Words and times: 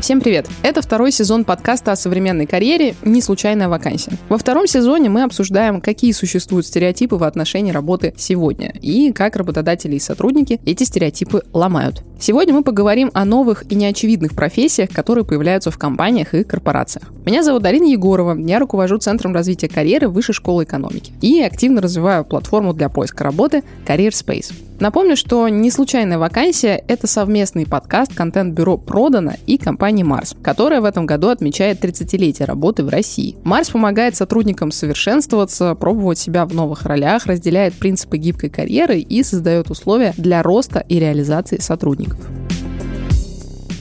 Всем 0.00 0.22
привет! 0.22 0.48
Это 0.62 0.80
второй 0.80 1.12
сезон 1.12 1.44
подкаста 1.44 1.92
о 1.92 1.96
современной 1.96 2.46
карьере 2.46 2.94
«Не 3.04 3.20
случайная 3.20 3.68
вакансия». 3.68 4.12
Во 4.30 4.38
втором 4.38 4.66
сезоне 4.66 5.10
мы 5.10 5.24
обсуждаем, 5.24 5.82
какие 5.82 6.12
существуют 6.12 6.64
стереотипы 6.64 7.16
в 7.16 7.22
отношении 7.22 7.70
работы 7.70 8.14
сегодня 8.16 8.72
и 8.80 9.12
как 9.12 9.36
работодатели 9.36 9.96
и 9.96 10.00
сотрудники 10.00 10.58
эти 10.64 10.84
стереотипы 10.84 11.42
ломают. 11.52 12.02
Сегодня 12.18 12.54
мы 12.54 12.62
поговорим 12.62 13.10
о 13.12 13.26
новых 13.26 13.70
и 13.70 13.74
неочевидных 13.74 14.34
профессиях, 14.34 14.88
которые 14.90 15.24
появляются 15.24 15.70
в 15.70 15.76
компаниях 15.76 16.32
и 16.32 16.44
корпорациях. 16.44 17.12
Меня 17.26 17.42
зовут 17.42 17.62
Дарина 17.62 17.84
Егорова, 17.84 18.38
я 18.38 18.58
руковожу 18.58 18.96
Центром 18.96 19.34
развития 19.34 19.68
карьеры 19.68 20.08
Высшей 20.08 20.34
школы 20.34 20.64
экономики 20.64 21.12
и 21.20 21.42
активно 21.42 21.82
развиваю 21.82 22.24
платформу 22.24 22.72
для 22.72 22.88
поиска 22.88 23.22
работы 23.22 23.64
Career 23.86 24.10
Space. 24.10 24.54
Напомню, 24.80 25.14
что 25.14 25.46
«Не 25.48 25.70
случайная 25.70 26.16
вакансия»— 26.16 26.82
это 26.88 27.06
совместный 27.06 27.66
подкаст 27.66 28.14
контент-бюро 28.14 28.78
«Продано» 28.78 29.32
и 29.46 29.58
компании 29.58 30.02
«Марс», 30.02 30.34
которая 30.42 30.80
в 30.80 30.86
этом 30.86 31.04
году 31.04 31.28
отмечает 31.28 31.84
30-летие 31.84 32.46
работы 32.46 32.82
в 32.82 32.88
России. 32.88 33.36
«Марс» 33.44 33.68
помогает 33.68 34.16
сотрудникам 34.16 34.70
совершенствоваться, 34.70 35.74
пробовать 35.74 36.18
себя 36.18 36.46
в 36.46 36.54
новых 36.54 36.84
ролях, 36.84 37.26
разделяет 37.26 37.74
принципы 37.74 38.16
гибкой 38.16 38.48
карьеры 38.48 39.00
и 39.00 39.22
создает 39.22 39.70
условия 39.70 40.14
для 40.16 40.42
роста 40.42 40.82
и 40.88 40.98
реализации 40.98 41.58
сотрудников. 41.58 42.18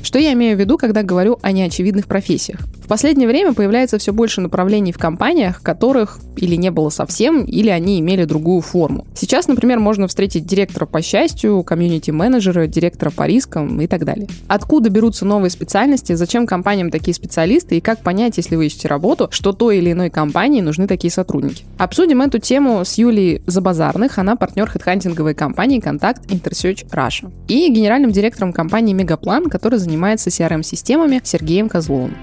Что 0.09 0.17
я 0.17 0.33
имею 0.33 0.57
в 0.57 0.59
виду, 0.59 0.79
когда 0.79 1.03
говорю 1.03 1.37
о 1.43 1.51
неочевидных 1.51 2.07
профессиях? 2.07 2.61
последнее 2.89 3.27
время 3.27 3.53
появляется 3.53 3.99
все 3.99 4.11
больше 4.11 4.41
направлений 4.41 4.91
в 4.91 4.97
компаниях, 4.97 5.61
которых 5.61 6.19
или 6.35 6.55
не 6.55 6.71
было 6.71 6.89
совсем, 6.89 7.45
или 7.45 7.69
они 7.69 7.99
имели 7.99 8.25
другую 8.25 8.61
форму. 8.61 9.05
Сейчас, 9.13 9.47
например, 9.47 9.79
можно 9.79 10.07
встретить 10.07 10.45
директора 10.45 10.85
по 10.85 11.01
счастью, 11.01 11.63
комьюнити-менеджера, 11.63 12.65
директора 12.65 13.11
по 13.11 13.27
рискам 13.27 13.79
и 13.79 13.87
так 13.87 14.05
далее. 14.05 14.27
Откуда 14.47 14.89
берутся 14.89 15.25
новые 15.25 15.51
специальности, 15.51 16.13
зачем 16.13 16.47
компаниям 16.47 16.89
такие 16.89 17.13
специалисты 17.13 17.77
и 17.77 17.81
как 17.81 17.99
понять, 17.99 18.37
если 18.37 18.55
вы 18.55 18.65
ищете 18.65 18.87
работу, 18.87 19.27
что 19.31 19.53
той 19.53 19.77
или 19.77 19.91
иной 19.91 20.09
компании 20.09 20.61
нужны 20.61 20.87
такие 20.87 21.11
сотрудники. 21.11 21.65
Обсудим 21.77 22.21
эту 22.21 22.39
тему 22.39 22.83
с 22.83 22.97
Юлией 22.97 23.43
Забазарных, 23.45 24.17
она 24.17 24.35
партнер 24.35 24.67
хедхантинговой 24.67 25.35
компании 25.35 25.79
«Контакт 25.79 26.25
Intersearch 26.31 26.89
Russia» 26.89 27.31
и 27.47 27.69
генеральным 27.71 28.11
директором 28.11 28.51
компании 28.51 28.93
«Мегаплан», 28.93 29.45
который 29.45 29.77
занимается 29.77 29.98
CRM-системами 30.05 31.21
Сергеем 31.23 31.69
Козловым. 31.69 32.15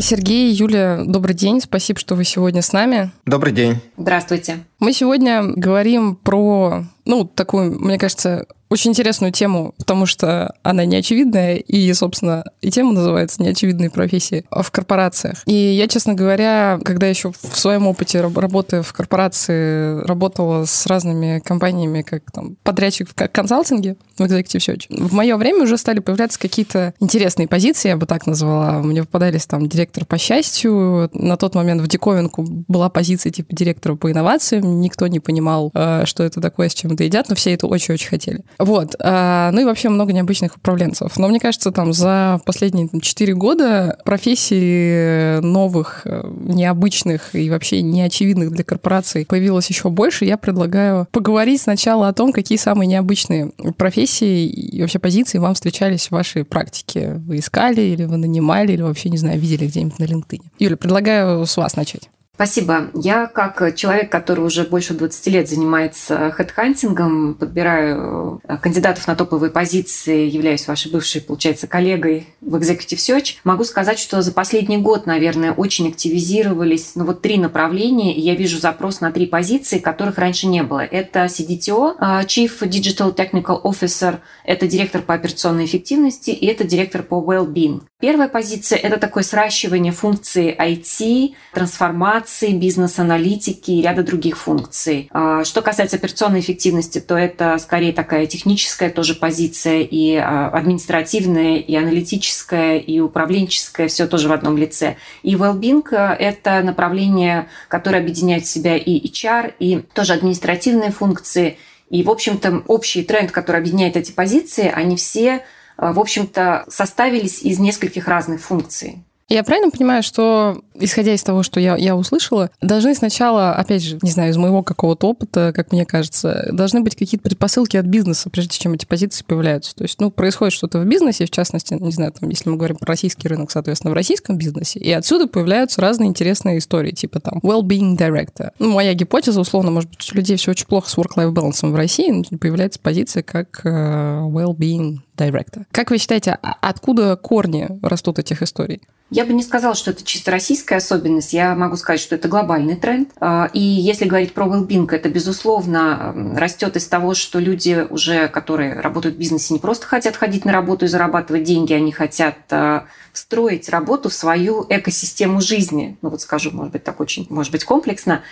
Сергей, 0.00 0.52
Юля, 0.52 1.02
добрый 1.04 1.34
день. 1.34 1.60
Спасибо, 1.60 1.98
что 1.98 2.14
вы 2.14 2.24
сегодня 2.24 2.60
с 2.60 2.72
нами. 2.72 3.10
Добрый 3.24 3.52
день. 3.52 3.76
Здравствуйте. 3.96 4.58
Мы 4.78 4.92
сегодня 4.92 5.42
говорим 5.42 6.14
про, 6.14 6.84
ну, 7.06 7.24
такую, 7.24 7.80
мне 7.80 7.98
кажется, 7.98 8.46
очень 8.70 8.90
интересную 8.90 9.32
тему, 9.32 9.74
потому 9.78 10.06
что 10.06 10.54
она 10.62 10.84
неочевидная, 10.84 11.56
и, 11.56 11.92
собственно, 11.92 12.44
и 12.60 12.70
тема 12.70 12.92
называется 12.92 13.42
«Неочевидные 13.42 13.90
профессии 13.90 14.44
в 14.50 14.70
корпорациях». 14.70 15.42
И 15.46 15.54
я, 15.54 15.88
честно 15.88 16.14
говоря, 16.14 16.78
когда 16.84 17.06
еще 17.06 17.32
в 17.32 17.58
своем 17.58 17.86
опыте 17.86 18.20
работы 18.20 18.82
в 18.82 18.92
корпорации 18.92 20.00
работала 20.04 20.64
с 20.64 20.86
разными 20.86 21.40
компаниями, 21.40 22.02
как 22.02 22.30
там 22.30 22.56
подрядчик 22.62 23.08
в 23.08 23.14
консалтинге, 23.14 23.96
в 24.18 24.22
Executive 24.22 24.58
Search, 24.58 24.86
в 24.90 25.12
мое 25.12 25.36
время 25.36 25.62
уже 25.62 25.78
стали 25.78 26.00
появляться 26.00 26.38
какие-то 26.38 26.94
интересные 27.00 27.48
позиции, 27.48 27.88
я 27.88 27.96
бы 27.96 28.06
так 28.06 28.26
назвала. 28.26 28.82
Мне 28.82 29.02
попадались 29.02 29.46
там 29.46 29.68
директор 29.68 30.04
по 30.04 30.18
счастью, 30.18 31.10
на 31.12 31.36
тот 31.36 31.54
момент 31.54 31.80
в 31.80 31.86
диковинку 31.86 32.44
была 32.68 32.88
позиция 32.90 33.30
типа 33.30 33.54
директора 33.54 33.94
по 33.94 34.10
инновациям, 34.10 34.80
никто 34.80 35.06
не 35.06 35.20
понимал, 35.20 35.70
э, 35.74 36.02
что 36.04 36.22
это 36.22 36.40
такое, 36.40 36.68
с 36.68 36.74
чем 36.74 36.92
это 36.92 37.04
едят, 37.04 37.28
но 37.28 37.34
все 37.34 37.54
это 37.54 37.66
очень-очень 37.66 38.08
хотели. 38.08 38.44
Вот. 38.58 38.96
А, 39.00 39.50
ну 39.52 39.60
и 39.60 39.64
вообще 39.64 39.88
много 39.88 40.12
необычных 40.12 40.56
управленцев. 40.56 41.16
Но 41.16 41.28
мне 41.28 41.38
кажется, 41.38 41.70
там 41.70 41.92
за 41.92 42.40
последние 42.44 42.88
там, 42.88 43.00
4 43.00 43.34
года 43.34 43.98
профессий 44.04 45.40
новых, 45.40 46.02
э, 46.04 46.22
необычных 46.26 47.34
и 47.34 47.48
вообще 47.50 47.82
неочевидных 47.82 48.50
для 48.50 48.64
корпораций 48.64 49.24
появилось 49.26 49.68
еще 49.68 49.90
больше. 49.90 50.24
Я 50.24 50.36
предлагаю 50.36 51.06
поговорить 51.12 51.62
сначала 51.62 52.08
о 52.08 52.12
том, 52.12 52.32
какие 52.32 52.58
самые 52.58 52.88
необычные 52.88 53.52
профессии 53.76 54.46
и 54.46 54.80
вообще 54.80 54.98
позиции 54.98 55.38
вам 55.38 55.54
встречались 55.54 56.08
в 56.08 56.12
вашей 56.12 56.44
практике. 56.44 57.14
Вы 57.26 57.38
искали 57.38 57.80
или 57.80 58.04
вы 58.04 58.16
нанимали, 58.16 58.72
или 58.72 58.82
вообще, 58.82 59.08
не 59.08 59.18
знаю, 59.18 59.38
видели 59.38 59.66
где-нибудь 59.66 59.98
на 59.98 60.04
LinkedIn. 60.04 60.42
Юля, 60.58 60.76
предлагаю 60.76 61.46
с 61.46 61.56
вас 61.56 61.76
начать. 61.76 62.10
Спасибо. 62.38 62.92
Я 62.94 63.26
как 63.26 63.74
человек, 63.74 64.12
который 64.12 64.44
уже 64.44 64.62
больше 64.62 64.94
20 64.94 65.26
лет 65.26 65.48
занимается 65.48 66.30
хедхантингом, 66.30 67.34
подбираю 67.34 68.40
э, 68.44 68.56
кандидатов 68.58 69.08
на 69.08 69.16
топовые 69.16 69.50
позиции, 69.50 70.30
являюсь 70.30 70.68
вашей 70.68 70.92
бывшей, 70.92 71.20
получается, 71.20 71.66
коллегой 71.66 72.28
в 72.40 72.54
Executive 72.54 72.98
Search, 72.98 73.38
могу 73.42 73.64
сказать, 73.64 73.98
что 73.98 74.22
за 74.22 74.30
последний 74.30 74.78
год, 74.78 75.04
наверное, 75.04 75.50
очень 75.50 75.88
активизировались 75.88 76.92
ну, 76.94 77.06
вот 77.06 77.22
три 77.22 77.38
направления, 77.38 78.14
и 78.14 78.20
я 78.20 78.36
вижу 78.36 78.60
запрос 78.60 79.00
на 79.00 79.10
три 79.10 79.26
позиции, 79.26 79.80
которых 79.80 80.16
раньше 80.16 80.46
не 80.46 80.62
было. 80.62 80.84
Это 80.84 81.24
CDTO, 81.24 81.96
э, 81.98 82.04
Chief 82.26 82.56
Digital 82.60 83.12
Technical 83.16 83.60
Officer, 83.64 84.20
это 84.44 84.68
директор 84.68 85.02
по 85.02 85.14
операционной 85.14 85.64
эффективности 85.64 86.30
и 86.30 86.46
это 86.46 86.62
директор 86.62 87.02
по 87.02 87.16
well-being. 87.16 87.80
Первая 88.00 88.28
позиция– 88.28 88.78
это 88.82 88.96
такое 88.96 89.24
сращивание 89.24 89.92
функций 89.92 90.54
IT, 90.56 91.34
трансформации, 91.52 92.52
бизнес-аналитики 92.52 93.72
и 93.72 93.82
ряда 93.82 94.04
других 94.04 94.38
функций. 94.38 95.08
А, 95.10 95.42
что 95.42 95.62
касается 95.62 95.96
операционной 95.96 96.38
эффективности, 96.38 97.00
то 97.00 97.16
это 97.16 97.58
скорее 97.58 97.92
такая 97.92 98.28
техническая 98.28 98.90
тоже 98.90 99.16
позиция, 99.16 99.80
и 99.80 100.14
а, 100.14 100.48
административная, 100.50 101.56
и 101.56 101.74
аналитическая, 101.74 102.78
и 102.78 103.00
управленческая, 103.00 103.88
все 103.88 104.06
тоже 104.06 104.28
в 104.28 104.32
одном 104.32 104.56
лице. 104.56 104.96
И 105.24 105.34
well-being– 105.34 105.82
это 106.20 106.62
направление, 106.62 107.48
которое 107.66 107.98
объединяет 107.98 108.44
в 108.44 108.48
себя 108.48 108.76
и 108.76 109.04
HR, 109.10 109.54
и 109.58 109.80
тоже 109.92 110.12
административные 110.12 110.92
функции. 110.92 111.58
И, 111.90 112.04
в 112.04 112.10
общем-то, 112.10 112.62
общий 112.68 113.02
тренд, 113.02 113.32
который 113.32 113.60
объединяет 113.60 113.96
эти 113.96 114.12
позиции, 114.12 114.70
они 114.72 114.94
все 114.94 115.42
в 115.78 116.00
общем-то, 116.00 116.64
составились 116.68 117.42
из 117.42 117.58
нескольких 117.58 118.08
разных 118.08 118.40
функций. 118.40 119.04
Я 119.28 119.44
правильно 119.44 119.70
понимаю, 119.70 120.02
что, 120.02 120.62
исходя 120.74 121.12
из 121.12 121.22
того, 121.22 121.42
что 121.42 121.60
я, 121.60 121.76
я 121.76 121.94
услышала, 121.94 122.50
должны 122.62 122.94
сначала, 122.94 123.52
опять 123.52 123.82
же, 123.82 123.98
не 124.00 124.10
знаю, 124.10 124.30
из 124.30 124.38
моего 124.38 124.62
какого-то 124.62 125.06
опыта, 125.06 125.52
как 125.54 125.70
мне 125.70 125.84
кажется, 125.84 126.48
должны 126.50 126.80
быть 126.80 126.96
какие-то 126.96 127.24
предпосылки 127.24 127.76
от 127.76 127.84
бизнеса, 127.84 128.30
прежде 128.30 128.58
чем 128.58 128.72
эти 128.72 128.86
позиции 128.86 129.22
появляются. 129.26 129.76
То 129.76 129.82
есть, 129.82 130.00
ну, 130.00 130.10
происходит 130.10 130.54
что-то 130.54 130.78
в 130.78 130.86
бизнесе, 130.86 131.26
в 131.26 131.30
частности, 131.30 131.74
не 131.74 131.92
знаю, 131.92 132.12
там, 132.12 132.30
если 132.30 132.48
мы 132.48 132.56
говорим 132.56 132.76
про 132.76 132.86
российский 132.86 133.28
рынок, 133.28 133.50
соответственно, 133.50 133.90
в 133.90 133.94
российском 133.94 134.38
бизнесе, 134.38 134.78
и 134.78 134.90
отсюда 134.92 135.26
появляются 135.26 135.82
разные 135.82 136.08
интересные 136.08 136.56
истории, 136.56 136.92
типа 136.92 137.20
там 137.20 137.40
well-being 137.42 137.98
director. 137.98 138.52
Ну, 138.58 138.72
моя 138.72 138.94
гипотеза, 138.94 139.42
условно, 139.42 139.70
может 139.70 139.90
быть, 139.90 140.10
у 140.10 140.16
людей 140.16 140.38
все 140.38 140.52
очень 140.52 140.66
плохо 140.66 140.88
с 140.88 140.96
work-life 140.96 141.34
balance 141.34 141.70
в 141.70 141.74
России, 141.74 142.24
появляется 142.38 142.80
позиция 142.80 143.22
как 143.22 143.60
uh, 143.66 144.26
well-being 144.30 145.00
director. 145.18 145.64
Как 145.70 145.90
вы 145.90 145.98
считаете, 145.98 146.38
а 146.42 146.56
откуда 146.62 147.16
корни 147.16 147.68
растут 147.82 148.18
этих 148.18 148.40
историй? 148.40 148.80
Я 149.10 149.24
бы 149.24 149.32
не 149.32 149.42
сказала, 149.42 149.74
что 149.74 149.92
это 149.92 150.04
чисто 150.04 150.30
российская 150.30 150.76
особенность. 150.76 151.32
Я 151.32 151.54
могу 151.54 151.76
сказать, 151.76 152.00
что 152.00 152.14
это 152.14 152.28
глобальный 152.28 152.76
тренд. 152.76 153.10
А, 153.20 153.48
и 153.54 153.60
если 153.60 154.04
говорить 154.04 154.34
про 154.34 154.46
well 154.46 154.88
это, 154.90 155.08
безусловно, 155.08 156.34
растет 156.36 156.76
из 156.76 156.86
того, 156.86 157.14
что 157.14 157.38
люди 157.38 157.86
уже, 157.88 158.28
которые 158.28 158.80
работают 158.80 159.16
в 159.16 159.18
бизнесе, 159.18 159.54
не 159.54 159.60
просто 159.60 159.86
хотят 159.86 160.16
ходить 160.16 160.44
на 160.44 160.52
работу 160.52 160.84
и 160.84 160.88
зарабатывать 160.88 161.44
деньги, 161.44 161.72
они 161.72 161.90
хотят 161.90 162.36
а, 162.50 162.86
строить 163.14 163.70
работу 163.70 164.10
в 164.10 164.14
свою 164.14 164.66
экосистему 164.68 165.40
жизни. 165.40 165.96
Ну 166.02 166.10
вот 166.10 166.20
скажу, 166.20 166.50
может 166.52 166.72
быть, 166.72 166.84
так 166.84 167.00
очень, 167.00 167.26
может 167.30 167.50
быть, 167.50 167.64
комплексно 167.64 168.22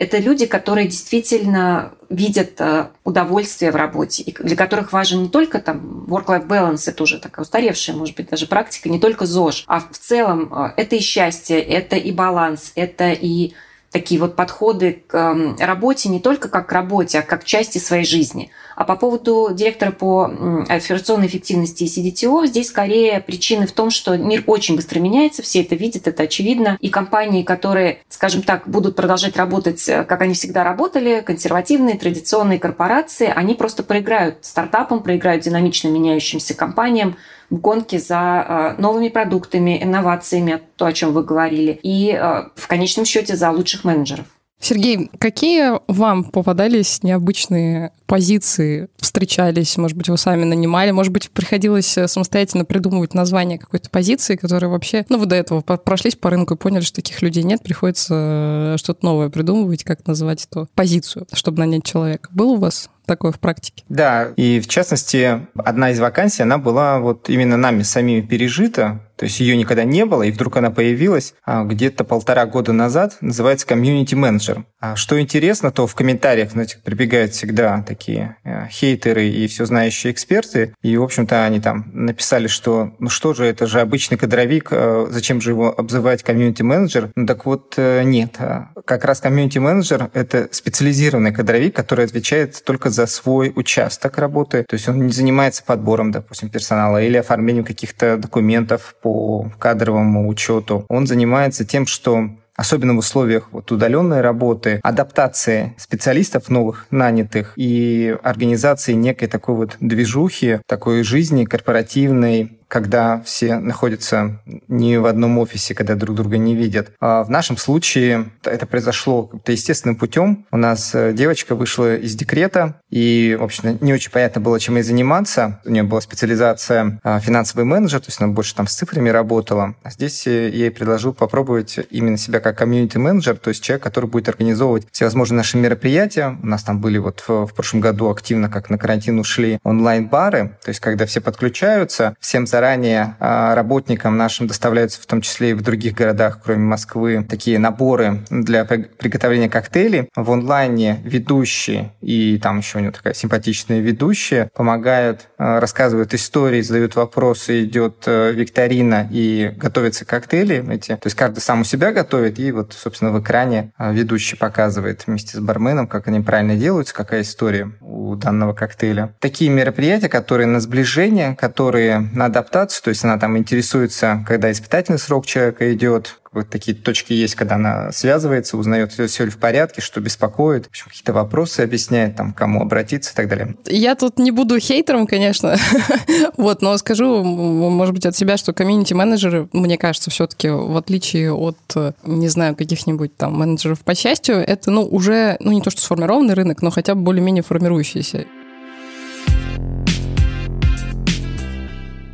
это 0.00 0.16
люди, 0.16 0.46
которые 0.46 0.88
действительно 0.88 1.92
видят 2.08 2.58
э, 2.58 2.86
удовольствие 3.04 3.70
в 3.70 3.76
работе, 3.76 4.22
и 4.22 4.32
для 4.32 4.56
которых 4.56 4.94
важен 4.94 5.24
не 5.24 5.28
только 5.28 5.60
там 5.60 6.06
work-life 6.08 6.46
balance, 6.46 6.84
это 6.86 7.02
уже 7.02 7.18
такая 7.18 7.44
устаревшая, 7.44 7.94
может 7.94 8.16
быть, 8.16 8.30
даже 8.30 8.46
практика, 8.46 8.88
не 8.88 8.98
только 8.98 9.26
ЗОЖ, 9.26 9.64
а 9.66 9.80
в 9.80 9.98
целом 9.98 10.50
э, 10.52 10.72
это 10.78 10.96
и 10.96 11.00
счастье, 11.00 11.60
это 11.60 11.96
и 11.96 12.12
баланс, 12.12 12.72
это 12.76 13.12
и 13.12 13.52
такие 13.90 14.20
вот 14.20 14.36
подходы 14.36 15.02
к 15.06 15.14
эм, 15.14 15.56
работе 15.58 16.08
не 16.08 16.20
только 16.20 16.48
как 16.48 16.68
к 16.68 16.72
работе, 16.72 17.18
а 17.18 17.22
как 17.22 17.42
к 17.42 17.44
части 17.44 17.78
своей 17.78 18.04
жизни. 18.04 18.50
А 18.76 18.84
по 18.84 18.96
поводу 18.96 19.48
директора 19.52 19.90
по 19.90 20.30
операционной 20.68 21.26
эффективности 21.26 21.84
и 21.84 21.86
CDTO, 21.86 22.46
здесь 22.46 22.68
скорее 22.68 23.20
причины 23.20 23.66
в 23.66 23.72
том, 23.72 23.90
что 23.90 24.16
мир 24.16 24.44
очень 24.46 24.76
быстро 24.76 25.00
меняется, 25.00 25.42
все 25.42 25.62
это 25.62 25.74
видят, 25.74 26.06
это 26.06 26.22
очевидно. 26.22 26.78
И 26.80 26.88
компании, 26.88 27.42
которые, 27.42 28.00
скажем 28.08 28.42
так, 28.42 28.68
будут 28.68 28.96
продолжать 28.96 29.36
работать, 29.36 29.86
э, 29.88 30.04
как 30.04 30.22
они 30.22 30.34
всегда 30.34 30.62
работали, 30.62 31.22
консервативные, 31.26 31.98
традиционные 31.98 32.58
корпорации, 32.58 33.30
они 33.34 33.54
просто 33.54 33.82
проиграют 33.82 34.38
стартапам, 34.42 35.02
проиграют 35.02 35.42
динамично 35.42 35.88
меняющимся 35.88 36.54
компаниям, 36.54 37.16
в 37.50 37.56
гонке 37.56 37.98
за 37.98 38.74
э, 38.78 38.80
новыми 38.80 39.08
продуктами, 39.08 39.82
инновациями, 39.82 40.62
то, 40.76 40.86
о 40.86 40.92
чем 40.92 41.12
вы 41.12 41.24
говорили, 41.24 41.78
и 41.82 42.12
э, 42.12 42.44
в 42.54 42.66
конечном 42.68 43.04
счете 43.04 43.36
за 43.36 43.50
лучших 43.50 43.84
менеджеров. 43.84 44.26
Сергей, 44.62 45.10
какие 45.18 45.80
вам 45.90 46.22
попадались 46.22 47.02
необычные 47.02 47.92
позиции, 48.04 48.88
встречались? 48.98 49.78
Может 49.78 49.96
быть, 49.96 50.10
вы 50.10 50.18
сами 50.18 50.44
нанимали? 50.44 50.90
Может 50.90 51.12
быть, 51.14 51.30
приходилось 51.30 51.96
э, 51.96 52.06
самостоятельно 52.06 52.66
придумывать 52.66 53.14
название 53.14 53.58
какой-то 53.58 53.88
позиции, 53.88 54.36
которая 54.36 54.70
вообще... 54.70 55.06
Ну, 55.08 55.18
вы 55.18 55.24
до 55.24 55.34
этого 55.34 55.62
прошлись 55.62 56.14
по 56.14 56.28
рынку 56.28 56.54
и 56.54 56.56
поняли, 56.58 56.82
что 56.82 56.96
таких 56.96 57.22
людей 57.22 57.42
нет, 57.42 57.62
приходится 57.62 58.74
э, 58.74 58.76
что-то 58.78 59.02
новое 59.06 59.30
придумывать, 59.30 59.82
как 59.82 60.06
называть 60.06 60.46
эту 60.50 60.68
позицию, 60.74 61.26
чтобы 61.32 61.60
нанять 61.60 61.84
человека. 61.84 62.28
Был 62.30 62.50
у 62.50 62.56
вас 62.56 62.90
такое 63.10 63.32
в 63.32 63.40
практике. 63.40 63.82
Да, 63.88 64.28
и 64.36 64.60
в 64.60 64.68
частности, 64.68 65.48
одна 65.56 65.90
из 65.90 65.98
вакансий, 65.98 66.44
она 66.44 66.58
была 66.58 67.00
вот 67.00 67.28
именно 67.28 67.56
нами 67.56 67.82
самими 67.82 68.20
пережита, 68.20 69.00
то 69.20 69.26
есть 69.26 69.38
ее 69.38 69.54
никогда 69.54 69.84
не 69.84 70.06
было, 70.06 70.22
и 70.22 70.30
вдруг 70.30 70.56
она 70.56 70.70
появилась 70.70 71.34
а, 71.44 71.64
где-то 71.64 72.04
полтора 72.04 72.46
года 72.46 72.72
назад, 72.72 73.18
называется 73.20 73.66
комьюнити 73.66 74.14
менеджер. 74.14 74.64
А 74.80 74.96
что 74.96 75.20
интересно, 75.20 75.70
то 75.70 75.86
в 75.86 75.94
комментариях, 75.94 76.52
знаете, 76.52 76.78
прибегают 76.82 77.32
всегда 77.32 77.84
такие 77.86 78.38
э, 78.44 78.66
хейтеры 78.70 79.28
и 79.28 79.46
все 79.46 79.66
знающие 79.66 80.10
эксперты, 80.10 80.74
и, 80.80 80.96
в 80.96 81.02
общем-то, 81.02 81.44
они 81.44 81.60
там 81.60 81.90
написали, 81.92 82.46
что 82.46 82.94
ну 82.98 83.10
что 83.10 83.34
же, 83.34 83.44
это 83.44 83.66
же 83.66 83.82
обычный 83.82 84.16
кадровик, 84.16 84.68
э, 84.70 85.08
зачем 85.10 85.42
же 85.42 85.50
его 85.50 85.78
обзывать 85.78 86.22
комьюнити 86.22 86.62
менеджер? 86.62 87.10
Ну 87.14 87.26
так 87.26 87.44
вот, 87.44 87.74
э, 87.76 88.02
нет. 88.04 88.38
Как 88.86 89.04
раз 89.04 89.20
комьюнити 89.20 89.58
менеджер– 89.58 90.10
это 90.14 90.48
специализированный 90.50 91.32
кадровик, 91.32 91.76
который 91.76 92.06
отвечает 92.06 92.64
только 92.64 92.88
за 92.88 92.99
свой 93.06 93.52
участок 93.54 94.18
работы, 94.18 94.64
то 94.68 94.74
есть 94.74 94.88
он 94.88 95.06
не 95.06 95.12
занимается 95.12 95.62
подбором, 95.64 96.10
допустим, 96.10 96.48
персонала 96.48 97.02
или 97.02 97.16
оформлением 97.16 97.64
каких-то 97.64 98.16
документов 98.16 98.94
по 99.02 99.50
кадровому 99.58 100.28
учету. 100.28 100.84
Он 100.88 101.06
занимается 101.06 101.64
тем, 101.64 101.86
что 101.86 102.30
особенно 102.60 102.94
в 102.94 102.98
условиях 102.98 103.48
вот 103.52 103.72
удаленной 103.72 104.20
работы, 104.20 104.80
адаптации 104.82 105.74
специалистов 105.78 106.50
новых 106.50 106.86
нанятых 106.90 107.54
и 107.56 108.14
организации 108.22 108.92
некой 108.92 109.28
такой 109.28 109.54
вот 109.54 109.76
движухи, 109.80 110.60
такой 110.66 111.02
жизни 111.02 111.46
корпоративной, 111.46 112.59
когда 112.70 113.20
все 113.22 113.58
находятся 113.58 114.40
не 114.68 114.98
в 114.98 115.06
одном 115.06 115.38
офисе, 115.38 115.74
когда 115.74 115.96
друг 115.96 116.16
друга 116.16 116.38
не 116.38 116.54
видят. 116.54 116.92
А 117.00 117.24
в 117.24 117.30
нашем 117.30 117.56
случае 117.56 118.30
это 118.44 118.64
произошло 118.64 119.24
как-то 119.24 119.50
естественным 119.50 119.96
путем. 119.96 120.46
У 120.52 120.56
нас 120.56 120.94
э, 120.94 121.12
девочка 121.12 121.56
вышла 121.56 121.96
из 121.96 122.14
декрета, 122.14 122.80
и, 122.88 123.36
в 123.38 123.42
общем, 123.42 123.76
не 123.80 123.92
очень 123.92 124.12
понятно 124.12 124.40
было, 124.40 124.60
чем 124.60 124.76
ей 124.76 124.82
заниматься. 124.82 125.60
У 125.64 125.70
нее 125.70 125.82
была 125.82 126.00
специализация 126.00 127.00
а, 127.02 127.18
финансовый 127.18 127.64
менеджер, 127.64 127.98
то 128.00 128.06
есть 128.06 128.20
она 128.20 128.32
больше 128.32 128.54
там 128.54 128.68
с 128.68 128.74
цифрами 128.74 129.08
работала. 129.08 129.74
А 129.82 129.90
здесь 129.90 130.26
я 130.26 130.46
ей 130.46 130.70
предложил 130.70 131.12
попробовать 131.12 131.80
именно 131.90 132.16
себя 132.18 132.38
как 132.38 132.56
комьюнити-менеджер, 132.58 133.36
то 133.36 133.48
есть 133.48 133.64
человек, 133.64 133.82
который 133.82 134.08
будет 134.08 134.28
организовывать 134.28 134.86
всевозможные 134.92 135.38
наши 135.38 135.58
мероприятия. 135.58 136.38
У 136.40 136.46
нас 136.46 136.62
там 136.62 136.80
были 136.80 136.98
вот 136.98 137.24
в, 137.26 137.46
в 137.46 137.54
прошлом 137.54 137.80
году 137.80 138.10
активно, 138.10 138.48
как 138.48 138.70
на 138.70 138.78
карантин 138.78 139.18
ушли, 139.18 139.58
онлайн-бары, 139.64 140.56
то 140.62 140.68
есть 140.68 140.78
когда 140.78 141.06
все 141.06 141.20
подключаются, 141.20 142.14
всем 142.20 142.46
за 142.46 142.59
заранее 142.60 143.16
а, 143.20 143.54
работникам 143.54 144.18
нашим 144.18 144.46
доставляются 144.46 145.00
в 145.00 145.06
том 145.06 145.22
числе 145.22 145.52
и 145.52 145.54
в 145.54 145.62
других 145.62 145.94
городах, 145.94 146.40
кроме 146.44 146.60
Москвы, 146.60 147.26
такие 147.26 147.58
наборы 147.58 148.20
для 148.28 148.66
приготовления 148.66 149.48
коктейлей. 149.48 150.10
В 150.14 150.30
онлайне 150.30 151.00
ведущие 151.02 151.94
и 152.02 152.38
там 152.38 152.58
еще 152.58 152.76
у 152.76 152.80
него 152.82 152.92
такая 152.92 153.14
симпатичная 153.14 153.80
ведущая 153.80 154.50
помогают, 154.54 155.28
а, 155.38 155.58
рассказывают 155.58 156.12
истории, 156.12 156.60
задают 156.60 156.96
вопросы, 156.96 157.64
идет 157.64 158.04
а, 158.06 158.30
викторина 158.30 159.08
и 159.10 159.54
готовятся 159.56 160.04
коктейли 160.04 160.62
эти. 160.70 160.96
То 160.96 161.06
есть 161.06 161.16
каждый 161.16 161.40
сам 161.40 161.62
у 161.62 161.64
себя 161.64 161.92
готовит 161.92 162.38
и 162.38 162.52
вот, 162.52 162.74
собственно, 162.74 163.10
в 163.10 163.22
экране 163.22 163.72
ведущий 163.78 164.36
показывает 164.36 165.06
вместе 165.06 165.38
с 165.38 165.40
барменом, 165.40 165.86
как 165.86 166.08
они 166.08 166.20
правильно 166.20 166.56
делаются, 166.56 166.92
какая 166.92 167.22
история 167.22 167.70
у 167.80 168.16
данного 168.16 168.52
коктейля. 168.52 169.14
Такие 169.18 169.50
мероприятия, 169.50 170.10
которые 170.10 170.46
на 170.46 170.60
сближение, 170.60 171.36
которые 171.36 172.00
на 172.12 172.26
адаптацию 172.26 172.49
адаптацию, 172.50 172.82
то 172.84 172.88
есть 172.90 173.04
она 173.04 173.18
там 173.18 173.38
интересуется, 173.38 174.24
когда 174.26 174.50
испытательный 174.50 174.98
срок 174.98 175.24
человека 175.26 175.72
идет, 175.72 176.16
вот 176.32 176.48
такие 176.48 176.76
точки 176.76 177.12
есть, 177.12 177.34
когда 177.34 177.56
она 177.56 177.90
связывается, 177.92 178.56
узнает, 178.56 178.92
все 178.92 179.24
ли 179.24 179.30
в 179.30 179.38
порядке, 179.38 179.80
что 179.80 180.00
беспокоит, 180.00 180.66
в 180.66 180.68
общем, 180.68 180.86
какие-то 180.88 181.12
вопросы 181.12 181.60
объясняет, 181.60 182.16
там, 182.16 182.32
кому 182.32 182.62
обратиться 182.62 183.12
и 183.12 183.16
так 183.16 183.28
далее. 183.28 183.56
Я 183.66 183.96
тут 183.96 184.18
не 184.18 184.30
буду 184.30 184.58
хейтером, 184.60 185.06
конечно, 185.06 185.56
вот, 186.36 186.62
но 186.62 186.76
скажу, 186.78 187.24
может 187.24 187.94
быть, 187.94 188.06
от 188.06 188.16
себя, 188.16 188.36
что 188.36 188.52
комьюнити-менеджеры, 188.52 189.48
мне 189.52 189.76
кажется, 189.76 190.10
все-таки 190.10 190.48
в 190.48 190.76
отличие 190.76 191.32
от, 191.32 191.58
не 192.04 192.28
знаю, 192.28 192.54
каких-нибудь 192.54 193.16
там 193.16 193.36
менеджеров 193.38 193.80
по 193.80 193.94
счастью, 193.94 194.36
это, 194.36 194.70
ну, 194.70 194.86
уже, 194.86 195.36
ну, 195.40 195.52
не 195.52 195.62
то, 195.62 195.70
что 195.70 195.80
сформированный 195.80 196.34
рынок, 196.34 196.62
но 196.62 196.70
хотя 196.70 196.94
бы 196.94 197.02
более-менее 197.02 197.42
формирующийся. 197.42 198.26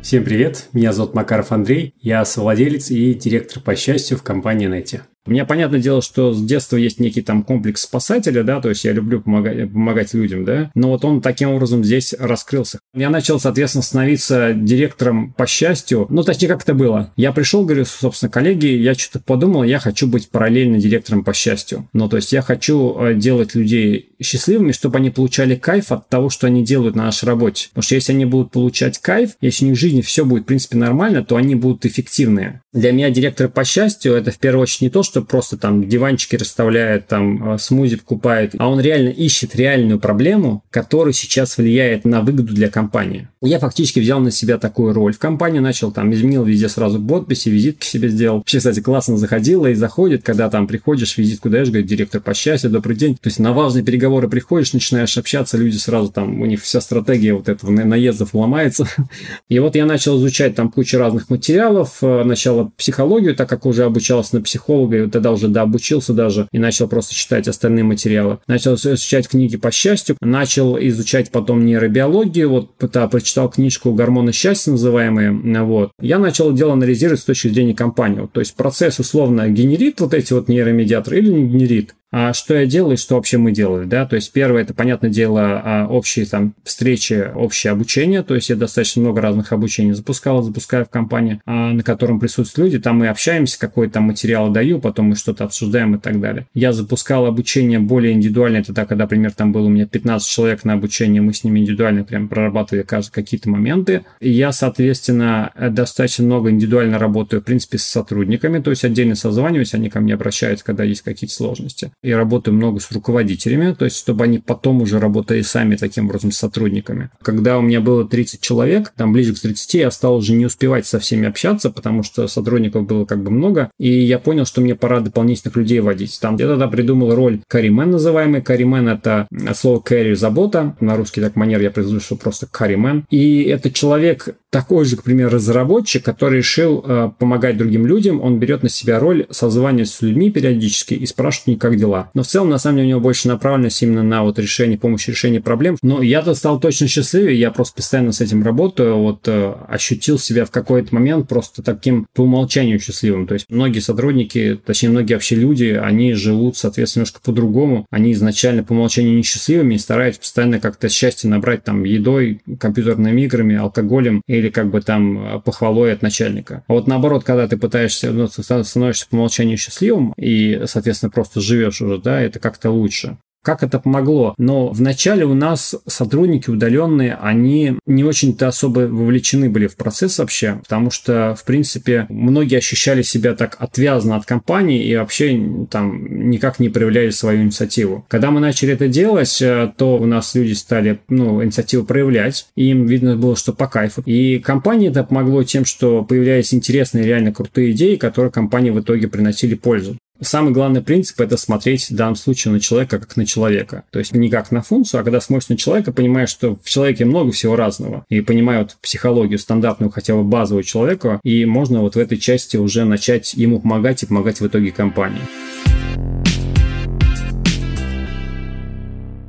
Всем 0.07 0.23
привет, 0.23 0.69
меня 0.71 0.93
зовут 0.93 1.15
Макаров 1.15 1.51
Андрей, 1.51 1.93
я 1.99 2.23
совладелец 2.23 2.91
и 2.91 3.13
директор 3.13 3.61
по 3.61 3.75
счастью 3.75 4.17
в 4.17 4.23
компании 4.23 4.65
Нети. 4.65 5.01
У 5.27 5.31
меня, 5.31 5.45
понятное 5.45 5.79
дело, 5.79 6.01
что 6.01 6.33
с 6.33 6.41
детства 6.41 6.77
есть 6.77 6.99
некий 6.99 7.21
там 7.21 7.43
комплекс 7.43 7.81
спасателя, 7.81 8.43
да, 8.43 8.61
то 8.61 8.69
есть 8.69 8.85
я 8.85 8.93
люблю 8.93 9.21
помогать, 9.21 9.71
помогать 9.71 10.13
людям, 10.13 10.45
да, 10.45 10.71
но 10.73 10.89
вот 10.89 11.03
он 11.03 11.21
таким 11.21 11.49
образом 11.49 11.83
здесь 11.83 12.15
раскрылся. 12.17 12.79
Я 12.95 13.09
начал, 13.09 13.39
соответственно, 13.39 13.83
становиться 13.83 14.53
директором 14.53 15.33
по 15.33 15.45
счастью, 15.45 16.07
ну, 16.09 16.23
точнее, 16.23 16.47
как 16.47 16.63
это 16.63 16.73
было. 16.73 17.11
Я 17.17 17.33
пришел, 17.33 17.65
говорю, 17.65 17.85
собственно, 17.85 18.31
коллеги, 18.31 18.67
я 18.67 18.93
что-то 18.95 19.19
подумал, 19.19 19.63
я 19.63 19.79
хочу 19.79 20.07
быть 20.07 20.29
параллельно 20.29 20.77
директором 20.77 21.23
по 21.23 21.33
счастью. 21.33 21.89
Ну, 21.93 22.07
то 22.07 22.15
есть 22.15 22.31
я 22.31 22.41
хочу 22.41 22.97
э, 22.99 23.13
делать 23.15 23.53
людей 23.53 24.11
счастливыми, 24.21 24.71
чтобы 24.71 24.97
они 24.97 25.09
получали 25.09 25.55
кайф 25.55 25.91
от 25.91 26.09
того, 26.09 26.29
что 26.29 26.47
они 26.47 26.63
делают 26.63 26.95
на 26.95 27.05
нашей 27.05 27.25
работе. 27.25 27.67
Потому 27.69 27.83
что 27.83 27.95
если 27.95 28.13
они 28.13 28.25
будут 28.25 28.51
получать 28.51 28.97
кайф, 28.99 29.31
если 29.41 29.65
у 29.65 29.69
них 29.69 29.77
в 29.77 29.81
жизни 29.81 30.01
все 30.01 30.25
будет, 30.25 30.43
в 30.43 30.45
принципе, 30.47 30.77
нормально, 30.77 31.23
то 31.23 31.35
они 31.35 31.55
будут 31.55 31.85
эффективные. 31.85 32.61
Для 32.73 32.91
меня 32.91 33.09
директор 33.09 33.49
по 33.49 33.63
счастью 33.63 34.13
это 34.13 34.31
в 34.31 34.39
первую 34.39 34.63
очередь 34.63 34.81
не 34.81 34.89
то, 34.89 35.03
что 35.03 35.16
просто 35.21 35.57
там 35.57 35.87
диванчики 35.87 36.35
расставляет, 36.35 37.07
там 37.07 37.53
э, 37.53 37.57
смузи 37.57 37.97
покупает, 37.97 38.55
а 38.57 38.69
он 38.69 38.79
реально 38.79 39.09
ищет 39.09 39.55
реальную 39.55 39.99
проблему, 39.99 40.63
которая 40.69 41.13
сейчас 41.13 41.57
влияет 41.57 42.05
на 42.05 42.21
выгоду 42.21 42.53
для 42.53 42.69
компании. 42.69 43.27
Я 43.41 43.59
фактически 43.59 43.99
взял 43.99 44.19
на 44.19 44.31
себя 44.31 44.57
такую 44.57 44.93
роль. 44.93 45.13
В 45.13 45.19
компании 45.19 45.59
начал 45.59 45.91
там, 45.91 46.11
изменил 46.13 46.43
везде 46.43 46.69
сразу 46.69 46.99
подписи, 46.99 47.49
визитки 47.49 47.85
себе 47.85 48.09
сделал. 48.09 48.37
Вообще, 48.37 48.57
кстати, 48.57 48.79
классно 48.79 49.17
заходило 49.17 49.67
и 49.67 49.75
заходит, 49.75 50.23
когда 50.23 50.49
там 50.49 50.67
приходишь, 50.67 51.17
визитку 51.17 51.49
даешь, 51.49 51.67
говорит, 51.67 51.85
директор 51.85 52.19
по 52.19 52.33
счастью, 52.33 52.71
добрый 52.71 52.95
день. 52.95 53.15
То 53.15 53.27
есть 53.27 53.39
на 53.39 53.53
важные 53.53 53.83
переговоры 53.83 54.27
приходишь, 54.27 54.73
начинаешь 54.73 55.17
общаться, 55.17 55.57
люди 55.57 55.77
сразу 55.77 56.11
там, 56.11 56.41
у 56.41 56.45
них 56.45 56.61
вся 56.61 56.81
стратегия 56.81 57.33
вот 57.33 57.47
этого 57.47 57.69
наездов 57.69 58.33
ломается. 58.33 58.87
И 59.49 59.59
вот 59.59 59.75
я 59.75 59.85
начал 59.85 60.17
изучать 60.17 60.55
там 60.55 60.71
кучу 60.71 60.97
разных 60.97 61.29
материалов, 61.29 61.97
э, 62.01 62.23
начало 62.23 62.71
психологию, 62.75 63.35
так 63.35 63.47
как 63.47 63.65
уже 63.65 63.83
обучался 63.83 64.35
на 64.35 64.41
психолога, 64.41 64.97
и 64.97 65.01
тогда 65.07 65.31
уже 65.31 65.47
дообучился 65.47 66.13
даже, 66.13 66.47
и 66.51 66.59
начал 66.59 66.87
просто 66.87 67.15
читать 67.15 67.47
остальные 67.47 67.83
материалы. 67.83 68.39
Начал 68.47 68.75
изучать 68.75 69.27
книги 69.27 69.57
по 69.57 69.71
счастью, 69.71 70.17
начал 70.21 70.77
изучать 70.79 71.31
потом 71.31 71.65
нейробиологию, 71.65 72.49
вот 72.49 72.71
да, 72.79 73.07
прочитал 73.07 73.49
книжку 73.49 73.93
«Гормоны 73.93 74.31
счастья» 74.31 74.71
называемые, 74.71 75.31
вот. 75.63 75.91
Я 76.01 76.19
начал 76.19 76.53
дело 76.53 76.73
анализировать 76.73 77.19
с 77.19 77.25
точки 77.25 77.49
зрения 77.49 77.73
компании, 77.73 78.21
вот, 78.21 78.31
то 78.31 78.39
есть 78.39 78.55
процесс 78.55 78.99
условно 78.99 79.47
генерит 79.49 79.99
вот 79.99 80.13
эти 80.13 80.33
вот 80.33 80.47
нейромедиаторы 80.47 81.19
или 81.19 81.31
не 81.31 81.47
генерит. 81.47 81.95
А 82.09 82.31
что 82.31 82.55
я 82.55 82.65
делаю 82.65 82.93
и 82.93 82.97
что 82.97 83.15
вообще 83.15 83.37
мы 83.37 83.51
делали, 83.51 83.85
да, 83.85 84.05
то 84.05 84.15
есть 84.15 84.31
первое, 84.31 84.61
это, 84.61 84.73
понятное 84.73 85.09
дело, 85.09 85.61
а, 85.63 85.87
общие 85.89 86.25
там 86.25 86.53
встречи, 86.63 87.31
общее 87.35 87.71
обучение, 87.71 88.23
то 88.23 88.33
есть 88.33 88.49
я 88.49 88.55
достаточно 88.55 89.01
много 89.01 89.19
разных 89.19 89.51
обучений 89.51 89.91
запускал, 89.91 90.41
запускаю 90.41 90.85
в 90.85 90.89
компании, 90.89 91.41
а, 91.45 91.73
на 91.73 91.83
котором 91.83 92.21
присутствуют 92.21 92.71
люди, 92.71 92.81
там 92.81 92.99
мы 92.99 93.09
общаемся, 93.09 93.59
какой 93.59 93.89
там 93.89 94.03
материал 94.03 94.49
даю, 94.49 94.79
потом 94.79 95.07
мы 95.07 95.15
что-то 95.17 95.43
обсуждаем 95.43 95.95
и 95.95 95.99
так 95.99 96.21
далее. 96.21 96.47
Я 96.53 96.71
запускал 96.71 97.25
обучение 97.25 97.79
более 97.79 98.13
индивидуальное, 98.13 98.63
тогда, 98.63 98.95
например, 98.95 99.33
там 99.33 99.51
было 99.51 99.65
у 99.65 99.69
меня 99.69 99.85
15 99.85 100.29
человек 100.29 100.63
на 100.63 100.73
обучение, 100.73 101.21
мы 101.21 101.33
с 101.33 101.43
ними 101.43 101.59
индивидуально 101.59 102.05
прям 102.05 102.29
прорабатывали 102.29 102.83
какие-то 102.83 103.49
моменты, 103.49 104.05
и 104.21 104.29
я, 104.29 104.53
соответственно, 104.53 105.51
достаточно 105.71 106.23
много 106.23 106.51
индивидуально 106.51 106.99
работаю, 106.99 107.41
в 107.41 107.45
принципе, 107.45 107.77
с 107.77 107.83
сотрудниками, 107.83 108.59
то 108.59 108.69
есть 108.69 108.85
отдельно 108.85 109.15
созваниваюсь, 109.15 109.73
они 109.73 109.89
ко 109.89 109.99
мне 109.99 110.13
обращаются, 110.13 110.63
когда 110.63 110.85
есть 110.85 111.01
какие-то 111.01 111.35
сложности 111.35 111.91
и 112.03 112.11
работаю 112.11 112.55
много 112.55 112.79
с 112.79 112.91
руководителями, 112.91 113.73
то 113.73 113.85
есть 113.85 113.97
чтобы 113.97 114.23
они 114.23 114.39
потом 114.39 114.81
уже 114.81 114.99
работали 114.99 115.41
сами 115.41 115.75
таким 115.75 116.05
образом 116.05 116.31
с 116.31 116.37
сотрудниками. 116.37 117.09
Когда 117.21 117.57
у 117.57 117.61
меня 117.61 117.81
было 117.81 118.07
30 118.07 118.41
человек, 118.41 118.93
там 118.95 119.13
ближе 119.13 119.33
к 119.33 119.39
30, 119.39 119.73
я 119.75 119.91
стал 119.91 120.17
уже 120.17 120.33
не 120.33 120.45
успевать 120.45 120.85
со 120.85 120.99
всеми 120.99 121.27
общаться, 121.27 121.69
потому 121.69 122.03
что 122.03 122.27
сотрудников 122.27 122.85
было 122.85 123.05
как 123.05 123.23
бы 123.23 123.31
много, 123.31 123.71
и 123.79 123.89
я 123.89 124.19
понял, 124.19 124.45
что 124.45 124.61
мне 124.61 124.75
пора 124.75 124.99
дополнительных 124.99 125.55
людей 125.55 125.79
водить. 125.79 126.19
Там 126.21 126.35
я 126.37 126.47
тогда 126.47 126.67
придумал 126.67 127.15
роль 127.15 127.41
каримен 127.47 127.91
называемый. 127.91 128.41
Каримен 128.41 128.87
это 128.87 129.27
от 129.47 129.57
слова 129.57 129.81
carry 129.83 130.15
забота, 130.15 130.75
на 130.79 130.95
русский 130.95 131.21
так 131.21 131.35
манер 131.35 131.61
я 131.61 131.71
произношу 131.71 132.15
просто 132.15 132.47
каримен. 132.47 133.05
И 133.09 133.43
это 133.43 133.71
человек 133.71 134.29
такой 134.57 134.85
же, 134.85 134.97
к 134.97 135.03
примеру, 135.03 135.35
разработчик, 135.35 136.03
который 136.03 136.39
решил 136.39 136.83
э, 136.83 137.11
помогать 137.19 137.57
другим 137.57 137.85
людям, 137.85 138.23
он 138.23 138.39
берет 138.39 138.63
на 138.63 138.69
себя 138.69 138.97
роль 138.97 139.27
созвания 139.29 139.85
с 139.85 140.01
людьми 140.01 140.31
периодически 140.31 140.95
и 140.95 141.05
спрашивает 141.05 141.47
у 141.47 141.51
них, 141.51 141.59
как 141.59 141.77
дела. 141.77 142.09
Но 142.15 142.23
в 142.23 142.27
целом, 142.27 142.49
на 142.49 142.57
самом 142.57 142.77
деле, 142.77 142.87
у 142.87 142.89
него 142.89 142.99
больше 142.99 143.27
направленность 143.27 143.83
именно 143.83 144.01
на 144.01 144.23
вот 144.23 144.39
решение, 144.39 144.79
помощь 144.79 145.07
решения 145.07 145.39
проблем. 145.39 145.77
Но 145.83 146.01
я-то 146.01 146.33
стал 146.33 146.59
точно 146.59 146.87
счастливее, 146.87 147.39
я 147.39 147.51
просто 147.51 147.75
постоянно 147.75 148.13
с 148.13 148.19
этим 148.19 148.41
работаю, 148.41 148.97
вот 148.97 149.27
э, 149.27 149.53
ощутил 149.67 150.17
себя 150.17 150.43
в 150.45 150.49
какой-то 150.49 150.95
момент 150.95 151.29
просто 151.29 151.61
таким 151.61 152.07
по 152.15 152.21
умолчанию 152.21 152.79
счастливым. 152.79 153.27
То 153.27 153.35
есть 153.35 153.45
многие 153.49 153.79
сотрудники, 153.79 154.59
точнее, 154.65 154.89
многие 154.89 155.13
вообще 155.13 155.35
люди, 155.35 155.79
они 155.79 156.13
живут, 156.13 156.57
соответственно, 156.57 157.01
немножко 157.01 157.19
по-другому. 157.23 157.85
Они 157.91 158.11
изначально 158.13 158.63
по 158.63 158.71
умолчанию 158.71 159.15
несчастливыми 159.15 159.75
и 159.75 159.77
стараются 159.77 160.21
постоянно 160.21 160.59
как-то 160.59 160.89
счастье 160.89 161.29
набрать 161.29 161.63
там 161.63 161.83
едой, 161.83 162.41
компьютерными 162.59 163.21
играми, 163.21 163.55
алкоголем 163.55 164.23
или 164.25 164.46
как 164.49 164.69
бы 164.69 164.81
там 164.81 165.41
похвалой 165.43 165.93
от 165.93 166.01
начальника. 166.01 166.63
А 166.67 166.73
вот 166.73 166.87
наоборот, 166.87 167.23
когда 167.23 167.47
ты 167.47 167.57
пытаешься, 167.57 168.11
ну, 168.11 168.27
становишься 168.27 169.07
по 169.09 169.15
умолчанию 169.15 169.57
счастливым 169.57 170.13
и, 170.17 170.63
соответственно, 170.65 171.09
просто 171.09 171.41
живешь 171.41 171.81
уже, 171.81 171.97
да, 171.97 172.21
это 172.21 172.39
как-то 172.39 172.69
лучше 172.71 173.17
как 173.47 173.63
это 173.63 173.79
помогло. 173.79 174.35
Но 174.37 174.67
вначале 174.67 175.23
у 175.23 175.33
нас 175.33 175.73
сотрудники 175.87 176.49
удаленные, 176.49 177.15
они 177.15 177.79
не 177.85 178.03
очень-то 178.03 178.49
особо 178.49 178.81
вовлечены 178.81 179.49
были 179.49 179.67
в 179.67 179.77
процесс 179.77 180.19
вообще, 180.19 180.59
потому 180.63 180.91
что, 180.91 181.33
в 181.33 181.45
принципе, 181.45 182.07
многие 182.09 182.57
ощущали 182.57 183.03
себя 183.03 183.35
так 183.35 183.55
отвязанно 183.59 184.17
от 184.17 184.25
компании 184.25 184.85
и 184.85 184.93
вообще 184.97 185.41
там 185.71 186.29
никак 186.29 186.59
не 186.59 186.67
проявляли 186.67 187.09
свою 187.11 187.43
инициативу. 187.43 188.05
Когда 188.09 188.31
мы 188.31 188.41
начали 188.41 188.73
это 188.73 188.89
делать, 188.89 189.41
э, 189.41 189.71
то 189.77 189.97
у 189.97 190.05
нас 190.05 190.35
люди 190.35 190.51
стали 190.51 190.99
ну, 191.07 191.41
инициативу 191.41 191.85
проявлять, 191.85 192.47
и 192.57 192.71
им 192.71 192.85
видно 192.85 193.15
было, 193.15 193.37
что 193.37 193.53
по 193.53 193.67
кайфу. 193.67 194.01
И 194.05 194.39
компании 194.39 194.89
это 194.89 195.05
помогло 195.05 195.43
тем, 195.43 195.63
что 195.63 196.03
появлялись 196.03 196.53
интересные, 196.53 197.05
реально 197.05 197.31
крутые 197.31 197.71
идеи, 197.71 197.95
которые 197.95 198.29
компании 198.29 198.71
в 198.71 198.81
итоге 198.81 199.07
приносили 199.07 199.55
пользу. 199.55 199.95
Самый 200.21 200.51
главный 200.51 200.81
принцип– 200.81 201.19
это 201.21 201.37
смотреть 201.37 201.89
в 201.89 201.95
данном 201.95 202.15
случае 202.15 202.53
на 202.53 202.59
человека 202.59 202.99
как 202.99 203.17
на 203.17 203.25
человека. 203.25 203.83
То 203.91 203.99
есть 203.99 204.13
не 204.13 204.29
как 204.29 204.51
на 204.51 204.61
функцию, 204.61 205.01
а 205.01 205.03
когда 205.03 205.21
смотришь 205.21 205.49
на 205.49 205.57
человека, 205.57 205.91
понимаешь, 205.91 206.29
что 206.29 206.57
в 206.63 206.69
человеке 206.69 207.05
много 207.05 207.31
всего 207.31 207.55
разного. 207.55 208.03
И 208.09 208.21
понимая 208.21 208.67
психологию 208.81 209.37
стандартную, 209.37 209.91
хотя 209.91 210.15
бы 210.15 210.23
базовую 210.23 210.63
человека, 210.63 211.19
и 211.23 211.45
можно 211.45 211.81
вот 211.81 211.95
в 211.95 211.99
этой 211.99 212.17
части 212.17 212.57
уже 212.57 212.85
начать 212.85 213.33
ему 213.33 213.59
помогать 213.59 214.03
и 214.03 214.05
помогать 214.07 214.41
в 214.41 214.47
итоге 214.47 214.71
компании. 214.71 215.21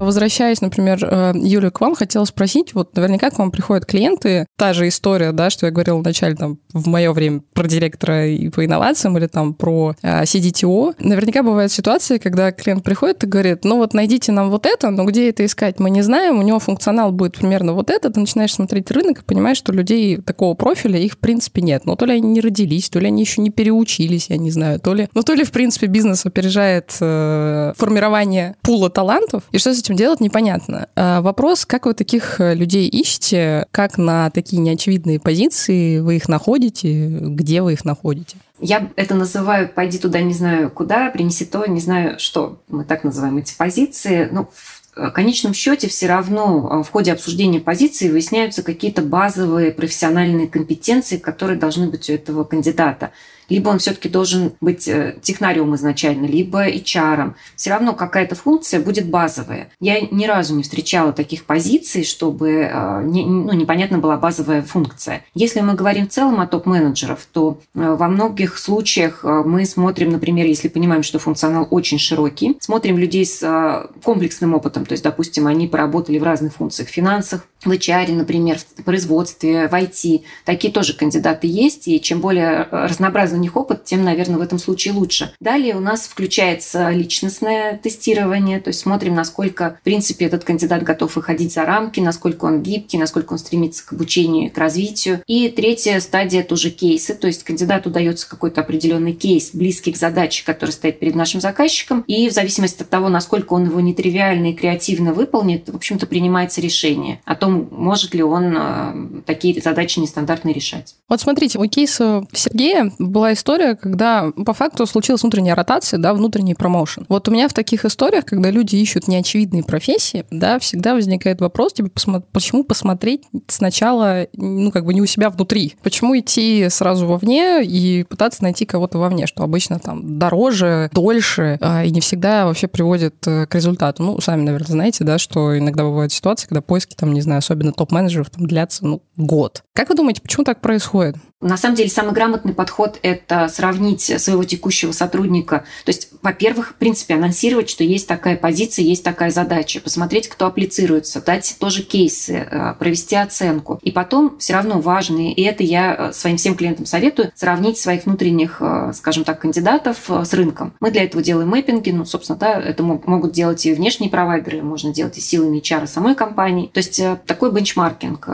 Возвращаясь, 0.08 0.62
например, 0.62 1.04
э, 1.04 1.32
Юля, 1.34 1.70
к 1.70 1.82
вам 1.82 1.94
хотела 1.94 2.24
спросить, 2.24 2.72
вот 2.72 2.96
наверняка 2.96 3.28
к 3.28 3.38
вам 3.38 3.50
приходят 3.50 3.84
клиенты, 3.84 4.46
та 4.56 4.72
же 4.72 4.88
история, 4.88 5.32
да, 5.32 5.50
что 5.50 5.66
я 5.66 5.70
говорила 5.70 5.98
вначале 5.98 6.34
там 6.34 6.56
в 6.72 6.86
мое 6.88 7.12
время 7.12 7.42
про 7.52 7.68
директора 7.68 8.26
и 8.26 8.48
по 8.48 8.64
инновациям 8.64 9.18
или 9.18 9.26
там 9.26 9.52
про 9.52 9.94
э, 10.00 10.22
CDTO. 10.22 10.94
Наверняка 10.98 11.42
бывают 11.42 11.70
ситуации, 11.72 12.16
когда 12.16 12.52
клиент 12.52 12.84
приходит 12.84 13.22
и 13.24 13.26
говорит, 13.26 13.66
ну 13.66 13.76
вот 13.76 13.92
найдите 13.92 14.32
нам 14.32 14.48
вот 14.48 14.64
это, 14.64 14.88
но 14.88 15.04
где 15.04 15.28
это 15.28 15.44
искать, 15.44 15.78
мы 15.78 15.90
не 15.90 16.00
знаем, 16.00 16.38
у 16.38 16.42
него 16.42 16.58
функционал 16.58 17.12
будет 17.12 17.36
примерно 17.36 17.74
вот 17.74 17.90
это, 17.90 18.08
ты 18.08 18.18
начинаешь 18.18 18.54
смотреть 18.54 18.90
рынок 18.90 19.20
и 19.20 19.24
понимаешь, 19.24 19.58
что 19.58 19.74
людей 19.74 20.16
такого 20.16 20.54
профиля 20.54 20.98
их 20.98 21.12
в 21.12 21.18
принципе 21.18 21.60
нет. 21.60 21.84
Но 21.84 21.96
то 21.96 22.06
ли 22.06 22.14
они 22.14 22.28
не 22.28 22.40
родились, 22.40 22.88
то 22.88 22.98
ли 22.98 23.08
они 23.08 23.20
еще 23.20 23.42
не 23.42 23.50
переучились, 23.50 24.30
я 24.30 24.38
не 24.38 24.50
знаю, 24.50 24.80
то 24.80 24.94
ли, 24.94 25.10
ну 25.12 25.22
то 25.22 25.34
ли 25.34 25.44
в 25.44 25.52
принципе 25.52 25.86
бизнес 25.86 26.24
опережает 26.24 26.96
э, 26.98 27.74
формирование 27.76 28.56
пула 28.62 28.88
талантов, 28.88 29.42
и 29.52 29.58
что 29.58 29.74
с 29.74 29.80
этим 29.80 29.97
делать, 29.98 30.20
непонятно. 30.20 30.88
А 30.94 31.20
вопрос, 31.20 31.66
как 31.66 31.84
вы 31.84 31.92
таких 31.92 32.40
э, 32.40 32.54
людей 32.54 32.88
ищете, 32.88 33.66
как 33.72 33.98
на 33.98 34.30
такие 34.30 34.62
неочевидные 34.62 35.20
позиции 35.20 35.98
вы 35.98 36.16
их 36.16 36.28
находите, 36.28 37.08
где 37.08 37.60
вы 37.60 37.74
их 37.74 37.84
находите? 37.84 38.36
Я 38.60 38.88
это 38.96 39.14
называю 39.14 39.68
«пойди 39.68 39.98
туда, 39.98 40.20
не 40.20 40.32
знаю 40.32 40.70
куда, 40.70 41.10
принеси 41.10 41.44
то, 41.44 41.66
не 41.66 41.80
знаю 41.80 42.18
что». 42.18 42.60
Мы 42.68 42.84
так 42.84 43.04
называем 43.04 43.36
эти 43.36 43.54
позиции. 43.56 44.28
Ну, 44.32 44.48
в 44.96 45.10
конечном 45.10 45.52
счете 45.52 45.88
все 45.88 46.06
равно 46.06 46.80
э, 46.80 46.82
в 46.84 46.90
ходе 46.90 47.12
обсуждения 47.12 47.60
позиции 47.60 48.08
выясняются 48.08 48.62
какие-то 48.62 49.02
базовые 49.02 49.72
профессиональные 49.72 50.48
компетенции, 50.48 51.18
которые 51.18 51.58
должны 51.58 51.88
быть 51.88 52.08
у 52.08 52.12
этого 52.12 52.44
кандидата 52.44 53.10
либо 53.48 53.70
он 53.70 53.78
все-таки 53.78 54.08
должен 54.08 54.52
быть 54.60 54.86
э, 54.88 55.16
технариум 55.22 55.74
изначально, 55.74 56.26
либо 56.26 56.68
HR. 56.68 57.34
Все 57.56 57.70
равно 57.70 57.94
какая-то 57.94 58.34
функция 58.34 58.80
будет 58.80 59.08
базовая. 59.08 59.70
Я 59.80 60.00
ни 60.00 60.26
разу 60.26 60.54
не 60.54 60.62
встречала 60.62 61.12
таких 61.12 61.44
позиций, 61.44 62.04
чтобы 62.04 62.50
э, 62.50 63.00
ну, 63.00 63.52
непонятна 63.52 63.98
была 63.98 64.16
базовая 64.16 64.62
функция. 64.62 65.24
Если 65.34 65.60
мы 65.60 65.74
говорим 65.74 66.06
в 66.06 66.10
целом 66.10 66.40
о 66.40 66.46
топ-менеджеров, 66.46 67.26
то 67.32 67.58
э, 67.74 67.96
во 67.98 68.08
многих 68.08 68.58
случаях 68.58 69.24
мы 69.24 69.64
смотрим, 69.64 70.10
например, 70.10 70.46
если 70.46 70.68
понимаем, 70.68 71.02
что 71.02 71.18
функционал 71.18 71.66
очень 71.70 71.98
широкий, 71.98 72.56
смотрим 72.60 72.98
людей 72.98 73.24
с 73.24 73.88
комплексным 74.02 74.54
опытом, 74.54 74.84
то 74.86 74.92
есть, 74.92 75.04
допустим, 75.04 75.46
они 75.46 75.66
поработали 75.66 76.18
в 76.18 76.22
разных 76.22 76.54
функциях, 76.54 76.88
в 76.88 76.92
финансах, 76.92 77.46
в 77.64 77.70
HR, 77.70 78.12
например, 78.12 78.58
в 78.58 78.82
производстве, 78.82 79.68
в 79.68 79.72
IT. 79.72 80.22
Такие 80.44 80.72
тоже 80.72 80.94
кандидаты 80.94 81.46
есть, 81.46 81.88
и 81.88 82.00
чем 82.00 82.20
более 82.20 82.68
разнообразный 82.70 83.37
у 83.37 83.37
них 83.38 83.56
опыт, 83.56 83.84
тем, 83.84 84.04
наверное, 84.04 84.38
в 84.38 84.42
этом 84.42 84.58
случае 84.58 84.94
лучше. 84.94 85.32
Далее 85.40 85.76
у 85.76 85.80
нас 85.80 86.06
включается 86.06 86.90
личностное 86.90 87.78
тестирование, 87.78 88.60
то 88.60 88.68
есть 88.68 88.80
смотрим, 88.80 89.14
насколько, 89.14 89.78
в 89.80 89.84
принципе, 89.84 90.26
этот 90.26 90.44
кандидат 90.44 90.82
готов 90.82 91.16
выходить 91.16 91.52
за 91.52 91.64
рамки, 91.64 92.00
насколько 92.00 92.44
он 92.44 92.62
гибкий, 92.62 92.98
насколько 92.98 93.32
он 93.32 93.38
стремится 93.38 93.86
к 93.86 93.92
обучению, 93.92 94.50
к 94.50 94.58
развитию. 94.58 95.22
И 95.26 95.48
третья 95.48 96.00
стадия– 96.00 96.40
это 96.42 96.54
уже 96.54 96.70
кейсы, 96.70 97.14
то 97.14 97.26
есть 97.26 97.44
кандидату 97.44 97.90
дается 97.90 98.28
какой-то 98.28 98.60
определенный 98.60 99.12
кейс, 99.12 99.50
близкий 99.52 99.92
к 99.92 99.96
задаче, 99.96 100.44
который 100.44 100.70
стоит 100.70 100.98
перед 100.98 101.14
нашим 101.14 101.40
заказчиком, 101.40 102.04
и 102.06 102.28
в 102.28 102.32
зависимости 102.32 102.82
от 102.82 102.90
того, 102.90 103.08
насколько 103.08 103.54
он 103.54 103.66
его 103.66 103.80
нетривиально 103.80 104.50
и 104.50 104.54
креативно 104.54 105.12
выполнит, 105.12 105.68
в 105.68 105.76
общем-то, 105.76 106.06
принимается 106.06 106.60
решение 106.60 107.20
о 107.24 107.34
том, 107.34 107.68
может 107.70 108.14
ли 108.14 108.22
он 108.22 108.54
э, 108.56 109.22
такие 109.26 109.60
задачи 109.60 109.98
нестандартные 109.98 110.54
решать. 110.54 110.96
Вот 111.08 111.20
смотрите, 111.20 111.58
у 111.58 111.66
кейса 111.66 112.26
Сергея 112.32 112.92
была 112.98 113.27
была 113.28 113.32
история, 113.34 113.74
когда 113.74 114.30
по 114.46 114.52
факту 114.54 114.86
случилась 114.86 115.22
внутренняя 115.22 115.54
ротация, 115.54 115.98
да, 115.98 116.14
внутренний 116.14 116.54
промоушен. 116.54 117.04
Вот 117.08 117.28
у 117.28 117.30
меня 117.30 117.48
в 117.48 117.52
таких 117.52 117.84
историях, 117.84 118.24
когда 118.24 118.50
люди 118.50 118.76
ищут 118.76 119.08
неочевидные 119.08 119.62
профессии, 119.62 120.24
да, 120.30 120.58
всегда 120.58 120.94
возникает 120.94 121.40
вопрос, 121.40 121.74
типа, 121.74 121.88
посмо- 121.88 122.24
почему 122.32 122.64
посмотреть 122.64 123.22
сначала, 123.48 124.26
ну, 124.34 124.70
как 124.70 124.84
бы 124.84 124.94
не 124.94 125.02
у 125.02 125.06
себя 125.06 125.30
внутри? 125.30 125.74
Почему 125.82 126.18
идти 126.18 126.68
сразу 126.70 127.06
вовне 127.06 127.62
и 127.64 128.04
пытаться 128.04 128.42
найти 128.42 128.64
кого-то 128.64 128.98
вовне, 128.98 129.26
что 129.26 129.42
обычно 129.42 129.78
там 129.78 130.18
дороже, 130.18 130.90
дольше 130.92 131.58
а, 131.60 131.84
и 131.84 131.90
не 131.90 132.00
всегда 132.00 132.46
вообще 132.46 132.66
приводит 132.66 133.26
э, 133.26 133.46
к 133.46 133.54
результату? 133.54 134.02
Ну, 134.02 134.20
сами, 134.20 134.42
наверное, 134.42 134.72
знаете, 134.72 135.04
да, 135.04 135.18
что 135.18 135.58
иногда 135.58 135.84
бывают 135.84 136.12
ситуации, 136.12 136.48
когда 136.48 136.62
поиски, 136.62 136.94
там, 136.94 137.12
не 137.12 137.20
знаю, 137.20 137.38
особенно 137.38 137.72
топ-менеджеров, 137.72 138.30
там, 138.30 138.46
длятся, 138.46 138.86
ну, 138.86 139.02
год. 139.18 139.62
Как 139.74 139.90
вы 139.90 139.94
думаете, 139.94 140.22
почему 140.22 140.44
так 140.44 140.60
происходит? 140.60 141.16
На 141.40 141.56
самом 141.56 141.76
деле, 141.76 141.88
самый 141.88 142.14
грамотный 142.14 142.52
подход– 142.52 142.98
это 143.02 143.46
сравнить 143.46 144.02
своего 144.20 144.42
текущего 144.42 144.90
сотрудника. 144.90 145.64
То 145.84 145.90
есть, 145.90 146.10
во-первых, 146.20 146.70
в 146.70 146.74
принципе, 146.74 147.14
анонсировать, 147.14 147.70
что 147.70 147.84
есть 147.84 148.08
такая 148.08 148.36
позиция, 148.36 148.84
есть 148.84 149.04
такая 149.04 149.30
задача, 149.30 149.80
посмотреть, 149.80 150.28
кто 150.28 150.46
аплицируется, 150.46 151.24
дать 151.24 151.54
тоже 151.60 151.84
кейсы, 151.84 152.48
э, 152.50 152.74
провести 152.76 153.14
оценку. 153.14 153.78
И 153.82 153.92
потом 153.92 154.36
все 154.38 154.54
равно 154.54 154.80
важно, 154.80 155.32
и 155.32 155.42
это 155.42 155.62
я 155.62 155.94
э, 155.94 156.12
своим 156.12 156.38
всем 156.38 156.56
клиентам 156.56 156.86
советую, 156.86 157.30
сравнить 157.36 157.78
своих 157.78 158.06
внутренних, 158.06 158.56
э, 158.58 158.90
скажем 158.92 159.22
так, 159.22 159.40
кандидатов 159.40 160.10
с 160.10 160.34
рынком. 160.34 160.74
Мы 160.80 160.90
для 160.90 161.04
этого 161.04 161.22
делаем 161.22 161.50
мэппинги, 161.50 161.90
ну, 161.90 162.04
собственно, 162.04 162.36
да, 162.36 162.60
это 162.60 162.82
могут 162.82 163.30
делать 163.30 163.64
и 163.64 163.74
внешние 163.74 164.10
провайдеры, 164.10 164.62
можно 164.62 164.92
делать 164.92 165.16
и 165.18 165.20
силами 165.20 165.60
HR 165.60 165.86
самой 165.86 166.16
компании. 166.16 166.68
То 166.74 166.78
есть 166.78 167.00
такой 167.26 167.52
бенчмаркинг. 167.52 168.28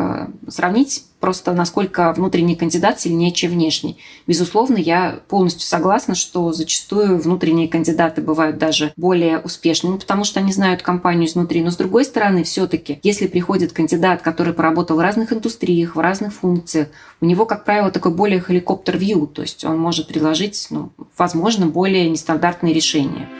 Сравнить 0.49 0.74
просто 1.21 1.55
насколько 1.55 2.13
внутренний 2.13 2.55
кандидат 2.55 3.01
сильнее, 3.01 3.33
чем 3.33 3.53
внешний. 3.53 3.97
Безусловно, 4.27 4.77
я 4.77 5.21
полностью 5.29 5.67
согласна, 5.67 6.15
что 6.15 6.53
зачастую 6.53 7.19
внутренние 7.19 7.67
кандидаты 7.67 8.21
бывают 8.21 8.59
даже 8.59 8.93
более 8.97 9.39
успешными, 9.39 9.97
потому 9.97 10.25
что 10.25 10.41
они 10.41 10.53
знают 10.53 10.83
компанию 10.83 11.27
изнутри. 11.27 11.63
Но 11.63 11.71
с 11.71 11.77
другой 11.77 12.05
стороны, 12.05 12.45
все-таки, 12.45 13.01
если 13.03 13.27
приходит 13.27 13.73
кандидат, 13.73 14.21
который 14.21 14.53
поработал 14.53 14.99
в 14.99 15.01
разных 15.01 15.33
индустриях, 15.33 15.97
в 15.97 16.01
разных 16.01 16.35
функциях, 16.35 16.89
у 17.23 17.27
него, 17.27 17.47
как 17.47 17.65
правило, 17.65 17.91
такой 17.91 18.13
более 18.13 18.41
хеликоптер-вью, 18.41 19.27
то 19.27 19.41
есть 19.41 19.65
он 19.65 19.79
может 19.79 20.09
предложить, 20.09 20.67
ну, 20.69 20.93
возможно, 21.17 21.67
более 21.67 22.11
нестандартные 22.11 22.75
решения. 22.75 23.31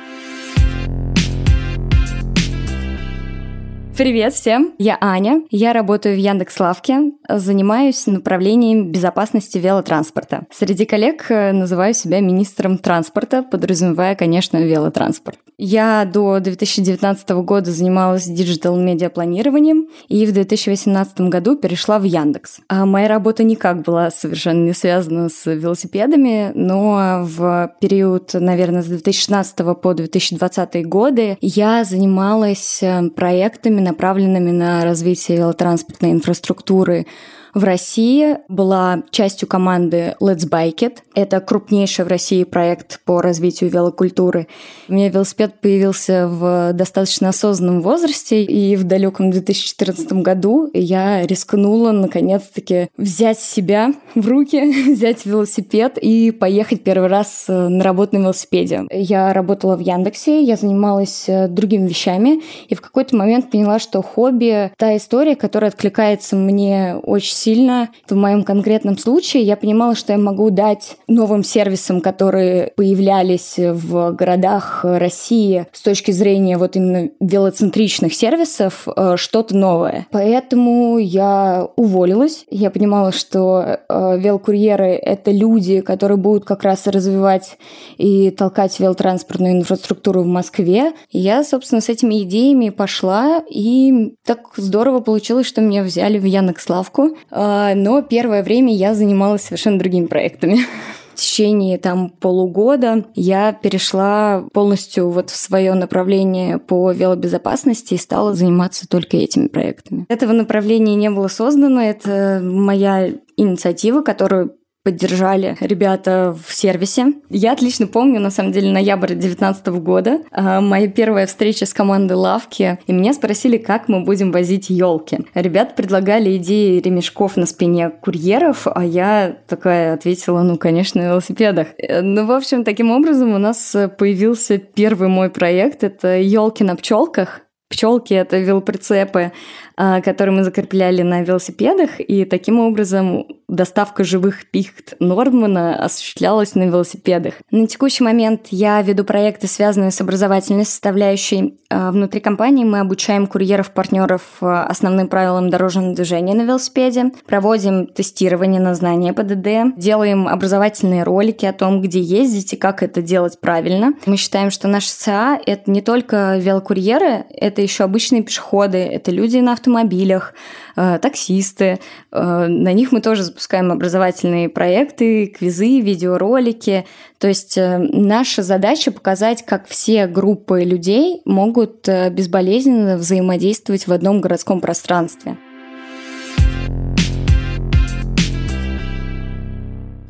Привет 3.97 4.35
всем, 4.35 4.73
я 4.79 4.99
Аня. 5.01 5.43
Я 5.53 5.73
работаю 5.73 6.17
в 6.17 6.19
Яндекс.Лавке, 6.19 7.13
занимаюсь 7.29 8.09
направлением 8.09 8.91
безопасности 8.91 9.59
велотранспорта. 9.59 10.47
Среди 10.51 10.85
коллег 10.85 11.27
э, 11.29 11.53
называю 11.53 11.95
себя 11.95 12.19
министром 12.19 12.79
транспорта, 12.79 13.45
подразумевая, 13.45 14.17
конечно, 14.17 14.57
велотранспорт. 14.57 15.39
Я 15.57 16.05
до 16.05 16.41
2019 16.41 17.31
года 17.31 17.71
занималась 17.71 18.27
диджитал-медиапланированием 18.27 19.87
и 20.09 20.27
в 20.27 20.33
2018 20.33 21.21
году 21.21 21.57
перешла 21.57 22.01
в 22.01 22.03
Яндекс. 22.03 22.59
А 22.69 22.85
моя 22.87 23.07
работа 23.07 23.45
никак 23.45 23.83
была 23.83 24.11
совершенно 24.11 24.65
не 24.65 24.73
связана 24.73 25.29
с 25.29 25.47
велосипедами, 25.47 26.51
но 26.57 27.21
в 27.23 27.73
период, 27.81 28.33
наверное, 28.35 28.83
с 28.83 28.87
2016 28.87 29.57
по 29.81 29.95
2020 29.95 30.89
годы 30.89 31.39
я 31.41 31.85
занималась 31.85 32.83
э, 32.83 33.11
проектами 33.11 33.84
направленными 33.85 34.51
на 34.51 34.85
развитие 34.85 35.39
велотранспортной 35.39 36.13
инфраструктуры 36.13 37.07
в 37.55 37.63
России 37.63 38.39
была 38.49 39.05
частью 39.11 39.49
команды 39.49 40.17
Let's 40.21 40.49
Bike 40.49 40.79
It. 40.79 40.99
Это 41.15 41.41
крупнейший 41.41 42.05
в 42.05 42.09
России 42.09 42.43
проект 42.43 43.01
по 43.05 43.23
развитию 43.23 43.71
велокультуры. 43.71 44.49
У 44.89 44.95
меня 44.95 45.09
велосипед 45.09 45.61
появился 45.61 46.27
в 46.27 46.73
достаточно 46.73 47.29
осознанном 47.29 47.81
возрасте, 47.81 48.43
и 48.43 48.75
в 48.75 48.85
далеком 48.85 49.31
2014 49.31 50.13
году 50.15 50.69
я 50.75 51.25
рискнула 51.25 51.93
наконец-таки 51.93 52.89
взять 52.97 53.39
себя 53.39 53.95
в 54.17 54.27
руки, 54.27 54.93
взять 54.93 55.25
велосипед 55.25 55.97
и 55.99 56.33
поехать 56.33 56.83
первый 56.83 57.09
раз 57.09 57.45
э, 57.49 57.69
на 57.69 57.85
работу 57.85 58.17
на 58.17 58.23
велосипеде. 58.23 58.83
Я 58.91 59.33
работала 59.33 59.77
в 59.77 59.81
Яндексе, 59.81 60.43
я 60.43 60.57
занималась 60.57 61.29
э, 61.29 61.47
другими 61.47 61.87
вещами, 61.87 62.43
и 62.69 62.75
в 62.75 62.81
какой-то 62.81 63.15
момент 63.17 63.51
поняла, 63.51 63.79
что 63.79 64.03
хобби— 64.03 64.73
та 64.77 64.97
история, 64.97 65.37
которая 65.37 65.71
откликается 65.71 66.35
мне 66.35 66.97
очень 67.03 67.44
сильно. 67.45 67.91
В 68.09 68.15
моем 68.15 68.43
конкретном 68.43 68.97
случае 68.97 69.43
я 69.43 69.57
понимала, 69.57 69.95
что 69.95 70.13
я 70.13 70.19
могу 70.19 70.51
дать 70.51 70.97
новым 71.09 71.45
сервисам, 71.45 72.01
которые 72.01 72.73
появлялись 72.75 73.55
в 73.59 74.13
городах 74.13 74.81
России 74.85 75.67
с 75.73 75.83
точки 75.83 76.11
зрения 76.11 76.57
вот 76.57 76.77
именно 76.77 77.11
велоцентричных 77.21 78.15
сервисов, 78.15 78.89
э, 78.89 79.17
что-то 79.17 79.55
новое. 79.57 80.07
Поэтому 80.11 80.99
я 80.99 81.69
уволилась. 81.77 82.47
Я 82.51 82.71
понимала, 82.71 83.13
что 83.13 83.79
э, 83.89 84.19
велокурьеры— 84.19 84.87
это 85.03 85.31
люди, 85.31 85.81
которые 85.81 86.17
будут 86.17 86.45
как 86.45 86.63
раз 86.63 86.87
развивать 86.87 87.59
и 87.99 88.31
толкать 88.31 88.81
велотранспортную 88.81 89.53
инфраструктуру 89.53 90.23
в 90.23 90.27
Москве. 90.27 90.93
Я, 91.11 91.45
собственно, 91.45 91.83
с 91.83 91.89
этими 91.91 92.23
идеями 92.23 92.71
пошла, 92.71 93.43
и 93.51 94.15
так 94.25 94.53
здорово 94.57 95.01
получилось, 95.01 95.47
что 95.47 95.61
меня 95.61 95.83
взяли 95.83 96.19
в 96.19 96.25
Яндекс.Лавку. 96.25 97.17
А, 97.35 97.75
но 97.75 98.01
первое 98.01 98.43
время 98.45 98.75
я 98.75 98.95
занималась 98.95 99.43
совершенно 99.43 99.79
другими 99.79 100.07
проектами. 100.07 100.61
В 101.15 101.17
течение 101.17 101.79
там 101.79 102.11
полугода 102.11 103.05
я 103.15 103.53
перешла 103.53 104.47
полностью 104.53 105.11
вот 105.11 105.31
в 105.31 105.37
свое 105.37 105.75
направление 105.75 106.59
по 106.59 106.91
велобезопасности 106.91 107.95
и 107.95 107.99
стала 107.99 108.35
заниматься 108.35 108.89
только 108.89 109.17
этими 109.17 109.47
проектами. 109.47 110.07
Этого 110.09 110.33
направления 110.33 110.97
не 110.97 111.11
было 111.11 111.29
создано, 111.29 111.81
это 111.81 112.41
моя 112.43 113.11
инициатива, 113.37 114.03
которую 114.03 114.57
поддержали 114.85 115.57
ребята 115.61 116.37
в 116.47 116.55
сервисе. 116.55 117.15
Я 117.31 117.53
отлично 117.53 117.87
помню, 117.87 118.21
на 118.21 118.31
самом 118.31 118.53
деле, 118.53 118.71
ноябрь 118.71 119.15
2019 119.15 119.67
года, 119.81 120.21
а, 120.31 120.61
моя 120.61 120.89
первая 120.89 121.27
встреча 121.27 121.65
с 121.65 121.73
командой 121.73 122.13
Лавки, 122.13 122.79
и 122.87 122.93
меня 122.93 123.15
спросили, 123.15 123.57
как 123.57 123.89
мы 123.89 124.05
будем 124.05 124.31
возить 124.31 124.69
елки. 124.69 125.21
Ребята 125.35 125.75
предлагали 125.75 126.37
идеи 126.37 126.81
ремешков 126.81 127.39
на 127.39 127.47
спине 127.47 127.89
курьеров, 127.89 128.67
а 128.67 128.85
я 128.85 129.39
такая 129.49 129.95
ответила, 129.95 130.43
ну, 130.43 130.59
конечно, 130.59 131.01
на 131.03 131.07
велосипедах. 131.07 131.69
Э, 131.79 132.03
ну, 132.03 132.27
в 132.27 132.31
общем, 132.31 132.63
таким 132.63 132.91
образом 132.91 133.33
у 133.33 133.39
нас 133.39 133.75
появился 133.99 134.59
первый 134.59 135.09
мой 135.09 135.31
проект, 135.31 135.83
это 135.83 136.19
елки 136.19 136.63
на 136.63 136.77
пчелках. 136.77 137.41
Пчелки— 137.71 138.13
это 138.15 138.39
велоприцепы, 138.39 139.33
а, 139.77 140.01
которые 140.01 140.37
мы 140.37 140.45
закрепляли 140.45 141.03
на 141.03 141.23
велосипедах, 141.23 141.99
и 141.99 142.25
таким 142.25 142.61
образом 142.61 143.27
доставка 143.55 144.05
живых 144.05 144.51
пихт 144.51 144.95
Нордмана 145.01 145.83
осуществлялась 145.83 146.55
на 146.55 146.65
велосипедах. 146.65 147.35
На 147.51 147.67
текущий 147.67 148.05
момент 148.05 148.49
я 148.51 148.81
веду 148.83 149.05
проекты, 149.05 149.47
связанные 149.47 149.91
с 149.91 150.01
образовательной 150.01 150.65
составляющей. 150.65 151.59
А, 151.71 151.91
внутри 151.91 152.21
компании 152.21 152.65
мы 152.65 152.81
обучаем 152.81 153.27
курьеров-партнеров 153.27 154.23
а, 154.41 154.65
основным 154.67 155.09
правилам 155.09 155.51
дорожного 155.51 155.95
движения 155.95 156.35
на 156.35 156.43
велосипеде, 156.43 157.13
проводим 157.27 157.87
тестирование 157.87 158.61
на 158.61 158.75
знания 158.75 159.13
ПДД, 159.13 159.77
делаем 159.77 160.29
образовательные 160.29 161.03
ролики 161.03 161.47
о 161.47 161.53
том, 161.53 161.81
где 161.81 162.01
ездить 162.01 162.53
и 162.53 162.57
как 162.57 162.83
это 162.83 163.03
делать 163.03 163.41
правильно. 163.41 163.95
Мы 164.07 164.17
считаем, 164.17 164.51
что 164.51 164.69
наши 164.69 164.89
СА— 164.89 165.41
это 165.47 165.71
не 165.71 165.81
только 165.81 166.37
велокурьеры, 166.39 167.25
это 167.31 167.63
еще 167.63 167.85
обычные 167.85 168.23
пешеходы, 168.23 168.79
это 168.79 169.11
люди 169.11 169.39
на 169.39 169.53
автомобилях, 169.53 170.35
э, 170.77 170.99
таксисты. 171.01 171.81
Э, 172.13 172.47
на 172.47 172.73
них 172.73 172.93
мы 172.93 173.01
тоже 173.01 173.25
образовательные 173.73 174.49
проекты, 174.49 175.27
квизы, 175.27 175.81
видеоролики. 175.81 176.87
То 177.19 177.29
есть 177.29 177.57
э, 177.59 177.79
наша 177.79 178.43
задача 178.43 178.91
показать, 178.93 179.45
как 179.45 179.67
все 179.67 180.07
группы 180.07 180.63
людей 180.63 181.23
могут 181.25 181.89
безболезненно 182.11 182.97
взаимодействовать 182.97 183.87
в 183.87 183.93
одном 183.93 184.21
городском 184.21 184.61
пространстве. 184.61 185.37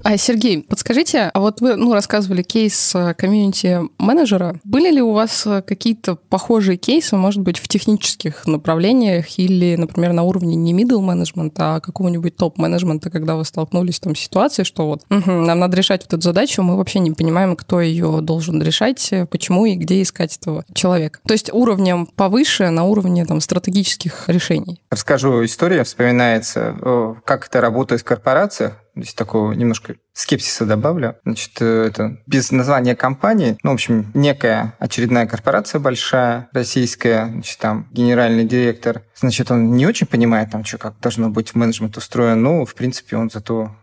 А, 0.05 0.19
Сергей, 0.19 0.63
подскажите, 0.63 1.31
а 1.33 1.41
вот 1.41 1.63
вы 1.63 1.77
ну, 1.77 1.95
рассказывали 1.95 2.43
кейс 2.43 2.95
э, 2.95 3.15
комьюнити-менеджера. 3.15 4.61
Были 4.63 4.91
ли 4.91 5.01
у 5.01 5.13
вас 5.13 5.47
э, 5.47 5.63
какие-то 5.63 6.17
похожие 6.17 6.77
кейсы, 6.77 7.17
может 7.17 7.41
быть, 7.41 7.57
в 7.57 7.67
технических 7.69 8.47
направлениях 8.47 9.39
или, 9.39 9.77
например, 9.77 10.13
на 10.13 10.23
уровне 10.23 10.57
не 10.57 10.75
middle 10.75 11.01
management, 11.01 11.55
а 11.57 11.81
какого-нибудь 11.81 12.37
топ-менеджмента, 12.37 13.09
когда 13.09 13.35
вы 13.35 13.47
столкнулись 13.47 13.99
там 13.99 14.15
с 14.15 14.19
ситуацией, 14.19 14.67
что 14.67 14.89
вот 14.89 15.05
угу, 15.09 15.31
нам 15.31 15.59
надо 15.59 15.79
решать 15.79 16.03
вот 16.03 16.13
эту 16.13 16.23
задачу, 16.23 16.63
мы 16.63 16.77
вообще 16.77 16.99
не 16.99 17.13
понимаем, 17.13 17.57
кто 17.57 17.81
ее 17.81 18.21
должен 18.21 18.63
решать, 18.63 19.11
почему 19.31 19.65
и 19.65 19.75
где 19.75 20.03
искать 20.03 20.37
этого 20.37 20.67
человека. 20.75 21.21
То 21.27 21.33
есть 21.33 21.51
уровнем 21.51 22.05
повыше 22.15 22.69
на 22.69 22.85
уровне 22.85 23.25
там 23.25 23.41
стратегических 23.41 24.29
решений. 24.29 24.83
Расскажу 24.91 25.43
историю, 25.47 25.87
вспоминается, 25.87 26.77
как 27.25 27.47
это 27.47 27.63
работает 27.63 28.03
в 28.03 28.05
корпорациях 28.05 28.84
здесь 28.97 29.15
такого 29.15 29.53
немножко 29.53 29.97
скепсиса 30.13 30.65
добавлю. 30.67 31.17
Значит, 31.25 31.53
э, 31.61 31.87
это 31.89 32.19
без 32.27 32.51
названия 32.51 32.95
компании, 32.95 33.59
ну, 33.63 33.71
в 33.71 33.75
общем, 33.75 34.11
некая 34.15 34.75
очередная 34.79 35.27
корпорация 35.27 35.81
большая, 35.81 36.49
российская, 36.53 37.27
значит, 37.27 37.59
там 37.59 37.89
генеральный 37.91 38.45
директор, 38.45 39.03
значит, 39.15 39.51
он 39.51 39.73
не 39.73 39.87
очень 39.87 40.07
понимает, 40.07 40.51
там, 40.51 40.65
что, 40.65 40.79
как 40.79 40.99
должно 41.01 41.31
быть 41.31 41.55
менеджмент 41.55 41.97
устроен, 41.97 42.43
но, 42.43 42.65
в 42.65 42.75
принципе, 42.75 43.17
он 43.17 43.31
зато 43.31 43.75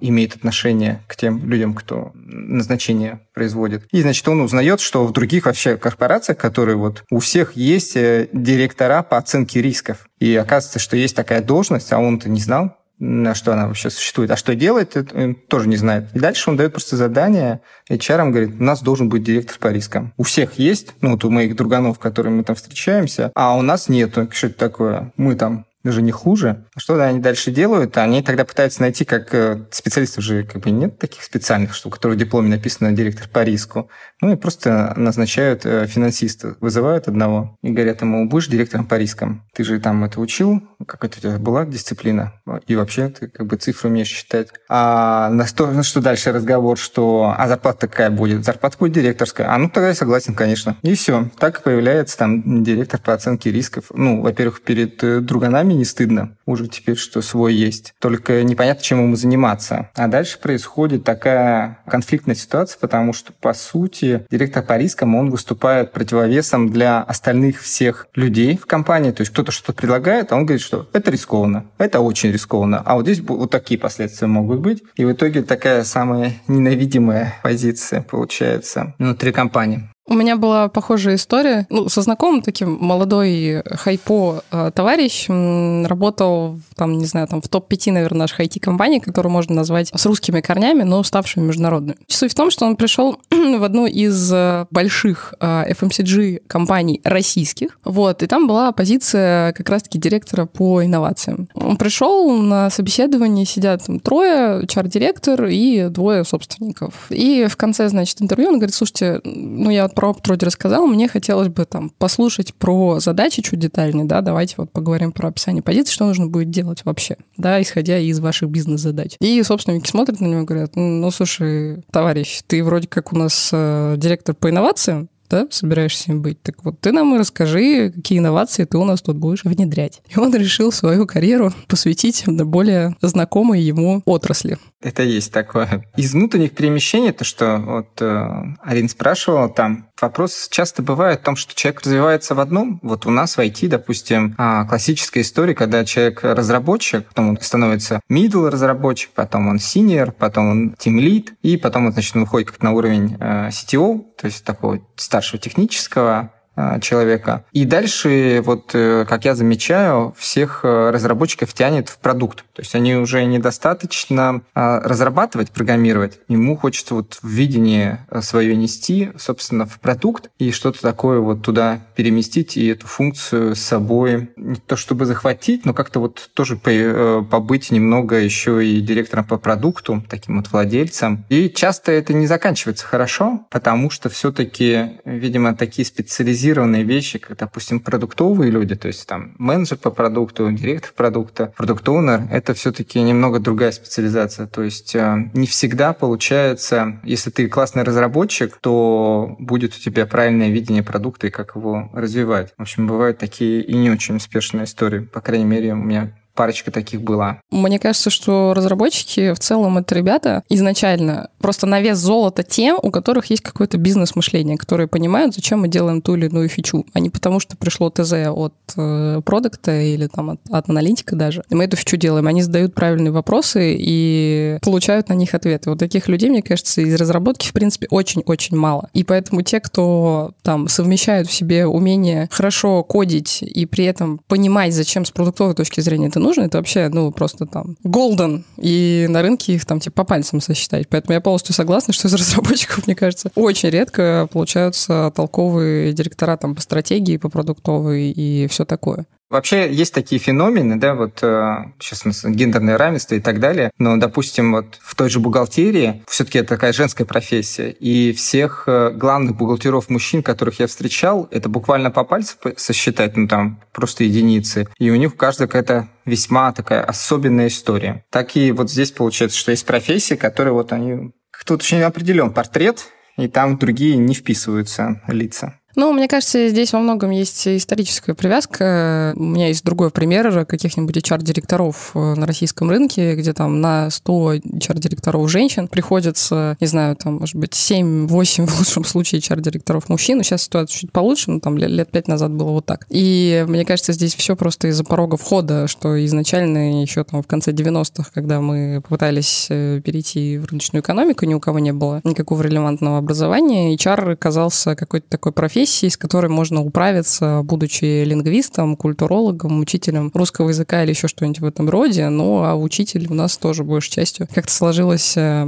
имеет 0.00 0.36
отношение 0.36 1.02
к 1.06 1.16
тем 1.16 1.48
людям, 1.48 1.74
кто 1.74 2.12
назначение 2.14 3.20
производит. 3.32 3.86
И, 3.92 4.02
значит, 4.02 4.26
он 4.28 4.40
узнает, 4.40 4.80
что 4.80 5.06
в 5.06 5.12
других 5.12 5.46
вообще 5.46 5.76
корпорациях, 5.76 6.38
которые 6.38 6.76
вот 6.76 7.04
у 7.10 7.18
всех 7.18 7.56
есть 7.56 7.96
э, 7.96 8.28
директора 8.32 9.02
по 9.02 9.16
оценке 9.16 9.62
рисков. 9.62 10.06
И 10.18 10.34
оказывается, 10.34 10.78
что 10.78 10.96
есть 10.96 11.16
такая 11.16 11.42
должность, 11.42 11.92
а 11.92 11.98
он-то 11.98 12.28
не 12.28 12.40
знал, 12.40 12.76
на 12.98 13.34
что 13.34 13.52
она 13.52 13.66
вообще 13.66 13.90
существует. 13.90 14.30
А 14.30 14.36
что 14.36 14.54
делает, 14.54 14.96
он 15.14 15.34
тоже 15.34 15.68
не 15.68 15.76
знает. 15.76 16.08
И 16.14 16.18
дальше 16.18 16.50
он 16.50 16.56
дает 16.56 16.72
просто 16.72 16.96
задание 16.96 17.60
HR, 17.90 18.30
говорит, 18.30 18.56
у 18.58 18.62
нас 18.62 18.82
должен 18.82 19.08
быть 19.08 19.22
директор 19.22 19.58
по 19.58 19.68
рискам. 19.68 20.12
У 20.16 20.22
всех 20.22 20.58
есть, 20.58 20.94
ну 21.00 21.12
вот 21.12 21.24
у 21.24 21.30
моих 21.30 21.56
друганов, 21.56 21.98
которые 21.98 22.32
мы 22.32 22.44
там 22.44 22.56
встречаемся, 22.56 23.30
а 23.34 23.56
у 23.56 23.62
нас 23.62 23.88
нету. 23.88 24.28
Что 24.32 24.46
это 24.48 24.58
такое? 24.58 25.12
Мы 25.16 25.34
там 25.34 25.66
даже 25.86 26.02
не 26.02 26.12
хуже. 26.12 26.66
А 26.74 26.80
что 26.80 27.02
они 27.02 27.20
дальше 27.20 27.50
делают? 27.50 27.96
Они 27.96 28.22
тогда 28.22 28.44
пытаются 28.44 28.82
найти, 28.82 29.04
как 29.04 29.32
э, 29.32 29.66
специалистов 29.70 30.24
же 30.24 30.42
как 30.42 30.62
бы 30.62 30.70
нет 30.70 30.98
таких 30.98 31.22
специальных, 31.22 31.74
что 31.74 31.88
у 31.88 31.92
которых 31.92 32.16
в 32.16 32.20
дипломе 32.20 32.50
написано 32.50 32.92
директор 32.92 33.28
по 33.28 33.42
риску. 33.42 33.88
Ну 34.20 34.32
и 34.32 34.36
просто 34.36 34.92
назначают 34.96 35.64
э, 35.64 35.86
финансиста, 35.86 36.56
вызывают 36.60 37.08
одного 37.08 37.56
и 37.62 37.70
говорят 37.70 38.02
ему, 38.02 38.28
будешь 38.28 38.48
директором 38.48 38.86
по 38.86 38.96
рискам. 38.96 39.44
Ты 39.54 39.64
же 39.64 39.78
там 39.78 40.04
это 40.04 40.20
учил, 40.20 40.62
как 40.86 41.04
это 41.04 41.18
у 41.18 41.20
тебя 41.20 41.38
была 41.38 41.64
дисциплина, 41.64 42.34
и 42.66 42.76
вообще 42.76 43.08
ты 43.08 43.28
как 43.28 43.46
бы 43.46 43.56
цифры 43.56 43.88
умеешь 43.88 44.08
считать. 44.08 44.48
А 44.68 45.30
на 45.30 45.46
что, 45.46 45.70
ну, 45.70 45.82
что 45.82 46.00
дальше 46.00 46.32
разговор, 46.32 46.78
что 46.78 47.34
а 47.36 47.48
зарплата 47.48 47.88
какая 47.88 48.10
будет? 48.10 48.44
Зарплата 48.44 48.76
будет 48.78 48.92
директорская. 48.92 49.52
А 49.52 49.58
ну 49.58 49.68
тогда 49.68 49.88
я 49.88 49.94
согласен, 49.94 50.34
конечно. 50.34 50.76
И 50.82 50.94
все. 50.94 51.30
Так 51.38 51.62
появляется 51.62 52.18
там 52.18 52.64
директор 52.64 53.00
по 53.00 53.12
оценке 53.12 53.52
рисков. 53.52 53.84
Ну, 53.94 54.22
во-первых, 54.22 54.62
перед 54.62 55.02
э, 55.04 55.20
друганами 55.20 55.74
не 55.76 55.84
стыдно 55.84 56.36
уже 56.46 56.68
теперь, 56.68 56.96
что 56.96 57.22
свой 57.22 57.54
есть. 57.54 57.94
Только 58.00 58.42
непонятно, 58.42 58.82
чем 58.82 59.00
ему 59.00 59.16
заниматься. 59.16 59.90
А 59.94 60.08
дальше 60.08 60.38
происходит 60.38 61.04
такая 61.04 61.78
конфликтная 61.86 62.34
ситуация, 62.34 62.78
потому 62.78 63.12
что, 63.12 63.32
по 63.32 63.52
сути, 63.54 64.26
директор 64.30 64.62
по 64.62 64.76
рискам, 64.76 65.14
он 65.14 65.30
выступает 65.30 65.92
противовесом 65.92 66.70
для 66.70 67.02
остальных 67.02 67.60
всех 67.60 68.08
людей 68.14 68.56
в 68.56 68.66
компании. 68.66 69.10
То 69.10 69.22
есть 69.22 69.32
кто-то 69.32 69.52
что-то 69.52 69.72
предлагает, 69.72 70.32
а 70.32 70.36
он 70.36 70.46
говорит, 70.46 70.62
что 70.62 70.88
это 70.92 71.10
рискованно, 71.10 71.66
это 71.78 72.00
очень 72.00 72.30
рискованно. 72.30 72.82
А 72.84 72.94
вот 72.94 73.04
здесь 73.04 73.20
вот 73.20 73.50
такие 73.50 73.78
последствия 73.78 74.26
могут 74.26 74.60
быть. 74.60 74.82
И 74.96 75.04
в 75.04 75.12
итоге 75.12 75.42
такая 75.42 75.84
самая 75.84 76.34
ненавидимая 76.48 77.34
позиция 77.42 78.02
получается 78.02 78.94
внутри 78.98 79.32
компании. 79.32 79.88
У 80.08 80.14
меня 80.14 80.36
была 80.36 80.68
похожая 80.68 81.16
история. 81.16 81.66
Ну, 81.68 81.88
со 81.88 82.00
знакомым 82.00 82.40
таким 82.40 82.78
молодой 82.80 83.62
хайпо 83.64 84.44
э, 84.52 84.70
товарищ 84.72 85.26
работал, 85.28 86.60
там, 86.76 86.98
не 86.98 87.06
знаю, 87.06 87.26
там 87.26 87.42
в 87.42 87.48
топ-5, 87.48 87.90
наверное, 87.90 88.20
наших 88.20 88.40
IT-компаний, 88.40 89.00
которую 89.00 89.32
можно 89.32 89.56
назвать 89.56 89.90
с 89.92 90.06
русскими 90.06 90.40
корнями, 90.40 90.84
но 90.84 91.02
ставшими 91.02 91.44
международными. 91.44 91.98
Суть 92.06 92.32
в 92.32 92.34
том, 92.36 92.52
что 92.52 92.66
он 92.66 92.76
пришел 92.76 93.18
в 93.30 93.64
одну 93.64 93.86
из 93.86 94.32
э, 94.32 94.66
больших 94.70 95.34
э, 95.40 95.72
FMCG-компаний 95.72 97.00
российских, 97.02 97.78
вот, 97.84 98.22
и 98.22 98.28
там 98.28 98.46
была 98.46 98.70
позиция 98.70 99.52
как 99.54 99.68
раз-таки 99.68 99.98
директора 99.98 100.46
по 100.46 100.84
инновациям. 100.84 101.48
Он 101.54 101.76
пришел 101.76 102.30
на 102.30 102.70
собеседование, 102.70 103.44
сидят 103.44 103.84
там 103.84 103.98
трое, 103.98 104.66
чар-директор 104.68 105.46
и 105.46 105.88
двое 105.88 106.24
собственников. 106.24 107.06
И 107.10 107.48
в 107.50 107.56
конце, 107.56 107.88
значит, 107.88 108.22
интервью 108.22 108.50
он 108.50 108.58
говорит, 108.58 108.74
слушайте, 108.74 109.20
ну, 109.24 109.70
я 109.70 109.88
про 109.96 110.14
вроде 110.24 110.46
рассказал, 110.46 110.86
мне 110.86 111.08
хотелось 111.08 111.48
бы 111.48 111.64
там 111.64 111.90
послушать 111.90 112.54
про 112.54 113.00
задачи 113.00 113.42
чуть 113.42 113.58
детальнее, 113.58 114.04
да, 114.04 114.20
давайте 114.20 114.54
вот 114.58 114.70
поговорим 114.70 115.10
про 115.10 115.28
описание 115.28 115.62
позиции, 115.62 115.92
что 115.92 116.06
нужно 116.06 116.26
будет 116.26 116.50
делать 116.50 116.84
вообще, 116.84 117.16
да, 117.38 117.60
исходя 117.60 117.98
из 117.98 118.20
ваших 118.20 118.50
бизнес-задач. 118.50 119.16
И 119.20 119.42
собственники 119.42 119.88
смотрят 119.88 120.20
на 120.20 120.26
него 120.26 120.42
и 120.42 120.44
говорят, 120.44 120.76
ну, 120.76 121.10
слушай, 121.10 121.82
товарищ, 121.90 122.42
ты 122.46 122.62
вроде 122.62 122.86
как 122.86 123.12
у 123.12 123.16
нас 123.16 123.50
э, 123.52 123.94
директор 123.96 124.34
по 124.34 124.50
инновациям, 124.50 125.08
да, 125.28 125.46
собираешься 125.50 126.12
им 126.12 126.22
быть. 126.22 126.40
Так 126.42 126.64
вот, 126.64 126.80
ты 126.80 126.92
нам 126.92 127.14
и 127.14 127.18
расскажи, 127.18 127.92
какие 127.94 128.18
инновации 128.18 128.64
ты 128.64 128.78
у 128.78 128.84
нас 128.84 129.02
тут 129.02 129.16
будешь 129.16 129.44
внедрять. 129.44 130.02
И 130.08 130.18
он 130.18 130.34
решил 130.36 130.72
свою 130.72 131.06
карьеру 131.06 131.52
посвятить 131.68 132.24
более 132.26 132.96
знакомой 133.00 133.60
ему 133.60 134.02
отрасли. 134.04 134.58
Это 134.82 135.02
есть 135.02 135.32
такое. 135.32 135.84
Из 135.96 136.12
внутренних 136.12 136.52
перемещений, 136.52 137.12
то, 137.12 137.24
что 137.24 137.56
вот 137.58 138.02
э, 138.02 138.28
Арин 138.62 138.90
спрашивала, 138.90 139.48
там 139.48 139.88
вопрос 140.00 140.48
часто 140.50 140.82
бывает 140.82 141.20
в 141.20 141.22
том, 141.24 141.34
что 141.34 141.54
человек 141.54 141.80
развивается 141.80 142.34
в 142.34 142.40
одном. 142.40 142.78
Вот 142.82 143.06
у 143.06 143.10
нас 143.10 143.36
в 143.36 143.40
IT, 143.40 143.68
допустим, 143.68 144.34
а, 144.36 144.66
классическая 144.66 145.22
история, 145.22 145.54
когда 145.54 145.84
человек 145.86 146.22
разработчик, 146.22 147.08
потом 147.08 147.30
он 147.30 147.40
становится 147.40 148.00
middle 148.10 148.50
разработчик, 148.50 149.10
потом 149.14 149.48
он 149.48 149.56
senior, 149.56 150.12
потом 150.12 150.50
он 150.50 150.74
team 150.78 150.98
lead, 150.98 151.30
и 151.40 151.56
потом 151.56 151.86
он, 151.86 151.92
значит, 151.92 152.14
выходит 152.14 152.50
как 152.50 152.62
на 152.62 152.72
уровень 152.72 153.16
э, 153.18 153.48
CTO, 153.48 154.04
то 154.18 154.26
есть 154.26 154.44
такого 154.44 154.80
старшего 154.96 155.40
технического 155.40 156.32
человека. 156.80 157.44
И 157.52 157.64
дальше, 157.64 158.42
вот 158.44 158.70
э, 158.74 159.04
как 159.08 159.24
я 159.24 159.34
замечаю, 159.34 160.14
всех 160.18 160.60
э, 160.62 160.90
разработчиков 160.90 161.52
тянет 161.52 161.88
в 161.90 161.98
продукт. 161.98 162.44
То 162.54 162.62
есть 162.62 162.74
они 162.74 162.94
уже 162.94 163.24
недостаточно 163.24 164.40
разрабатывать, 164.54 165.50
программировать. 165.50 166.18
Ему 166.28 166.56
хочется 166.56 166.94
вот 166.94 167.18
в 167.20 167.28
видение 167.28 168.06
э, 168.10 168.22
свое 168.22 168.56
нести, 168.56 169.10
собственно, 169.18 169.66
в 169.66 169.78
продукт 169.80 170.30
и 170.38 170.50
что-то 170.50 170.80
такое 170.80 171.20
вот 171.20 171.42
туда 171.42 171.80
переместить 171.94 172.56
и 172.56 172.66
эту 172.68 172.86
функцию 172.86 173.54
с 173.54 173.60
собой 173.60 174.30
не 174.36 174.56
то 174.56 174.76
чтобы 174.76 175.04
захватить, 175.04 175.66
но 175.66 175.74
как-то 175.74 176.00
вот 176.00 176.30
тоже 176.32 176.56
побыть 176.56 177.70
немного 177.70 178.16
еще 178.16 178.66
и 178.66 178.80
директором 178.80 179.24
по 179.24 179.36
продукту, 179.36 180.02
таким 180.08 180.38
вот 180.38 180.50
владельцем. 180.52 181.24
И 181.28 181.50
часто 181.50 181.92
это 181.92 182.14
не 182.14 182.26
заканчивается 182.26 182.86
хорошо, 182.86 183.46
потому 183.50 183.90
что 183.90 184.08
все-таки, 184.08 185.00
видимо, 185.04 185.54
такие 185.54 185.84
специализированные 185.84 186.45
специализированные 186.46 186.84
вещи, 186.84 187.18
как, 187.18 187.36
допустим, 187.38 187.80
продуктовые 187.80 188.50
люди, 188.50 188.76
то 188.76 188.86
есть 188.86 189.06
там 189.06 189.34
менеджер 189.38 189.78
по 189.78 189.90
продукту, 189.90 190.50
директор 190.52 190.92
продукта, 190.94 191.52
продукт-оунер, 191.56 192.28
это 192.30 192.54
все-таки 192.54 193.00
немного 193.00 193.40
другая 193.40 193.72
специализация. 193.72 194.46
То 194.46 194.62
есть 194.62 194.94
э, 194.94 195.30
не 195.34 195.46
всегда 195.46 195.92
получается, 195.92 197.00
если 197.02 197.30
ты 197.30 197.48
классный 197.48 197.82
разработчик, 197.82 198.56
то 198.60 199.34
будет 199.40 199.74
у 199.74 199.80
тебя 199.80 200.06
правильное 200.06 200.50
видение 200.50 200.82
продукта 200.82 201.26
и 201.26 201.30
как 201.30 201.56
его 201.56 201.90
развивать. 201.92 202.52
В 202.56 202.62
общем, 202.62 202.86
бывают 202.86 203.18
такие 203.18 203.62
и 203.62 203.74
не 203.74 203.90
очень 203.90 204.16
успешные 204.16 204.64
истории. 204.64 205.00
По 205.00 205.20
крайней 205.20 205.46
мере, 205.46 205.72
у 205.72 205.76
меня 205.76 206.12
парочка 206.36 206.70
таких 206.70 207.02
была. 207.02 207.40
Мне 207.50 207.80
кажется, 207.80 208.10
что 208.10 208.54
разработчики 208.54 209.32
в 209.32 209.38
целом 209.40 209.78
это 209.78 209.94
ребята 209.94 210.44
изначально 210.48 211.30
просто 211.40 211.66
на 211.66 211.80
вес 211.80 211.98
золота 211.98 212.42
тем, 212.44 212.78
у 212.80 212.90
которых 212.90 213.26
есть 213.26 213.42
какое-то 213.42 213.78
бизнес-мышление, 213.78 214.56
которые 214.56 214.86
понимают, 214.86 215.34
зачем 215.34 215.60
мы 215.60 215.68
делаем 215.68 216.02
ту 216.02 216.14
или 216.14 216.26
иную 216.26 216.48
фичу, 216.48 216.86
а 216.92 217.00
не 217.00 217.10
потому, 217.10 217.40
что 217.40 217.56
пришло 217.56 217.90
ТЗ 217.90 218.12
от 218.28 218.54
э, 218.76 219.20
продукта 219.24 219.80
или 219.80 220.06
там 220.06 220.30
от, 220.30 220.40
от 220.50 220.68
аналитика 220.68 221.16
даже. 221.16 221.42
Мы 221.50 221.64
эту 221.64 221.76
фичу 221.76 221.96
делаем. 221.96 222.26
Они 222.26 222.42
задают 222.42 222.74
правильные 222.74 223.12
вопросы 223.12 223.76
и 223.78 224.58
получают 224.62 225.08
на 225.08 225.14
них 225.14 225.34
ответы. 225.34 225.70
Вот 225.70 225.78
таких 225.78 226.08
людей, 226.08 226.30
мне 226.30 226.42
кажется, 226.42 226.82
из 226.82 226.94
разработки, 226.94 227.48
в 227.48 227.52
принципе, 227.52 227.86
очень-очень 227.90 228.56
мало. 228.56 228.90
И 228.92 229.04
поэтому 229.04 229.42
те, 229.42 229.60
кто 229.60 230.32
там 230.42 230.68
совмещают 230.68 231.28
в 231.28 231.32
себе 231.32 231.66
умение 231.66 232.28
хорошо 232.30 232.82
кодить 232.82 233.42
и 233.42 233.64
при 233.66 233.84
этом 233.84 234.20
понимать, 234.28 234.74
зачем 234.74 235.04
с 235.04 235.10
продуктовой 235.10 235.54
точки 235.54 235.80
зрения 235.80 236.08
это 236.08 236.20
нужно, 236.26 236.42
это 236.42 236.58
вообще, 236.58 236.88
ну, 236.88 237.10
просто 237.12 237.46
там 237.46 237.76
голден. 237.84 238.44
И 238.58 239.06
на 239.08 239.22
рынке 239.22 239.54
их 239.54 239.64
там 239.64 239.80
типа 239.80 240.02
по 240.02 240.04
пальцам 240.04 240.40
сосчитать. 240.40 240.88
Поэтому 240.88 241.14
я 241.14 241.20
полностью 241.20 241.54
согласна, 241.54 241.92
что 241.92 242.08
из 242.08 242.14
разработчиков, 242.14 242.86
мне 242.86 242.94
кажется, 242.94 243.30
очень 243.34 243.70
редко 243.70 244.28
получаются 244.32 245.12
толковые 245.14 245.92
директора 245.92 246.36
там 246.36 246.54
по 246.54 246.60
стратегии, 246.60 247.16
по 247.16 247.28
продуктовой 247.28 248.10
и 248.10 248.46
все 248.48 248.64
такое. 248.64 249.06
Вообще 249.28 249.72
есть 249.72 249.92
такие 249.92 250.20
феномены, 250.20 250.76
да, 250.76 250.94
вот 250.94 251.18
э, 251.22 251.56
сейчас 251.80 252.04
у 252.04 252.08
нас 252.08 252.24
гендерное 252.24 252.78
равенство 252.78 253.16
и 253.16 253.20
так 253.20 253.40
далее, 253.40 253.72
но, 253.76 253.96
допустим, 253.96 254.52
вот 254.52 254.78
в 254.80 254.94
той 254.94 255.10
же 255.10 255.18
бухгалтерии 255.18 256.04
все-таки 256.06 256.38
это 256.38 256.50
такая 256.50 256.72
женская 256.72 257.04
профессия, 257.04 257.70
и 257.70 258.12
всех 258.12 258.64
э, 258.68 258.90
главных 258.90 259.36
бухгалтеров 259.36 259.88
мужчин, 259.88 260.22
которых 260.22 260.60
я 260.60 260.68
встречал, 260.68 261.26
это 261.32 261.48
буквально 261.48 261.90
по 261.90 262.04
пальцам 262.04 262.38
сосчитать, 262.56 263.16
ну 263.16 263.26
там 263.26 263.60
просто 263.72 264.04
единицы, 264.04 264.68
и 264.78 264.90
у 264.90 264.96
них 264.96 265.14
у 265.14 265.16
каждого 265.16 265.48
какая-то 265.48 265.88
весьма 266.04 266.52
такая 266.52 266.84
особенная 266.84 267.48
история. 267.48 268.04
Так 268.10 268.36
и 268.36 268.52
вот 268.52 268.70
здесь 268.70 268.92
получается, 268.92 269.36
что 269.36 269.50
есть 269.50 269.66
профессии, 269.66 270.14
которые 270.14 270.54
вот 270.54 270.72
они... 270.72 271.12
Тут 271.44 271.62
очень 271.62 271.82
определен 271.82 272.32
портрет, 272.32 272.86
и 273.16 273.28
там 273.28 273.58
другие 273.58 273.96
не 273.96 274.14
вписываются 274.14 275.02
лица. 275.08 275.58
Ну, 275.76 275.92
мне 275.92 276.08
кажется, 276.08 276.48
здесь 276.48 276.72
во 276.72 276.78
многом 276.78 277.10
есть 277.10 277.46
историческая 277.46 278.14
привязка. 278.14 279.12
У 279.14 279.22
меня 279.22 279.48
есть 279.48 279.62
другой 279.62 279.90
пример 279.90 280.46
каких-нибудь 280.46 280.96
HR-директоров 280.96 281.90
э, 281.94 282.14
на 282.14 282.26
российском 282.26 282.70
рынке, 282.70 283.14
где 283.14 283.34
там 283.34 283.60
на 283.60 283.90
100 283.90 284.34
HR-директоров 284.36 285.30
женщин 285.30 285.68
приходится, 285.68 286.56
не 286.60 286.66
знаю, 286.66 286.96
там, 286.96 287.16
может 287.16 287.36
быть, 287.36 287.52
7-8 287.52 288.46
в 288.46 288.58
лучшем 288.58 288.84
случае 288.86 289.20
HR-директоров 289.20 289.90
мужчин. 289.90 290.22
Сейчас 290.22 290.44
ситуация 290.44 290.78
чуть 290.78 290.92
получше, 290.92 291.30
но 291.30 291.40
там 291.40 291.58
лет 291.58 291.90
пять 291.90 292.08
назад 292.08 292.32
было 292.32 292.52
вот 292.52 292.64
так. 292.64 292.86
И 292.88 293.44
мне 293.46 293.66
кажется, 293.66 293.92
здесь 293.92 294.14
все 294.14 294.34
просто 294.34 294.68
из-за 294.68 294.82
порога 294.82 295.18
входа, 295.18 295.66
что 295.66 296.02
изначально 296.06 296.80
еще 296.80 297.04
там 297.04 297.22
в 297.22 297.26
конце 297.26 297.52
90-х, 297.52 298.12
когда 298.14 298.40
мы 298.40 298.80
попытались 298.82 299.48
э, 299.50 299.82
перейти 299.84 300.38
в 300.38 300.46
рыночную 300.46 300.82
экономику, 300.82 301.26
ни 301.26 301.34
у 301.34 301.40
кого 301.40 301.58
не 301.58 301.74
было 301.74 302.00
никакого 302.02 302.40
релевантного 302.40 302.96
образования, 302.96 303.74
HR 303.76 304.16
казался 304.16 304.74
какой-то 304.74 305.06
такой 305.10 305.32
профессией, 305.32 305.65
профессии, 305.66 305.88
с 305.88 305.96
которой 305.96 306.28
можно 306.28 306.62
управиться, 306.62 307.40
будучи 307.42 308.04
лингвистом, 308.04 308.76
культурологом, 308.76 309.58
учителем 309.58 310.12
русского 310.14 310.50
языка 310.50 310.84
или 310.84 310.90
еще 310.90 311.08
что-нибудь 311.08 311.40
в 311.40 311.44
этом 311.44 311.68
роде. 311.68 312.08
Ну, 312.08 312.44
а 312.44 312.54
учитель 312.54 313.08
у 313.10 313.14
нас 313.14 313.36
тоже 313.36 313.64
большей 313.64 313.90
частью 313.90 314.28
как-то 314.32 314.52
сложилась 314.52 315.14
э, 315.16 315.44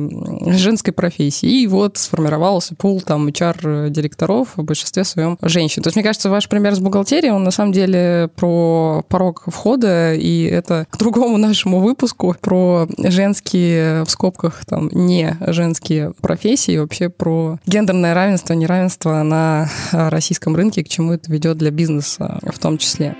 женской 0.47 0.93
профессии. 0.93 1.49
И 1.49 1.67
вот 1.69 1.99
сформировался 1.99 2.75
пул 2.75 3.01
там 3.01 3.29
HR-директоров 3.29 4.49
в 4.57 4.65
большинстве 4.65 5.05
своем 5.05 5.39
женщин. 5.41 5.85
То 5.85 5.89
есть, 5.89 5.97
мне 5.97 6.03
кажется, 6.03 6.31
ваш 6.31 6.49
пример 6.49 6.75
с 6.75 6.81
бухгалтерией, 6.81 7.33
он 7.33 7.45
на 7.45 7.53
самом 7.53 7.73
деле 7.73 8.29
про 8.35 9.05
порог 9.09 9.45
входа, 9.47 10.15
и 10.15 10.43
это 10.43 10.87
к 10.91 10.99
другому 10.99 11.37
нашему 11.37 11.79
выпуску 11.79 12.35
про 12.41 12.89
женские, 12.99 14.05
в 14.05 14.11
скобках, 14.11 14.65
там, 14.67 14.91
не 14.93 15.37
женские 15.41 16.13
профессии, 16.21 16.77
вообще 16.77 17.09
про 17.09 17.59
гендерное 17.67 18.15
равенство, 18.15 18.55
неравенство 18.55 19.23
на 19.23 19.69
э, 20.09 20.11
российском 20.11 20.57
рынке, 20.57 20.83
к 20.83 20.89
чему 20.89 21.13
это 21.13 21.31
ведет 21.31 21.59
для 21.59 21.71
бизнеса 21.71 22.39
в 22.43 22.59
том 22.59 22.79
числе. 22.79 23.17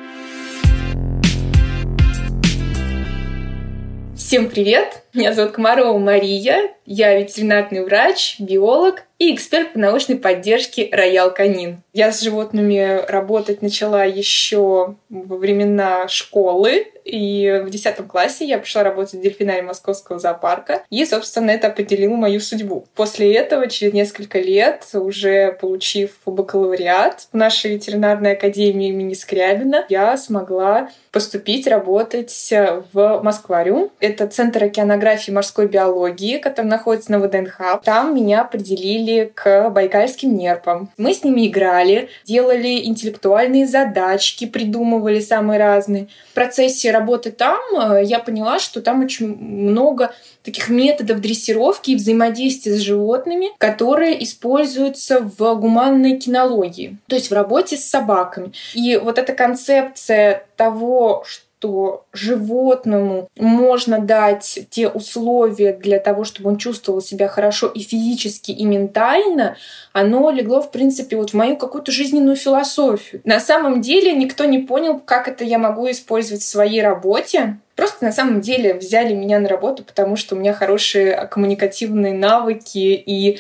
Всем 4.17 4.51
привет! 4.51 5.05
Меня 5.15 5.33
зовут 5.33 5.53
Комарова 5.53 5.97
Мария, 5.97 6.75
я 6.85 7.19
ветеринарный 7.19 7.83
врач, 7.85 8.37
биолог 8.39 9.05
и 9.19 9.35
эксперт 9.35 9.73
по 9.73 9.79
научной 9.79 10.17
поддержке 10.17 10.89
Роял 10.93 11.33
Канин. 11.33 11.83
Я 11.93 12.13
с 12.13 12.21
животными 12.21 13.01
работать 13.09 13.63
начала 13.63 14.05
еще 14.05 14.95
во 15.09 15.37
времена 15.37 16.07
школы, 16.09 16.87
и 17.05 17.63
в 17.65 17.71
10 17.71 17.97
классе 18.07 18.45
я 18.45 18.59
пришла 18.59 18.85
работать 18.85 19.15
в 19.15 19.23
дельфинарии 19.23 19.63
Московского 19.63 20.19
зоопарка, 20.19 20.85
и, 20.91 21.05
собственно, 21.05 21.51
это 21.51 21.69
определило 21.69 22.15
мою 22.15 22.39
судьбу. 22.39 22.87
После 22.95 23.35
этого, 23.35 23.67
через 23.67 23.93
несколько 23.95 24.39
лет, 24.39 24.87
уже 24.93 25.53
получив 25.53 26.13
бакалавриат 26.27 27.29
в 27.33 27.37
нашей 27.37 27.73
ветеринарной 27.75 28.33
академии 28.33 28.89
имени 28.89 29.15
Скрябина, 29.15 29.85
я 29.89 30.17
смогла 30.17 30.91
поступить 31.11 31.67
работать 31.67 32.53
в 32.93 33.21
Москвариум. 33.23 33.91
Это 34.01 34.27
Центр 34.29 34.65
океанографии 34.65 34.98
и 35.29 35.33
морской 35.33 35.67
биологии, 35.67 36.39
который 36.39 36.67
находится 36.67 37.13
на 37.13 37.19
ВДНХ. 37.19 37.81
Там 37.85 38.15
меня 38.15 38.43
определили 38.43 39.33
к 39.35 39.71
байкальским 39.71 40.37
нерпам. 40.37 40.91
Мы 40.97 41.15
с 41.15 41.25
ними 41.25 41.47
играли, 41.47 42.09
делали 42.25 42.85
интеллектуальные 42.85 43.67
задачки, 43.67 44.47
придумывали 44.47 45.21
самые 45.21 45.59
разные. 45.59 46.09
В 46.31 46.35
процессе 46.35 46.91
работы 46.91 47.31
там 47.31 47.59
э, 47.81 48.05
я 48.05 48.19
поняла, 48.19 48.59
что 48.59 48.81
там 48.81 49.05
очень 49.05 49.37
много 49.37 50.13
таких 50.43 50.69
методов 50.69 51.21
дрессировки 51.21 51.91
и 51.91 51.97
взаимодействия 51.97 52.75
с 52.75 52.81
животными, 52.81 53.49
которые 53.59 54.23
используются 54.25 55.21
в 55.21 55.55
гуманной 55.57 56.17
кинологии, 56.17 56.97
то 57.07 57.17
есть 57.17 57.31
в 57.31 57.35
работе 57.35 57.77
с 57.77 57.85
собаками. 57.85 58.53
И 58.75 58.97
вот 58.97 59.19
эта 59.19 59.35
концепция 59.35 60.47
того, 60.57 61.25
что 61.27 61.48
что 61.59 62.05
животному 62.13 63.29
можно 63.37 63.99
дать 63.99 64.67
те 64.71 64.89
условия 64.89 65.73
для 65.73 65.99
того, 65.99 66.23
чтобы 66.23 66.51
он 66.51 66.57
чувствовал 66.57 67.01
себя 67.01 67.27
хорошо 67.27 67.67
и 67.67 67.81
физически, 67.81 68.53
и 68.53 68.65
ментально, 68.65 69.57
оно 69.93 70.31
легло, 70.31 70.61
в 70.63 70.71
принципе, 70.71 71.17
вот 71.17 71.31
в 71.31 71.35
мою 71.35 71.57
какую-то 71.57 71.91
жизненную 71.91 72.37
философию. 72.37 73.23
На 73.25 73.41
самом 73.41 73.81
деле 73.81 74.13
никто 74.13 74.45
не 74.45 74.59
понял, 74.59 75.01
как 75.01 75.27
это 75.27 75.45
я 75.45 75.59
могу 75.59 75.91
использовать 75.91 76.43
в 76.43 76.49
своей 76.49 76.83
работе, 76.83 77.59
Просто 77.79 78.05
на 78.05 78.11
самом 78.11 78.41
деле 78.41 78.75
взяли 78.75 79.15
меня 79.15 79.39
на 79.39 79.49
работу, 79.49 79.85
потому 79.85 80.17
что 80.17 80.35
у 80.35 80.39
меня 80.41 80.53
хорошие 80.53 81.29
коммуникативные 81.31 82.13
навыки, 82.13 83.01
и 83.07 83.39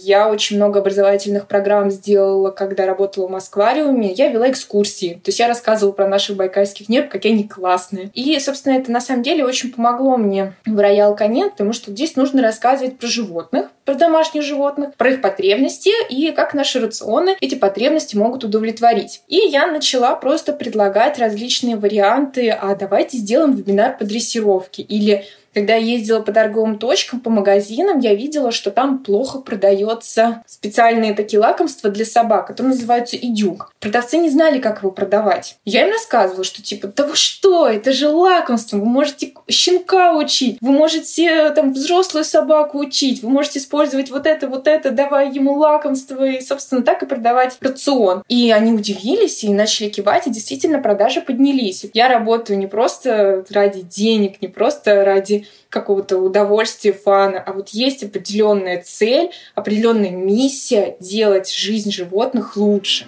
я 0.00 0.28
очень 0.28 0.56
много 0.56 0.80
образовательных 0.80 1.46
программ 1.46 1.90
сделала, 1.90 2.50
когда 2.50 2.86
работала 2.86 3.26
в 3.26 3.30
Москвариуме. 3.30 4.12
Я 4.12 4.28
вела 4.28 4.50
экскурсии. 4.50 5.14
То 5.14 5.28
есть 5.28 5.38
я 5.38 5.48
рассказывала 5.48 5.92
про 5.92 6.08
наших 6.08 6.36
байкальских 6.36 6.88
нерв, 6.88 7.08
какие 7.08 7.32
они 7.32 7.44
классные. 7.44 8.10
И, 8.14 8.38
собственно, 8.38 8.74
это 8.74 8.90
на 8.90 9.00
самом 9.00 9.22
деле 9.22 9.44
очень 9.44 9.72
помогло 9.72 10.16
мне 10.16 10.54
в 10.66 10.78
Роял 10.78 11.16
Канет, 11.16 11.52
потому 11.52 11.72
что 11.72 11.90
здесь 11.90 12.16
нужно 12.16 12.42
рассказывать 12.42 12.98
про 12.98 13.06
животных, 13.06 13.68
про 13.84 13.94
домашних 13.94 14.42
животных, 14.42 14.94
про 14.96 15.10
их 15.12 15.22
потребности 15.22 15.90
и 16.10 16.32
как 16.32 16.54
наши 16.54 16.80
рационы 16.80 17.36
эти 17.40 17.54
потребности 17.54 18.16
могут 18.16 18.44
удовлетворить. 18.44 19.22
И 19.28 19.36
я 19.36 19.66
начала 19.66 20.14
просто 20.16 20.52
предлагать 20.52 21.18
различные 21.18 21.76
варианты, 21.76 22.50
а 22.50 22.74
давайте 22.74 23.16
сделаем 23.18 23.54
вебинар 23.54 23.96
по 23.96 24.04
дрессировке 24.04 24.82
или 24.82 25.24
когда 25.56 25.74
я 25.74 25.94
ездила 25.94 26.20
по 26.20 26.32
торговым 26.32 26.76
точкам, 26.78 27.18
по 27.18 27.30
магазинам, 27.30 27.98
я 28.00 28.14
видела, 28.14 28.52
что 28.52 28.70
там 28.70 28.98
плохо 28.98 29.38
продается 29.38 30.42
специальные 30.46 31.14
такие 31.14 31.40
лакомства 31.40 31.88
для 31.88 32.04
собак, 32.04 32.48
которые 32.48 32.74
называются 32.74 33.16
идюк. 33.16 33.72
Продавцы 33.80 34.18
не 34.18 34.28
знали, 34.28 34.58
как 34.58 34.80
его 34.80 34.90
продавать. 34.90 35.56
Я 35.64 35.86
им 35.86 35.92
рассказывала, 35.92 36.44
что 36.44 36.62
типа, 36.62 36.88
да 36.88 37.06
вы 37.06 37.16
что, 37.16 37.66
это 37.66 37.94
же 37.94 38.10
лакомство, 38.10 38.76
вы 38.76 38.84
можете 38.84 39.32
щенка 39.48 40.12
учить, 40.12 40.58
вы 40.60 40.72
можете 40.72 41.48
там 41.52 41.72
взрослую 41.72 42.26
собаку 42.26 42.78
учить, 42.78 43.22
вы 43.22 43.30
можете 43.30 43.60
использовать 43.60 44.10
вот 44.10 44.26
это, 44.26 44.48
вот 44.48 44.68
это, 44.68 44.90
давая 44.90 45.32
ему 45.32 45.54
лакомство, 45.54 46.22
и, 46.22 46.42
собственно, 46.42 46.82
так 46.82 47.02
и 47.02 47.06
продавать 47.06 47.56
рацион. 47.62 48.22
И 48.28 48.50
они 48.50 48.74
удивились 48.74 49.42
и 49.42 49.54
начали 49.54 49.88
кивать, 49.88 50.26
и 50.26 50.30
действительно 50.30 50.80
продажи 50.80 51.22
поднялись. 51.22 51.86
Я 51.94 52.08
работаю 52.08 52.58
не 52.58 52.66
просто 52.66 53.46
ради 53.48 53.80
денег, 53.80 54.42
не 54.42 54.48
просто 54.48 55.02
ради 55.02 55.45
какого-то 55.68 56.18
удовольствия, 56.18 56.92
фана, 56.92 57.40
а 57.40 57.52
вот 57.52 57.70
есть 57.70 58.02
определенная 58.02 58.82
цель, 58.82 59.30
определенная 59.54 60.10
миссия 60.10 60.96
делать 61.00 61.52
жизнь 61.52 61.90
животных 61.90 62.56
лучше. 62.56 63.06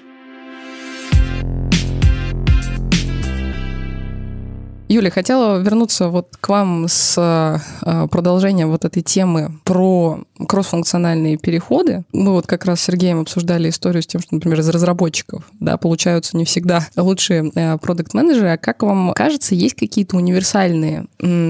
Юля, 4.88 5.10
хотела 5.10 5.58
вернуться 5.58 6.08
вот 6.08 6.36
к 6.40 6.48
вам 6.48 6.86
с 6.88 7.14
э, 7.18 8.08
продолжением 8.10 8.70
вот 8.70 8.86
этой 8.86 9.02
темы 9.02 9.52
про 9.64 10.20
кроссфункциональные 10.46 11.36
переходы. 11.36 12.04
Мы 12.14 12.32
вот 12.32 12.46
как 12.46 12.64
раз 12.64 12.80
с 12.80 12.84
Сергеем 12.84 13.20
обсуждали 13.20 13.68
историю 13.68 14.02
с 14.02 14.06
тем, 14.06 14.22
что, 14.22 14.34
например, 14.34 14.60
из 14.60 14.68
разработчиков, 14.70 15.44
да, 15.60 15.76
получаются 15.76 16.38
не 16.38 16.46
всегда 16.46 16.86
лучшие 16.96 17.52
э, 17.54 17.76
продукт-менеджеры. 17.76 18.52
А 18.52 18.56
как 18.56 18.82
вам 18.82 19.12
кажется, 19.12 19.54
есть 19.54 19.74
какие-то 19.74 20.16
универсальные 20.16 21.04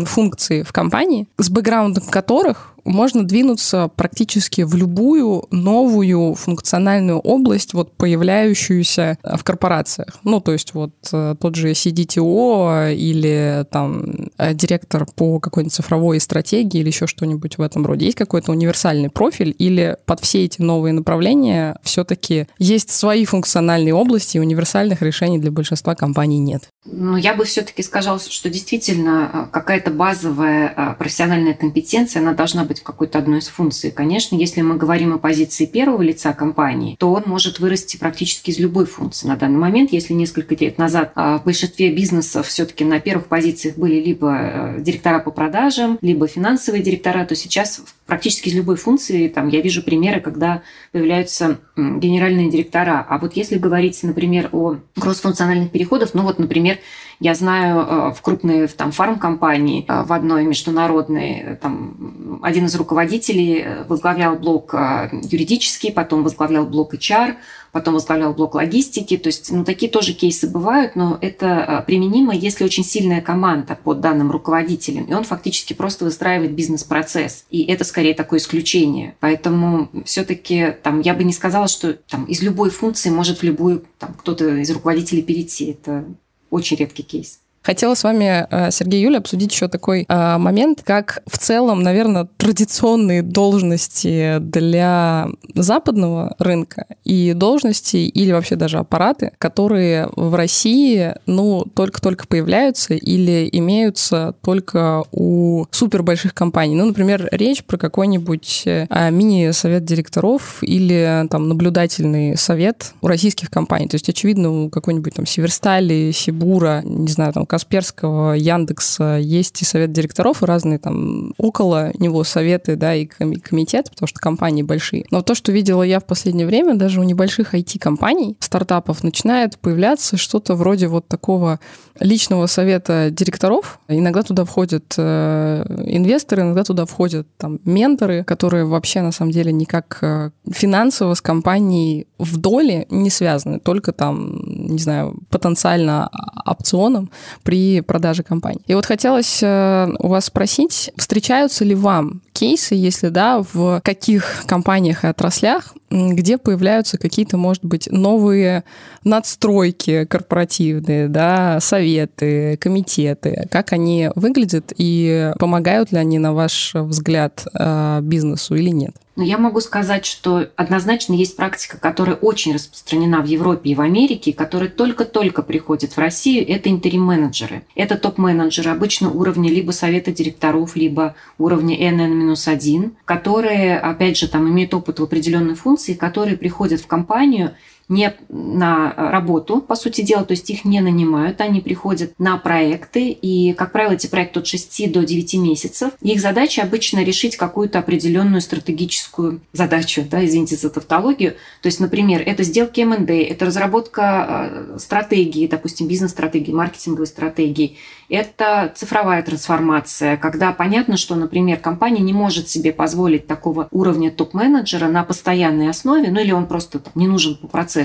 функции 0.04 0.62
в 0.62 0.72
компании, 0.72 1.28
с 1.38 1.48
бэкграундом 1.48 2.04
которых 2.10 2.74
можно 2.88 3.24
двинуться 3.24 3.90
практически 3.94 4.62
в 4.62 4.74
любую 4.74 5.44
новую 5.50 6.34
функциональную 6.34 7.18
область, 7.18 7.74
вот 7.74 7.96
появляющуюся 7.96 9.18
в 9.22 9.44
корпорациях. 9.44 10.18
Ну, 10.24 10.40
то 10.40 10.52
есть 10.52 10.74
вот 10.74 10.92
э, 11.12 11.34
тот 11.40 11.54
же 11.54 11.72
CDTO 11.72 12.94
или 12.94 13.66
там 13.70 14.30
э, 14.38 14.54
директор 14.54 15.06
по 15.06 15.38
какой-нибудь 15.40 15.74
цифровой 15.74 16.20
стратегии 16.20 16.80
или 16.80 16.88
еще 16.88 17.06
что-нибудь 17.06 17.58
в 17.58 17.62
этом 17.62 17.86
роде. 17.86 18.06
Есть 18.06 18.18
какой-то 18.18 18.52
универсальный 18.52 19.10
профиль 19.10 19.54
или 19.58 19.96
под 20.06 20.20
все 20.20 20.44
эти 20.44 20.62
новые 20.62 20.92
направления 20.92 21.76
все-таки 21.82 22.46
есть 22.58 22.90
свои 22.90 23.24
функциональные 23.24 23.94
области 23.94 24.36
и 24.36 24.40
универсальных 24.40 25.02
решений 25.02 25.38
для 25.38 25.50
большинства 25.50 25.94
компаний 25.94 26.38
нет? 26.38 26.68
Ну, 26.86 27.16
я 27.16 27.34
бы 27.34 27.44
все-таки 27.44 27.82
сказала, 27.82 28.18
что 28.18 28.50
действительно 28.50 29.30
э, 29.32 29.52
какая-то 29.52 29.90
базовая 29.90 30.96
профессиональная 30.98 31.54
компетенция, 31.54 32.22
она 32.22 32.32
должна 32.32 32.64
быть 32.64 32.77
в 32.78 32.82
какой-то 32.82 33.18
одной 33.18 33.38
из 33.38 33.48
функций. 33.48 33.90
Конечно, 33.90 34.36
если 34.36 34.62
мы 34.62 34.76
говорим 34.76 35.14
о 35.14 35.18
позиции 35.18 35.66
первого 35.66 36.02
лица 36.02 36.32
компании, 36.32 36.96
то 36.98 37.12
он 37.12 37.24
может 37.26 37.58
вырасти 37.58 37.96
практически 37.96 38.50
из 38.50 38.58
любой 38.58 38.86
функции. 38.86 39.28
На 39.28 39.36
данный 39.36 39.58
момент, 39.58 39.92
если 39.92 40.14
несколько 40.14 40.54
лет 40.54 40.78
назад 40.78 41.12
а, 41.14 41.38
в 41.38 41.44
большинстве 41.44 41.92
бизнесов 41.92 42.46
все-таки 42.46 42.84
на 42.84 43.00
первых 43.00 43.26
позициях 43.26 43.76
были 43.76 44.00
либо 44.00 44.36
э, 44.36 44.80
директора 44.80 45.18
по 45.20 45.30
продажам, 45.30 45.98
либо 46.00 46.26
финансовые 46.26 46.82
директора, 46.82 47.24
то 47.24 47.34
сейчас 47.34 47.82
практически 48.08 48.48
из 48.48 48.54
любой 48.54 48.76
функции 48.76 49.28
там, 49.28 49.48
я 49.48 49.60
вижу 49.60 49.82
примеры, 49.82 50.20
когда 50.20 50.62
появляются 50.92 51.58
генеральные 51.76 52.50
директора. 52.50 53.06
А 53.06 53.18
вот 53.18 53.36
если 53.36 53.58
говорить, 53.58 54.02
например, 54.02 54.48
о 54.52 54.78
кроссфункциональных 54.98 55.70
переходах, 55.70 56.14
ну 56.14 56.22
вот, 56.22 56.38
например, 56.38 56.78
я 57.20 57.34
знаю 57.34 57.80
э, 57.80 58.14
в 58.14 58.22
крупной 58.22 58.66
там, 58.68 58.92
фармкомпании, 58.92 59.84
э, 59.86 60.04
в 60.04 60.12
одной 60.12 60.44
международной, 60.44 61.32
э, 61.32 61.56
там, 61.56 62.40
один 62.42 62.64
из 62.64 62.74
руководителей 62.76 63.66
возглавлял 63.88 64.36
блок 64.36 64.74
юридический, 65.12 65.92
потом 65.92 66.22
возглавлял 66.22 66.64
блок 66.64 66.94
HR, 66.94 67.34
потом 67.72 67.94
возглавлял 67.94 68.34
блок 68.34 68.54
логистики. 68.54 69.16
То 69.16 69.28
есть, 69.28 69.50
ну, 69.50 69.64
такие 69.64 69.90
тоже 69.90 70.12
кейсы 70.12 70.48
бывают, 70.48 70.96
но 70.96 71.18
это 71.20 71.84
применимо, 71.86 72.34
если 72.34 72.64
очень 72.64 72.84
сильная 72.84 73.20
команда 73.20 73.78
под 73.82 74.00
данным 74.00 74.30
руководителем, 74.30 75.04
и 75.04 75.14
он 75.14 75.24
фактически 75.24 75.72
просто 75.72 76.04
выстраивает 76.04 76.52
бизнес-процесс. 76.52 77.44
И 77.50 77.64
это 77.64 77.84
скорее 77.84 78.14
такое 78.14 78.40
исключение. 78.40 79.16
Поэтому 79.20 79.90
все-таки 80.04 80.76
там 80.82 81.00
я 81.00 81.14
бы 81.14 81.24
не 81.24 81.32
сказала, 81.32 81.68
что 81.68 81.94
там 81.94 82.24
из 82.24 82.42
любой 82.42 82.70
функции 82.70 83.10
может 83.10 83.38
в 83.38 83.42
любую 83.42 83.84
там 83.98 84.14
кто-то 84.14 84.56
из 84.56 84.70
руководителей 84.70 85.22
перейти. 85.22 85.70
Это 85.70 86.04
очень 86.50 86.76
редкий 86.76 87.02
кейс. 87.02 87.40
Хотела 87.68 87.92
с 87.94 88.02
вами, 88.02 88.46
э, 88.48 88.70
Сергей 88.70 89.02
Юля, 89.02 89.18
обсудить 89.18 89.52
еще 89.52 89.68
такой 89.68 90.06
э, 90.08 90.38
момент, 90.38 90.80
как 90.82 91.22
в 91.26 91.36
целом, 91.36 91.82
наверное, 91.82 92.26
традиционные 92.38 93.20
должности 93.20 94.38
для 94.38 95.28
западного 95.54 96.34
рынка 96.38 96.86
и 97.04 97.34
должности 97.34 97.98
или 97.98 98.32
вообще 98.32 98.56
даже 98.56 98.78
аппараты, 98.78 99.32
которые 99.36 100.08
в 100.16 100.34
России, 100.34 101.12
ну, 101.26 101.66
только-только 101.74 102.26
появляются 102.26 102.94
или 102.94 103.46
имеются 103.52 104.34
только 104.42 105.04
у 105.12 105.66
супер 105.70 106.02
больших 106.02 106.32
компаний. 106.32 106.74
Ну, 106.74 106.86
например, 106.86 107.28
речь 107.32 107.62
про 107.64 107.76
какой-нибудь 107.76 108.62
э, 108.64 109.10
мини-совет 109.10 109.84
директоров 109.84 110.62
или 110.62 111.26
там 111.30 111.50
наблюдательный 111.50 112.34
совет 112.38 112.94
у 113.02 113.08
российских 113.08 113.50
компаний. 113.50 113.88
То 113.88 113.96
есть, 113.96 114.08
очевидно, 114.08 114.64
у 114.64 114.70
какой-нибудь 114.70 115.12
там 115.12 115.26
Северстали, 115.26 116.12
Сибура, 116.14 116.80
не 116.82 117.08
знаю, 117.08 117.34
там, 117.34 117.44
Касперского, 117.58 118.34
Яндекса 118.34 119.18
есть 119.20 119.60
и 119.62 119.64
совет 119.64 119.90
директоров, 119.90 120.42
и 120.42 120.46
разные 120.46 120.78
там 120.78 121.34
около 121.38 121.90
него 121.98 122.22
советы, 122.22 122.76
да, 122.76 122.94
и 122.94 123.04
комитет, 123.04 123.90
потому 123.90 124.06
что 124.06 124.20
компании 124.20 124.62
большие. 124.62 125.06
Но 125.10 125.22
то, 125.22 125.34
что 125.34 125.50
видела 125.50 125.82
я 125.82 125.98
в 125.98 126.04
последнее 126.04 126.46
время, 126.46 126.76
даже 126.76 127.00
у 127.00 127.02
небольших 127.02 127.54
IT-компаний, 127.54 128.36
стартапов, 128.38 129.02
начинает 129.02 129.58
появляться 129.58 130.16
что-то 130.16 130.54
вроде 130.54 130.86
вот 130.86 131.08
такого 131.08 131.58
личного 131.98 132.46
совета 132.46 133.10
директоров. 133.10 133.80
Иногда 133.88 134.22
туда 134.22 134.44
входят 134.44 134.94
э, 134.96 135.64
инвесторы, 135.86 136.42
иногда 136.42 136.62
туда 136.62 136.86
входят 136.86 137.26
там 137.36 137.58
менторы, 137.64 138.22
которые 138.22 138.66
вообще 138.66 139.02
на 139.02 139.10
самом 139.10 139.32
деле 139.32 139.52
никак 139.52 139.98
э, 140.02 140.30
финансово 140.48 141.14
с 141.14 141.20
компанией 141.20 142.06
в 142.18 142.36
доле 142.36 142.86
не 142.88 143.10
связаны, 143.10 143.58
только 143.58 143.92
там, 143.92 144.40
не 144.44 144.78
знаю, 144.78 145.18
потенциально 145.28 146.08
опционом 146.46 147.10
при 147.48 147.80
продаже 147.80 148.22
компании. 148.22 148.60
И 148.66 148.74
вот 148.74 148.84
хотелось 148.84 149.42
э, 149.42 149.88
у 150.00 150.08
вас 150.08 150.26
спросить, 150.26 150.90
встречаются 150.98 151.64
ли 151.64 151.74
вам 151.74 152.20
кейсы, 152.34 152.74
если 152.74 153.08
да, 153.08 153.42
в 153.54 153.80
каких 153.82 154.44
компаниях 154.46 155.02
и 155.02 155.06
отраслях, 155.06 155.74
где 155.90 156.36
появляются 156.36 156.98
какие-то, 156.98 157.38
может 157.38 157.64
быть, 157.64 157.88
новые 157.90 158.64
надстройки 159.02 160.04
корпоративные, 160.04 161.08
да, 161.08 161.58
советы, 161.60 162.58
комитеты, 162.60 163.48
как 163.50 163.72
они 163.72 164.10
выглядят 164.14 164.74
и 164.76 165.32
помогают 165.38 165.90
ли 165.90 165.96
они, 165.96 166.18
на 166.18 166.34
ваш 166.34 166.72
взгляд, 166.74 167.46
э, 167.58 168.00
бизнесу 168.02 168.56
или 168.56 168.68
нет? 168.68 168.94
Но 169.18 169.24
я 169.24 169.36
могу 169.36 169.60
сказать, 169.60 170.06
что 170.06 170.48
однозначно 170.54 171.12
есть 171.12 171.34
практика, 171.34 171.76
которая 171.76 172.14
очень 172.14 172.54
распространена 172.54 173.20
в 173.20 173.24
Европе 173.24 173.70
и 173.70 173.74
в 173.74 173.80
Америке, 173.80 174.32
которая 174.32 174.68
только-только 174.68 175.42
приходит 175.42 175.94
в 175.94 175.98
Россию. 175.98 176.48
Это 176.48 176.68
интерим-менеджеры. 176.68 177.64
Это 177.74 177.98
топ-менеджеры 177.98 178.70
обычно 178.70 179.10
уровня 179.10 179.50
либо 179.50 179.72
совета 179.72 180.12
директоров, 180.12 180.76
либо 180.76 181.16
уровня 181.36 181.76
NN-1, 181.76 182.92
которые, 183.04 183.80
опять 183.80 184.16
же, 184.16 184.28
там 184.28 184.48
имеют 184.48 184.72
опыт 184.72 185.00
в 185.00 185.02
определенной 185.02 185.56
функции, 185.56 185.94
которые 185.94 186.36
приходят 186.36 186.80
в 186.80 186.86
компанию 186.86 187.56
не 187.88 188.14
на 188.28 188.92
работу, 188.96 189.60
по 189.60 189.74
сути 189.74 190.02
дела, 190.02 190.24
то 190.24 190.32
есть 190.32 190.48
их 190.50 190.64
не 190.64 190.80
нанимают, 190.80 191.40
они 191.40 191.60
приходят 191.60 192.12
на 192.18 192.36
проекты, 192.36 193.10
и, 193.10 193.54
как 193.54 193.72
правило, 193.72 193.92
эти 193.92 194.06
проекты 194.06 194.40
от 194.40 194.46
6 194.46 194.92
до 194.92 195.04
9 195.04 195.34
месяцев. 195.34 195.92
их 196.02 196.20
задача 196.20 196.62
обычно 196.62 197.02
решить 197.02 197.36
какую-то 197.36 197.78
определенную 197.78 198.40
стратегическую 198.40 199.40
задачу, 199.52 200.04
да, 200.08 200.24
извините 200.24 200.56
за 200.56 200.70
тавтологию. 200.70 201.32
То 201.62 201.66
есть, 201.66 201.80
например, 201.80 202.22
это 202.24 202.42
сделки 202.42 202.80
МНД, 202.80 203.10
это 203.10 203.46
разработка 203.46 204.72
э, 204.74 204.78
стратегии, 204.78 205.46
допустим, 205.46 205.88
бизнес-стратегии, 205.88 206.52
маркетинговой 206.52 207.06
стратегии, 207.06 207.78
это 208.08 208.72
цифровая 208.74 209.22
трансформация, 209.22 210.16
когда 210.16 210.52
понятно, 210.52 210.96
что, 210.96 211.14
например, 211.14 211.58
компания 211.58 212.00
не 212.00 212.12
может 212.12 212.48
себе 212.48 212.72
позволить 212.72 213.26
такого 213.26 213.68
уровня 213.70 214.10
топ-менеджера 214.10 214.88
на 214.88 215.04
постоянной 215.04 215.68
основе, 215.68 216.10
ну 216.10 216.20
или 216.20 216.32
он 216.32 216.46
просто 216.46 216.80
не 216.94 217.06
нужен 217.06 217.36
по 217.36 217.46
процессу, 217.48 217.77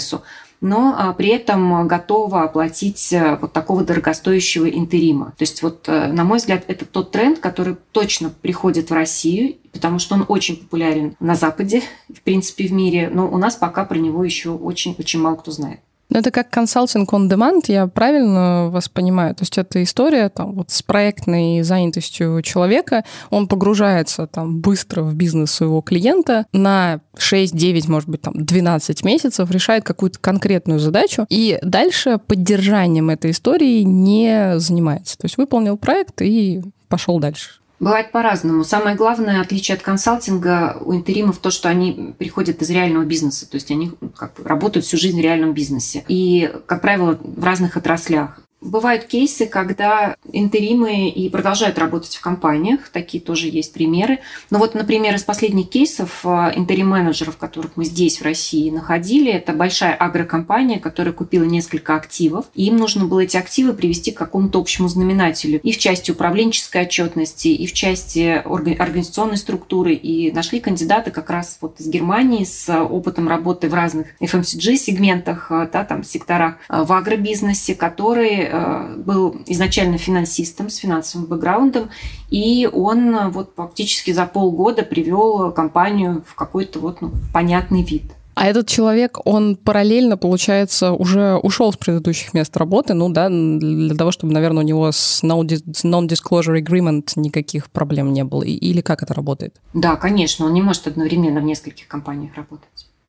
но 0.63 0.95
а, 0.97 1.12
при 1.12 1.27
этом 1.27 1.89
готова 1.89 2.43
оплатить 2.43 3.12
э, 3.12 3.38
вот 3.41 3.51
такого 3.51 3.84
дорогостоящего 3.84 4.65
интерима. 4.69 5.34
То 5.38 5.43
есть 5.43 5.62
вот, 5.62 5.89
э, 5.89 6.08
на 6.08 6.23
мой 6.23 6.38
взгляд, 6.38 6.63
это 6.69 6.86
тот 6.86 7.12
тренд, 7.12 7.39
который 7.39 7.75
точно 7.91 8.29
приходит 8.29 8.89
в 8.89 8.93
Россию, 8.93 9.58
потому 9.73 9.99
что 9.99 10.15
он 10.15 10.25
очень 10.29 10.56
популярен 10.56 11.17
на 11.19 11.36
Западе, 11.36 11.82
в 12.08 12.21
принципе, 12.21 12.67
в 12.67 12.71
мире, 12.71 13.10
но 13.13 13.29
у 13.29 13.38
нас 13.38 13.58
пока 13.58 13.84
про 13.84 13.97
него 13.97 14.23
еще 14.23 14.51
очень-очень 14.51 15.19
мало 15.19 15.36
кто 15.36 15.51
знает. 15.51 15.82
Ну, 16.09 16.19
это 16.19 16.31
как 16.31 16.49
консалтинг 16.49 17.11
on 17.13 17.27
demand, 17.27 17.63
я 17.67 17.87
правильно 17.87 18.69
вас 18.69 18.87
понимаю? 18.87 19.33
То 19.35 19.41
есть 19.43 19.57
это 19.57 19.81
история 19.81 20.29
там, 20.29 20.53
вот 20.53 20.69
с 20.69 20.83
проектной 20.83 21.63
занятостью 21.63 22.41
человека, 22.43 23.03
он 23.29 23.47
погружается 23.47 24.27
там 24.27 24.59
быстро 24.59 25.01
в 25.01 25.15
бизнес 25.15 25.51
своего 25.51 25.81
клиента 25.81 26.45
на 26.53 26.99
6, 27.17 27.55
9, 27.55 27.87
может 27.87 28.09
быть, 28.09 28.21
там 28.21 28.33
12 28.35 29.03
месяцев, 29.03 29.49
решает 29.49 29.83
какую-то 29.83 30.19
конкретную 30.19 30.79
задачу, 30.79 31.25
и 31.29 31.57
дальше 31.63 32.19
поддержанием 32.19 33.09
этой 33.09 33.31
истории 33.31 33.81
не 33.81 34.59
занимается. 34.59 35.17
То 35.17 35.25
есть 35.25 35.37
выполнил 35.37 35.77
проект 35.77 36.21
и 36.21 36.61
пошел 36.89 37.19
дальше. 37.19 37.62
Бывает 37.83 38.11
по-разному. 38.13 38.63
Самое 38.63 38.95
главное 38.95 39.41
отличие 39.41 39.75
от 39.75 39.81
консалтинга 39.81 40.77
у 40.79 40.95
интеримов 40.95 41.39
то, 41.39 41.51
что 41.51 41.67
они 41.67 42.15
приходят 42.17 42.61
из 42.61 42.69
реального 42.69 43.03
бизнеса, 43.03 43.49
то 43.49 43.55
есть 43.55 43.69
они 43.71 43.91
как 44.15 44.35
бы 44.35 44.47
работают 44.47 44.85
всю 44.85 44.95
жизнь 44.95 45.19
в 45.19 45.23
реальном 45.23 45.53
бизнесе. 45.53 46.05
И, 46.07 46.49
как 46.65 46.81
правило, 46.81 47.19
в 47.21 47.43
разных 47.43 47.75
отраслях. 47.75 48.39
Бывают 48.63 49.04
кейсы, 49.04 49.45
когда 49.45 50.15
интеримы 50.32 51.10
и 51.10 51.30
продолжают 51.30 51.78
работать 51.78 52.15
в 52.15 52.21
компаниях, 52.21 52.88
такие 52.89 53.21
тоже 53.21 53.49
есть 53.49 53.73
примеры. 53.73 54.19
Но 54.49 54.58
вот, 54.58 54.73
например, 54.73 55.13
из 55.15 55.23
последних 55.23 55.69
кейсов 55.69 56.21
а, 56.23 56.49
интерим-менеджеров, 56.56 57.36
которых 57.36 57.71
мы 57.76 57.84
здесь, 57.84 58.21
в 58.21 58.23
России, 58.23 58.69
находили, 58.69 59.30
это 59.32 59.52
большая 59.52 59.93
агрокомпания, 59.93 60.80
которая 60.80 61.13
купила 61.13 61.43
несколько 61.43 61.95
активов, 61.95 62.45
и 62.56 62.67
им 62.67 62.78
нужно 62.78 63.04
было 63.04 63.19
эти 63.19 63.36
активы 63.36 63.73
привести 63.73 64.12
к 64.12 64.17
какому-то 64.17 64.60
общему 64.60 64.88
знаменателю. 64.88 65.60
И 65.62 65.73
в 65.73 65.78
части 65.78 66.12
управленческой 66.12 66.84
отчетности, 66.84 67.49
и 67.49 67.67
в 67.67 67.73
части 67.73 68.41
организационной 68.45 69.38
структуры, 69.38 69.93
и 69.93 70.32
нашли 70.32 70.62
кандидаты 70.62 71.12
как 71.12 71.30
раз 71.30 71.58
вот 71.60 71.82
из 71.82 71.88
Германии 71.88 72.45
с 72.45 72.73
опытом 72.73 73.28
работы 73.28 73.67
в 73.67 73.73
разных 73.73 74.08
FMCG-сегментах, 74.21 75.47
а, 75.49 75.67
да, 75.67 75.84
там, 75.84 76.06
секторах 76.06 76.56
а, 76.69 76.86
в 76.86 76.93
агробизнесе, 76.93 77.76
которые 77.76 78.52
Э, 78.52 78.52
был 78.97 79.35
изначально 79.47 79.97
финансистом 79.97 80.69
с 80.69 80.77
финансовым 80.77 81.27
бэкграундом, 81.27 81.89
и 82.29 82.69
он 82.71 83.15
э, 83.15 83.29
вот 83.29 83.51
фактически 83.55 84.11
за 84.11 84.25
полгода 84.25 84.83
привел 84.83 85.51
компанию 85.51 86.23
в 86.27 86.35
какой-то 86.35 86.79
вот 86.79 87.01
ну, 87.01 87.11
понятный 87.33 87.83
вид. 87.83 88.03
А 88.35 88.47
этот 88.47 88.67
человек, 88.67 89.19
он 89.25 89.55
параллельно, 89.55 90.17
получается, 90.17 90.91
уже 90.91 91.35
ушел 91.35 91.71
с 91.71 91.77
предыдущих 91.77 92.33
мест 92.33 92.55
работы, 92.57 92.93
ну 92.93 93.09
да, 93.09 93.29
для 93.29 93.95
того, 93.95 94.11
чтобы, 94.11 94.33
наверное, 94.33 94.63
у 94.63 94.65
него 94.65 94.91
с 94.91 95.23
non-disclosure 95.23 96.59
agreement 96.59 97.11
никаких 97.15 97.69
проблем 97.69 98.11
не 98.11 98.23
было. 98.23 98.41
Или 98.41 98.81
как 98.81 99.03
это 99.03 99.13
работает? 99.13 99.55
Да, 99.73 99.95
конечно, 99.97 100.45
он 100.45 100.53
не 100.53 100.61
может 100.61 100.87
одновременно 100.87 101.41
в 101.41 101.43
нескольких 101.43 101.87
компаниях 101.87 102.35
работать. 102.35 102.67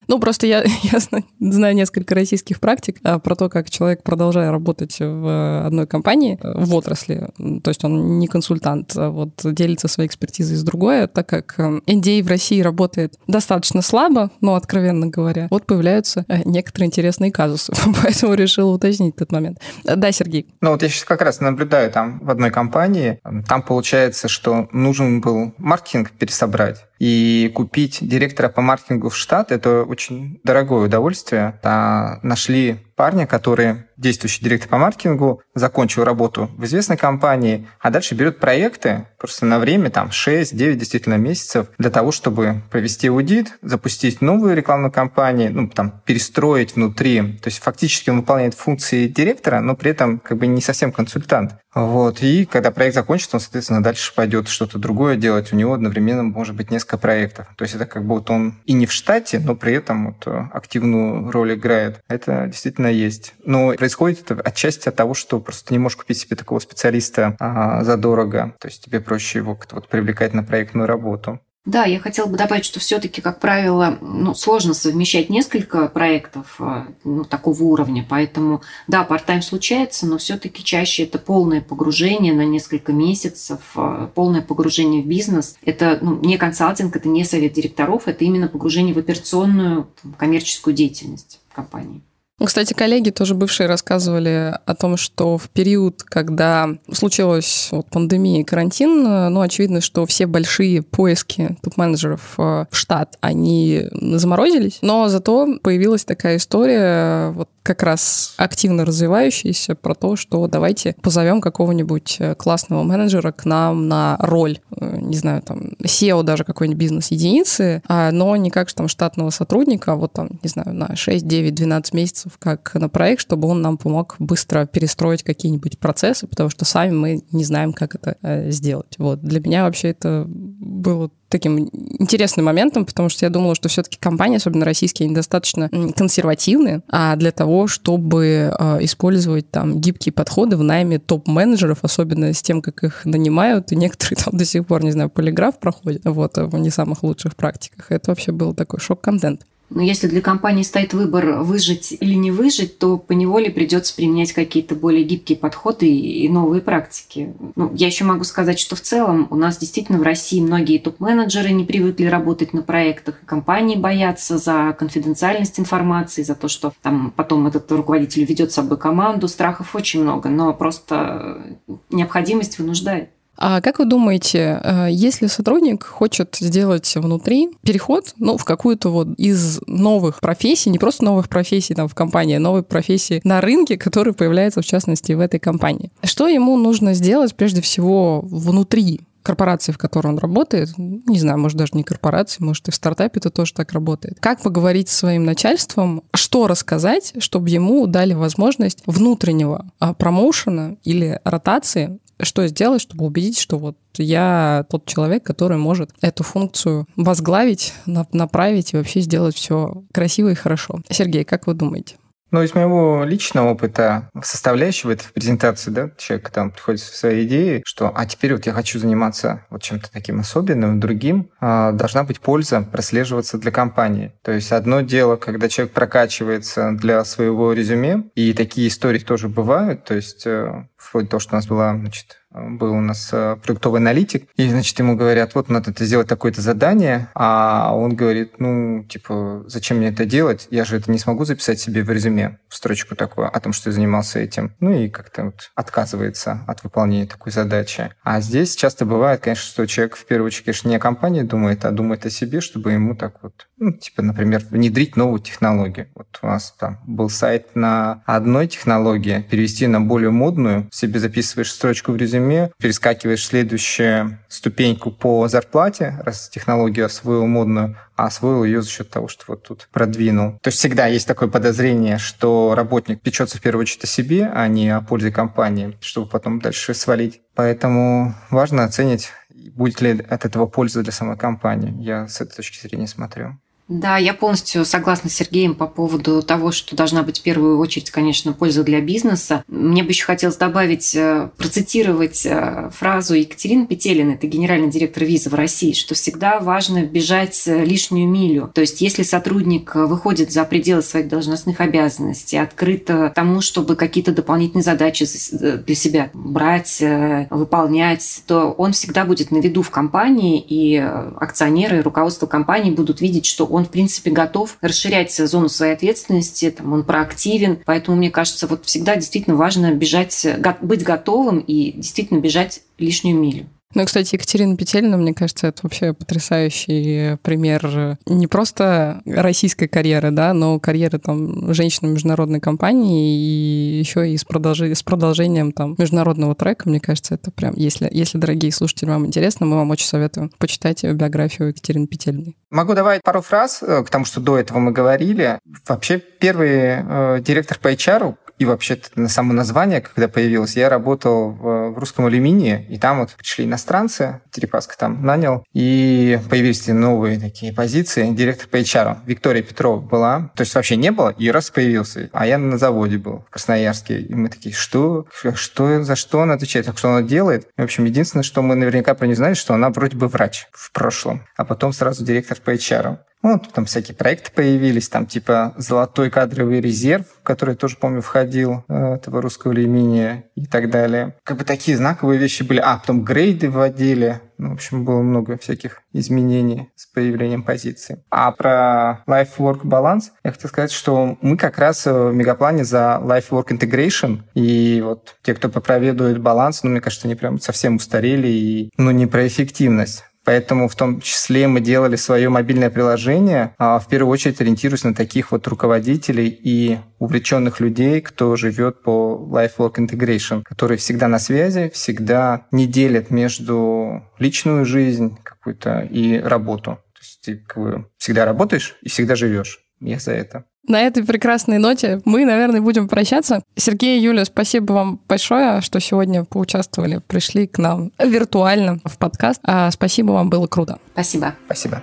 Ну, 0.09 0.19
просто 0.19 0.47
я, 0.47 0.65
я 0.83 0.99
знаю 1.41 1.75
несколько 1.75 2.15
российских 2.15 2.61
практик 2.61 2.99
а, 3.03 3.19
про 3.19 3.35
то, 3.37 3.49
как 3.49 3.71
человек, 3.71 4.03
продолжая 4.03 4.51
работать 4.51 4.97
в 4.99 5.67
одной 5.67 5.87
компании, 5.87 6.39
в 6.43 6.75
отрасли, 6.75 7.29
то 7.63 7.71
есть 7.71 7.85
он 7.85 8.19
не 8.19 8.27
консультант, 8.27 8.93
а 8.97 9.11
вот 9.11 9.41
делится 9.45 9.89
своей 9.89 10.09
экспертизой 10.09 10.57
с 10.57 10.63
другой, 10.63 11.07
так 11.07 11.27
как 11.27 11.55
NDA 11.59 12.23
в 12.23 12.29
России 12.29 12.61
работает 12.61 13.15
достаточно 13.27 13.83
слабо, 13.83 14.31
но, 14.41 14.55
откровенно 14.55 15.07
говоря, 15.07 15.49
вот 15.51 15.67
появляются 15.67 16.25
э, 16.29 16.43
некоторые 16.45 16.89
интересные 16.89 17.33
казусы, 17.33 17.73
поэтому 18.03 18.35
решил 18.35 18.73
уточнить 18.73 19.15
этот 19.17 19.33
момент. 19.33 19.59
Да, 19.85 20.13
Сергей? 20.13 20.47
Ну, 20.61 20.71
вот 20.71 20.83
я 20.83 20.89
сейчас 20.89 21.05
как 21.05 21.23
раз 21.23 21.41
наблюдаю 21.41 21.91
там 21.91 22.21
в 22.21 22.31
одной 22.31 22.51
компании, 22.51 23.21
там 23.49 23.63
получается, 23.63 24.29
что 24.29 24.69
нужен 24.73 25.21
был 25.21 25.55
маркетинг 25.59 26.11
пересобрать, 26.13 26.85
и 27.05 27.51
купить 27.55 27.99
директора 28.01 28.49
по 28.49 28.63
маркетингу 28.63 29.11
в 29.11 29.17
штат– 29.17 29.53
это 29.53 29.83
очень 29.83 30.41
дорогое 30.43 30.87
удовольствие. 30.87 31.61
А 31.63 32.19
нашли 32.23 32.79
парня, 32.95 33.27
который 33.27 33.85
действующий 33.97 34.45
директор 34.45 34.69
по 34.69 34.79
маркетингу, 34.79 35.41
закончил 35.55 36.05
работу 36.05 36.51
в 36.57 36.65
известной 36.65 36.97
компании, 36.97 37.69
а 37.81 37.91
дальше 37.91 38.15
берет 38.15 38.41
проекты 38.41 39.07
просто 39.19 39.47
на 39.47 39.59
время, 39.59 39.91
там, 39.91 40.09
6-9 40.09 40.75
действительно 40.75 41.15
месяцев 41.15 41.69
для 41.79 41.91
того, 41.91 42.11
чтобы 42.11 42.63
провести 42.71 43.09
аудит, 43.09 43.57
запустить 43.63 44.21
новую 44.21 44.57
рекламную 44.57 44.91
кампанию, 44.91 45.53
ну, 45.53 45.69
там, 45.69 46.03
перестроить 46.05 46.75
внутри. 46.75 47.39
То 47.43 47.49
есть 47.49 47.63
фактически 47.63 48.11
он 48.11 48.21
выполняет 48.21 48.55
функции 48.55 49.07
директора, 49.07 49.61
но 49.61 49.77
при 49.77 49.93
этом 49.93 50.19
как 50.19 50.39
бы 50.39 50.47
не 50.47 50.61
совсем 50.61 50.93
консультант. 50.93 51.55
Вот. 51.75 52.23
И 52.23 52.45
когда 52.47 52.71
проект 52.71 52.95
закончится, 52.95 53.37
он, 53.37 53.41
соответственно, 53.41 53.83
дальше 53.83 54.15
пойдет 54.15 54.49
что-то 54.49 54.79
другое 54.79 55.17
делать. 55.17 55.53
У 55.53 55.57
него 55.57 55.75
одновременно 55.75 56.23
может 56.23 56.55
быть 56.55 56.71
несколько 56.71 56.99
проектов. 56.99 57.49
То 57.57 57.63
есть 57.63 57.75
это 57.75 57.87
как 57.87 58.07
будто 58.07 58.33
он 58.33 58.55
и 58.65 58.73
не 58.73 58.87
в 58.87 58.93
штате, 58.93 59.41
но 59.41 59.57
при 59.57 59.75
этом 59.75 60.07
вот 60.07 60.51
активную 60.53 61.31
роль 61.31 61.55
играет. 61.55 62.01
Это 62.09 62.47
действительно 62.47 62.84
действительно 62.85 62.89
есть. 62.89 63.35
Но 63.45 63.73
происходит 63.75 64.31
это 64.31 64.41
отчасти 64.41 64.89
от 64.89 64.97
того, 64.97 65.15
что 65.15 65.41
просто 65.41 65.73
не 65.73 65.79
можешь 65.79 65.97
купить 65.97 66.19
себе 66.19 66.37
такого 66.37 66.59
специалиста 66.59 67.37
а, 67.39 67.85
задорого. 67.85 68.55
То 68.61 68.69
есть 68.69 68.85
тебе 68.85 69.01
проще 69.01 69.39
его 69.39 69.55
как-то 69.55 69.77
вот 69.77 69.89
привлекать 69.89 70.35
на 70.35 70.43
проектную 70.43 70.87
работу. 70.87 71.41
Да, 71.67 71.87
я 71.87 71.99
хотела 71.99 72.27
бы 72.27 72.37
добавить, 72.37 72.67
что 72.67 72.79
все-таки, 72.79 73.23
как 73.23 73.41
правило, 73.41 73.97
ну, 74.03 74.35
сложно 74.35 74.75
совмещать 74.75 75.31
несколько 75.31 75.89
проектов 75.89 76.57
а, 76.59 76.89
ну, 77.05 77.25
такого 77.25 77.63
уровня, 77.63 78.05
поэтому, 78.07 78.61
да, 78.87 79.07
part-time 79.09 79.41
случается, 79.41 80.07
но 80.07 80.19
все-таки 80.19 80.63
чаще 80.63 81.05
это 81.05 81.19
полное 81.19 81.63
погружение 81.63 82.35
на 82.35 82.45
несколько 82.45 82.93
месяцев, 82.93 83.61
а, 83.77 84.09
полное 84.15 84.43
погружение 84.43 85.03
в 85.03 85.07
бизнес. 85.07 85.57
Это 85.65 85.99
ну, 86.03 86.21
не 86.21 86.37
консалтинг, 86.37 86.95
это 86.97 87.09
не 87.09 87.25
совет 87.25 87.55
директоров, 87.55 88.09
это 88.09 88.25
именно 88.27 88.49
погружение 88.49 88.95
в 88.95 88.99
операционную 88.99 89.89
коммерческую 90.19 90.75
деятельность 90.75 91.41
компании. 91.55 92.03
Кстати, 92.43 92.75
коллеги 92.75 93.11
тоже 93.11 93.35
бывшие 93.35 93.69
рассказывали 93.69 94.59
о 94.67 94.75
том, 94.75 94.97
что 94.97 95.39
в 95.39 95.49
период, 95.51 96.03
когда 96.03 96.69
случилась 96.93 97.69
вот 97.71 97.87
пандемия 97.91 98.41
и 98.41 98.45
карантин, 98.45 99.33
ну, 99.33 99.41
очевидно, 99.41 99.81
что 99.81 100.05
все 100.05 100.27
большие 100.27 100.83
поиски 100.83 101.57
топ-менеджеров 101.63 102.35
э, 102.39 102.67
в 102.69 102.77
штат, 102.77 103.17
они 103.21 103.85
заморозились, 103.93 104.79
но 104.83 105.09
зато 105.09 105.59
появилась 105.63 106.05
такая 106.05 106.37
история, 106.37 107.31
вот 107.31 107.49
как 107.65 107.83
раз 107.83 108.35
активно 108.37 108.85
развивающаяся 108.85 109.75
про 109.75 109.95
то, 109.95 110.17
что 110.17 110.47
давайте 110.47 110.95
позовем 111.01 111.41
какого-нибудь 111.41 112.17
э, 112.19 112.35
классного 112.35 112.83
менеджера 112.83 113.33
к 113.33 113.47
нам 113.47 113.89
на 113.89 114.17
роль, 114.21 114.59
э, 114.77 114.99
не 115.01 115.17
знаю, 115.17 115.41
там, 115.43 115.71
SEO 115.83 116.23
даже 116.23 116.45
какой-нибудь 116.45 116.79
бизнес-единицы, 116.79 117.83
а, 117.89 118.11
но 118.13 118.37
не 118.37 118.51
как 118.51 118.71
там 118.73 118.87
штатного 118.87 119.31
сотрудника, 119.31 119.93
а 119.93 119.97
вот 119.97 120.13
там, 120.13 120.29
не 120.43 120.49
знаю, 120.51 120.75
на 120.75 120.95
6, 120.95 121.27
9, 121.27 121.55
12 121.55 121.95
месяцев 121.95 122.24
как 122.39 122.75
на 122.75 122.89
проект, 122.89 123.21
чтобы 123.21 123.49
он 123.49 123.63
нам 123.63 123.79
помог 123.79 124.17
быстро 124.19 124.67
перестроить 124.67 125.23
какие-нибудь 125.23 125.79
процессы, 125.79 126.27
потому 126.27 126.51
что 126.51 126.65
сами 126.65 126.93
мы 126.93 127.23
не 127.33 127.45
знаем, 127.45 127.73
как 127.73 127.95
это 127.95 128.17
э, 128.23 128.51
сделать. 128.51 128.95
Вот. 128.99 129.21
Для 129.23 129.41
меня 129.41 129.65
вообще 129.65 129.89
это 129.89 130.25
было 130.29 131.11
таким 131.35 131.69
интересным 131.99 132.47
моментом, 132.47 132.85
потому 132.85 133.09
что 133.09 133.27
я 133.27 133.31
думала, 133.31 133.57
что 133.57 133.69
все-таки 133.69 133.99
компании, 133.99 134.37
особенно 134.37 134.65
российские, 134.65 135.07
они 135.07 135.17
достаточно 135.17 135.69
консервативны, 135.97 136.83
а 136.89 137.17
для 137.17 137.33
того, 137.33 137.67
чтобы 137.67 138.55
э, 138.57 138.79
использовать 138.85 139.51
там 139.51 139.81
гибкие 139.81 140.13
подходы 140.13 140.57
в 140.57 140.63
найме 140.63 141.01
топ-менеджеров, 141.01 141.79
особенно 141.83 142.33
с 142.33 142.41
тем, 142.41 142.63
как 142.63 142.85
их 142.85 143.05
нанимают, 143.05 143.73
и 143.73 143.77
некоторые 143.77 144.17
там 144.25 144.37
до 144.37 144.45
сих 144.45 144.65
пор, 144.67 144.85
не 144.85 144.93
знаю, 144.93 145.11
полиграф 145.11 145.59
проходят, 145.59 146.03
вот, 146.05 146.37
в 146.37 146.57
не 146.57 146.71
самых 146.71 147.03
лучших 147.03 147.35
практиках. 147.35 147.91
Это 147.91 148.13
вообще 148.13 148.31
был 148.31 148.55
такой 148.55 148.79
шок-контент. 148.79 149.45
Но 149.71 149.83
если 149.83 150.07
для 150.07 150.21
компании 150.21 150.63
стоит 150.63 150.93
выбор 150.93 151.41
выжить 151.43 151.97
или 151.99 152.15
не 152.15 152.31
выжить, 152.31 152.79
то 152.79 152.97
по 152.97 153.13
неволе 153.13 153.51
придется 153.51 153.95
применять 153.95 154.33
какие-то 154.33 154.75
более 154.75 155.05
гибкие 155.05 155.39
подходы 155.39 155.89
и 155.89 156.29
новые 156.29 156.61
практики. 156.61 157.35
Ну, 157.57 157.73
я 157.75 157.87
еще 157.87 158.05
могу 158.05 158.25
сказать, 158.25 158.59
что 158.59 158.77
в 158.77 158.81
целом 158.81 159.27
у 159.31 159.37
нас 159.37 159.59
действительно 159.59 159.99
в 159.99 160.03
России 160.03 160.41
многие 160.41 160.79
топ-менеджеры 160.79 161.51
не 161.53 161.65
привыкли 161.65 162.07
работать 162.07 162.53
на 162.53 162.63
проектах, 162.63 163.21
компании 163.25 163.77
боятся 163.77 164.39
за 164.39 164.77
конфиденциальность 164.79 165.59
информации, 165.59 166.23
за 166.23 166.35
то, 166.35 166.49
что 166.49 166.73
там 166.83 167.13
потом 167.15 167.47
этот 167.47 167.71
руководитель 167.73 168.25
ведет 168.25 168.53
с 168.53 168.55
собой 168.55 168.79
команду. 168.79 169.29
Страхов 169.29 169.75
очень 169.75 170.03
много, 170.03 170.29
но 170.29 170.53
просто 170.53 171.59
необходимость 171.91 172.59
вынуждает. 172.59 173.11
А 173.37 173.61
как 173.61 173.79
вы 173.79 173.85
думаете, 173.85 174.61
э, 174.63 174.89
если 174.91 175.27
сотрудник 175.27 175.85
хочет 175.85 176.37
сделать 176.39 176.93
внутри 176.97 177.51
переход 177.63 178.15
ну, 178.19 178.37
в 178.37 178.45
какую-то 178.45 178.91
вот 178.91 179.09
из 179.19 179.61
новых 179.67 180.21
профессий, 180.21 180.71
не 180.71 180.79
просто 180.79 181.05
новых 181.05 181.29
профессий 181.29 181.75
там 181.75 181.89
в 181.89 181.95
компании, 181.95 182.37
а 182.37 182.41
новой 182.41 182.63
профессии 182.63 183.21
на 183.25 183.41
рынке, 183.41 183.77
которые 183.77 184.15
появляются 184.15 184.63
в 184.63 184.67
частности 184.67 185.13
в 185.13 185.21
этой 185.21 185.41
компании, 185.41 185.91
что 186.03 186.29
ему 186.29 186.57
нужно 186.57 186.95
сделать 186.95 187.35
прежде 187.35 187.61
всего 187.61 188.21
внутри 188.23 189.01
корпорации, 189.25 189.73
в 189.73 189.79
которой 189.79 190.09
он 190.09 190.19
работает, 190.19 190.69
не 190.77 191.19
знаю, 191.19 191.39
может, 191.39 191.57
даже 191.57 191.73
не 191.75 191.83
корпорации, 191.83 192.45
может, 192.45 192.69
и 192.69 192.71
в 192.71 192.75
стартапе 192.75 193.19
это 193.19 193.31
тоже 193.31 193.55
так 193.55 193.73
работает. 193.73 194.19
Как 194.21 194.43
поговорить 194.43 194.89
со 194.91 194.99
своим 194.99 195.25
начальством, 195.25 196.03
что 196.13 196.47
рассказать, 196.47 197.15
чтобы 197.19 197.49
ему 197.49 197.87
дали 197.87 198.13
возможность 198.13 198.83
внутреннего 198.87 199.67
а, 199.81 199.95
промоушена 199.95 200.77
или 200.85 201.21
ротации 201.25 201.99
что 202.21 202.47
сделать, 202.47 202.83
чтобы 202.83 203.05
убедить, 203.05 203.39
что 203.39 203.59
вот 203.59 203.77
я 203.97 204.67
тот 204.71 204.87
человек, 204.87 205.25
который 205.25 205.57
может 205.57 205.91
эту 206.01 206.23
функцию 206.23 206.87
возглавить, 206.97 207.75
направить 207.87 208.73
и 208.73 208.77
вообще 208.77 209.01
сделать 209.01 209.37
все 209.37 209.85
красиво 209.93 210.31
и 210.31 210.35
хорошо. 210.35 210.81
Сергей, 210.91 211.25
как 211.25 211.47
вы 211.47 211.55
думаете? 211.55 211.97
Ну, 212.35 212.43
из 212.43 212.53
моего 212.53 213.05
личного 213.05 213.51
опыта, 213.51 214.11
составляющего 214.21 214.91
это 214.91 215.05
в 215.05 215.13
презентации, 215.13 215.71
да, 215.71 215.91
человек 215.97 216.31
там 216.31 216.51
приходит 216.51 216.81
со 216.81 216.93
своей 216.93 217.29
идеей, 217.29 217.63
что 217.65 217.93
а 217.95 218.07
теперь 218.07 218.33
вот 218.33 218.45
я 218.45 218.53
хочу 218.53 218.81
заниматься 218.81 219.47
вот 219.51 219.63
чем-то 219.63 219.89
таким 219.93 220.19
особенным, 220.19 220.81
другим, 220.81 221.31
а, 221.41 221.71
должна 221.71 222.03
быть 222.03 222.19
польза 222.19 222.63
прослеживаться 222.63 223.39
для 223.39 223.53
компании. 223.53 224.15
То 224.23 224.33
есть 224.33 224.51
одно 224.51 224.81
дело, 224.81 225.15
когда 225.15 225.49
человек 225.49 225.75
прокачивается 225.75 226.73
для 226.73 227.05
своего 227.05 227.53
резюме, 227.53 228.11
и 228.17 228.33
такие 228.33 228.67
истории 228.67 228.99
тоже 228.99 229.29
бывают, 229.29 229.85
то 229.85 229.95
есть 229.95 230.27
э, 230.27 230.67
вплоть 230.77 231.05
до 231.05 231.11
того, 231.11 231.21
что 231.21 231.35
у 231.35 231.37
нас 231.37 231.47
была, 231.47 231.73
значит, 231.79 232.19
был 232.35 232.73
у 232.73 232.81
нас 232.81 233.11
э, 233.13 233.37
продуктовый 233.43 233.81
аналитик, 233.81 234.29
и, 234.37 234.49
значит, 234.49 234.79
ему 234.79 234.97
говорят, 234.97 235.35
вот 235.35 235.49
надо 235.49 235.71
это 235.71 235.85
сделать 235.85 236.09
такое-то 236.09 236.41
задание, 236.41 237.09
а 237.15 237.73
он 237.75 237.95
говорит, 237.95 238.41
ну, 238.41 238.85
типа, 238.85 239.45
зачем 239.47 239.79
мне 239.79 239.89
это 239.89 240.05
делать? 240.05 240.49
Я 240.51 240.65
же 240.65 240.77
это 240.77 240.91
не 240.91 240.99
смогу 240.99 241.25
записать 241.25 241.61
себе 241.61 241.83
в 241.83 241.91
резюме, 241.91 242.39
в 242.49 242.57
строчку 242.57 242.97
такую, 242.97 243.35
о 243.35 243.41
том, 243.41 243.53
что 243.53 243.71
я 243.71 243.75
занимался 243.75 244.19
этим. 244.19 244.55
Ну, 244.61 244.73
и 244.73 244.89
как-то 244.89 245.27
вот 245.27 245.53
отказывается 245.55 246.41
от 246.47 246.65
выполнения 246.65 247.07
такой 247.07 247.33
задачи. 247.33 247.91
А 248.03 248.21
здесь 248.21 248.57
часто 248.57 248.85
бывает, 248.85 249.21
конечно, 249.21 249.45
что 249.45 249.67
человек 249.67 249.97
в 249.97 250.05
первую 250.05 250.27
очередь, 250.27 250.45
конечно, 250.45 250.69
не 250.69 250.77
о 250.77 250.81
компании 250.81 251.23
думает, 251.23 251.65
а 251.65 251.71
думает 251.71 252.05
о 252.07 252.11
себе, 252.11 252.41
чтобы 252.41 252.73
ему 252.73 252.97
так 252.97 253.23
вот, 253.23 253.47
ну, 253.57 253.73
типа, 253.73 254.03
например, 254.03 254.43
внедрить 254.51 254.97
новую 254.97 255.21
технологию. 255.21 255.89
Вот 255.95 256.19
у 256.23 256.27
нас 256.27 256.55
там 256.59 256.81
был 256.87 257.09
сайт 257.09 257.55
на 257.55 258.03
одной 258.05 258.49
технологии, 258.49 259.25
перевести 259.31 259.67
на 259.67 259.81
более 259.81 260.11
модную, 260.11 260.69
себе 260.73 260.99
записываешь 260.99 261.53
строчку 261.53 261.93
в 261.93 261.97
резюме, 261.97 262.51
перескакиваешь 262.59 263.25
следующую 263.25 264.19
ступеньку 264.29 264.91
по 264.91 265.29
зарплате, 265.29 266.01
раз 266.05 266.29
технологию 266.29 266.87
освоил 266.87 267.27
модную, 267.27 267.77
а 267.97 268.07
освоил 268.07 268.45
ее 268.45 268.61
за 268.61 268.69
счет 268.69 268.91
того, 268.91 269.09
что 269.09 269.25
вот 269.29 269.45
тут 269.47 269.69
продвинул. 269.73 270.39
То 270.43 270.49
есть 270.49 270.59
всегда 270.59 270.87
есть 270.87 271.07
такое 271.07 271.29
подозрение, 271.29 271.99
что 271.99 272.55
работник 272.57 273.01
печется 273.03 273.39
в 273.39 273.41
первую 273.41 273.63
очередь 273.63 273.85
о 273.85 273.87
себе, 273.87 274.27
а 274.27 274.49
не 274.49 274.71
о 274.71 274.81
пользе 274.81 275.13
компании, 275.13 275.77
чтобы 275.81 276.09
потом 276.09 276.41
дальше 276.41 276.75
свалить. 276.75 277.23
Поэтому 277.35 278.15
важно 278.31 278.65
оценить, 278.65 279.11
будет 279.53 279.81
ли 279.81 280.01
от 280.01 280.25
этого 280.25 280.47
польза 280.47 280.83
для 280.83 280.93
самой 280.93 281.17
компании. 281.17 281.73
Я 281.83 282.09
с 282.09 282.21
этой 282.21 282.37
точки 282.37 282.67
зрения 282.67 282.89
смотрю. 282.89 283.39
Да, 283.67 283.97
я 283.97 284.13
полностью 284.13 284.67
согласна 284.67 285.09
с 285.09 285.15
Сергеем 285.15 285.55
по 285.55 285.67
поводу 285.67 286.23
того, 286.23 286.53
что 286.53 286.77
должна 286.77 287.03
быть 287.03 287.21
в 287.21 287.23
первую 287.23 287.59
очередь, 287.59 287.91
конечно, 287.91 288.35
польза 288.35 288.63
для 288.63 288.83
бизнеса. 288.83 289.43
Мне 289.49 289.83
бы 289.83 289.89
еще 289.89 290.05
хотелось 290.05 290.37
добавить, 290.37 290.95
э, 290.95 291.31
процитировать 291.39 292.27
э, 292.27 292.71
фразу 292.75 293.15
Екатерины 293.15 293.67
Петелин, 293.67 294.11
это 294.11 294.27
генеральный 294.27 294.69
директор 294.69 295.05
виза 295.05 295.31
в 295.31 295.35
России, 295.35 295.73
что 295.73 295.95
всегда 295.95 296.41
важно 296.41 296.85
бежать 296.85 297.43
э, 297.47 297.65
лишнюю 297.65 298.07
милю. 298.07 298.51
То 298.53 298.61
есть 298.61 298.83
если 298.83 299.03
сотрудник 299.03 299.75
выходит 299.75 300.31
за 300.31 300.45
пределы 300.45 300.83
своих 300.83 301.09
должностных 301.09 301.63
обязанностей, 301.63 302.37
открыто 302.37 303.13
тому, 303.15 303.41
чтобы 303.41 303.77
какие-то 303.77 304.13
дополнительные 304.13 304.63
задачи 304.63 305.07
для 305.33 305.75
себя 305.75 306.11
брать, 306.13 306.83
выполнять, 307.31 308.23
то 308.27 308.51
он 308.53 308.73
всегда 308.73 309.07
будет 309.07 309.31
на 309.31 309.39
виду 309.39 309.63
в 309.63 309.71
компании, 309.71 310.45
и 310.47 310.77
акционеры, 310.77 311.81
руководство 311.81 312.27
компании 312.27 312.71
будут 312.71 313.01
видеть, 313.01 313.25
что 313.25 313.47
он, 313.55 313.67
в 313.67 313.71
принципе, 313.71 314.11
готов 314.11 314.59
расширять 314.61 315.15
зону 315.15 315.49
своей 315.49 315.75
ответственности, 315.75 316.51
там, 316.51 316.73
он 316.73 316.85
проактивен. 316.85 317.61
Поэтому, 317.65 317.97
мне 317.97 318.11
кажется, 318.11 318.47
вот 318.47 318.67
всегда 318.67 318.97
действительно 318.97 319.37
важно 319.37 319.73
бежать, 319.73 320.27
быть 320.61 320.83
готовым 320.83 321.39
и 321.39 321.73
действительно 321.73 322.19
бежать 322.19 322.63
лишнюю 322.79 323.17
милю. 323.17 323.47
Ну, 323.75 323.85
кстати, 323.85 324.15
Екатерина 324.15 324.57
Петелина, 324.57 324.97
мне 324.97 325.15
кажется, 325.15 325.49
это 325.49 325.61
вообще 325.65 325.93
потрясающий 325.93 327.17
пример 327.23 327.99
не 328.07 328.27
просто 328.27 329.03
российской 329.05 329.67
карьеры, 329.67 330.11
да, 330.11 330.33
но 330.33 330.61
карьеры 330.61 330.99
там 330.99 331.53
женщины 331.53 331.89
международной 331.89 332.41
компании 332.41 333.19
и 333.19 333.79
еще 333.79 334.09
и 334.09 334.17
с, 334.17 334.25
продолжи, 334.25 334.75
с 334.75 334.83
продолжением 334.83 335.53
там 335.53 335.75
международного 335.79 336.35
трека. 336.35 336.69
Мне 336.69 336.81
кажется, 336.81 337.15
это 337.15 337.31
прям, 337.31 337.55
если, 337.57 337.89
если, 337.91 338.19
дорогие 338.19 338.53
слушатели, 338.53 338.89
вам 338.89 339.07
интересно, 339.07 339.47
мы 339.47 339.57
вам 339.57 339.71
очень 339.71 339.87
советуем 339.87 340.31
почитать 340.39 340.85
биографию 340.85 341.49
Екатерины 341.49 341.87
Петельной. 341.87 342.37
Могу 342.51 342.75
добавить 342.75 343.03
пару 343.03 343.21
фраз 343.21 343.63
э, 343.63 343.83
к 343.83 343.91
тому, 343.91 344.05
что 344.05 344.21
до 344.21 344.39
этого 344.39 344.59
мы 344.61 344.71
говорили. 344.71 345.41
Вообще, 345.67 345.99
первый 345.99 346.51
э, 346.51 347.21
директор 347.21 347.59
по 347.59 347.73
HR, 347.73 348.15
и 348.39 348.45
вообще-то 348.45 348.89
на 348.97 349.09
само 349.09 349.33
название, 349.33 349.81
когда 349.81 350.09
появилось, 350.09 350.57
я 350.57 350.69
работал 350.69 351.31
в, 351.31 351.71
в 351.71 351.79
русском 351.79 352.07
алюминии, 352.07 352.67
и 352.69 352.79
там 352.79 353.01
вот 353.01 353.15
пришли 353.15 353.45
иностранцы, 353.45 354.21
Терепаска 354.31 354.77
там 354.77 355.05
нанял, 355.05 355.45
и 355.53 356.19
появились 356.29 356.67
новые 356.67 357.19
такие 357.21 357.53
позиции. 357.53 358.11
Директор 358.11 358.49
по 358.49 358.57
HR, 358.57 358.99
Виктория 359.07 359.43
Петрова 359.43 359.81
была, 359.81 360.31
то 360.35 360.41
есть 360.43 360.55
вообще 360.55 360.77
не 360.77 360.91
было, 360.91 361.11
и 361.11 361.31
раз 361.31 361.51
появился. 361.51 362.11
А 362.13 362.27
я 362.27 362.39
на 362.39 362.59
заводе 362.59 362.99
был 362.99 363.25
в 363.29 363.31
Красноярске, 363.31 364.01
и 364.01 364.15
мы 364.15 364.29
такие, 364.29 364.55
что? 364.55 365.07
Что, 365.35 365.83
за 365.83 365.97
что 365.97 366.23
она 366.23 366.35
отвечает? 366.35 366.67
Так 366.67 366.79
что 366.79 366.91
она 366.91 367.03
делает? 367.03 367.49
В 367.57 367.63
общем, 367.63 367.85
единственное, 367.85 368.25
что 368.25 368.43
мы 368.43 368.55
наверняка 368.55 368.95
про 368.95 369.07
нее 369.07 369.17
знали, 369.17 369.35
что 369.35 369.55
она 369.55 369.71
вроде 369.71 369.97
бы 369.97 370.09
врач 370.09 370.49
в 370.53 370.73
прошлом, 370.73 371.27
а 371.37 371.45
потом 371.45 371.73
сразу 371.73 372.05
директор 372.05 372.39
по 372.41 372.55
HR. 372.55 372.99
Ну, 373.25 373.39
там 373.39 373.65
всякие 373.65 373.97
проекты 373.97 374.31
появились, 374.31 374.91
там 374.91 375.07
типа 375.07 375.55
«Золотой 375.57 376.11
кадровый 376.11 376.61
резерв», 376.61 377.07
который 377.23 377.55
тоже, 377.55 377.79
помню, 377.81 378.03
входил, 378.03 378.65
э, 378.69 378.97
этого 378.97 379.23
русского 379.23 379.53
имени 379.53 380.25
и 380.35 380.45
так 380.45 380.69
далее. 380.69 381.17
Как 381.25 381.39
бы 381.39 381.45
такие 381.45 381.75
знаковые 381.79 382.19
вещи 382.19 382.43
были. 382.43 382.61
А, 382.61 382.77
потом 382.77 383.03
грейды 383.03 383.49
вводили. 383.49 384.21
Ну, 384.37 384.51
в 384.51 384.53
общем, 384.53 384.85
было 384.85 385.01
много 385.01 385.39
всяких 385.39 385.81
изменений 385.95 386.69
с 386.77 386.85
появлением 386.85 387.45
позиции. 387.45 388.05
А 388.11 388.31
про 388.31 389.03
life-work 389.07 389.61
баланс 389.63 390.13
я 390.23 390.31
хотел 390.31 390.51
сказать, 390.51 390.73
что 390.73 391.17
мы 391.23 391.39
как 391.39 391.57
раз 391.57 391.87
в 391.87 392.13
Мегаплане 392.13 392.65
за 392.65 393.01
life-work 393.03 393.49
integration, 393.49 394.21
и 394.35 394.83
вот 394.85 395.17
те, 395.23 395.33
кто 395.33 395.49
проповедует 395.49 396.21
баланс, 396.21 396.63
ну, 396.63 396.69
мне 396.69 396.83
кажется, 396.83 397.07
они 397.07 397.15
прям 397.15 397.41
совсем 397.41 397.77
устарели, 397.77 398.29
и, 398.29 398.71
ну, 398.77 398.91
не 398.91 399.07
про 399.07 399.27
эффективность. 399.27 400.05
Поэтому 400.25 400.69
в 400.69 400.75
том 400.75 401.01
числе 401.01 401.47
мы 401.49 401.61
делали 401.61 401.97
свое 401.97 402.29
мобильное 402.29 402.71
приложение, 402.71 403.55
а 403.59 403.79
в 403.79 403.89
первую 403.89 404.11
очередь 404.11 404.41
ориентируясь 404.41 404.85
на 404.85 404.95
таких 404.95 405.33
вот 405.33 405.47
руководителей 405.47 406.29
и 406.29 406.79
увлеченных 406.99 407.61
людей, 407.61 408.01
кто 408.01 408.35
живет 408.37 408.83
по 408.83 409.29
Life 409.31 409.57
Work 409.59 409.75
Integration, 409.77 410.43
которые 410.43 410.79
всегда 410.79 411.09
на 411.09 411.19
связи, 411.19 411.71
всегда 411.75 412.47
не 412.51 412.67
делят 412.67 413.11
между 413.11 414.03
личную 414.19 414.65
жизнь 414.65 415.19
какую-то 415.23 415.81
и 415.81 416.19
работу. 416.19 416.79
То 416.95 417.01
есть 417.01 417.21
ты 417.23 417.37
как 417.37 417.63
бы 417.63 417.87
всегда 417.99 418.25
работаешь 418.25 418.77
и 418.83 418.89
всегда 418.89 419.17
живешь. 419.17 419.61
Я 419.81 419.99
за 419.99 420.13
это. 420.13 420.45
На 420.67 420.81
этой 420.81 421.05
прекрасной 421.05 421.59
ноте 421.59 422.01
мы, 422.05 422.25
наверное, 422.25 422.61
будем 422.61 422.89
прощаться. 422.89 423.43
Сергей 423.57 423.99
и 423.99 424.03
Юля, 424.03 424.25
спасибо 424.25 424.73
вам 424.73 425.01
большое, 425.09 425.61
что 425.61 425.79
сегодня 425.81 426.25
поучаствовали, 426.25 427.01
пришли 427.07 427.47
к 427.47 427.59
нам 427.59 427.93
виртуально 427.99 428.79
в 428.85 428.99
подкаст. 428.99 429.41
А 429.45 429.71
спасибо 429.71 430.13
вам, 430.13 430.31
было 430.31 430.47
круто. 430.47 430.79
Спасибо. 430.93 431.35
Спасибо. 431.47 431.83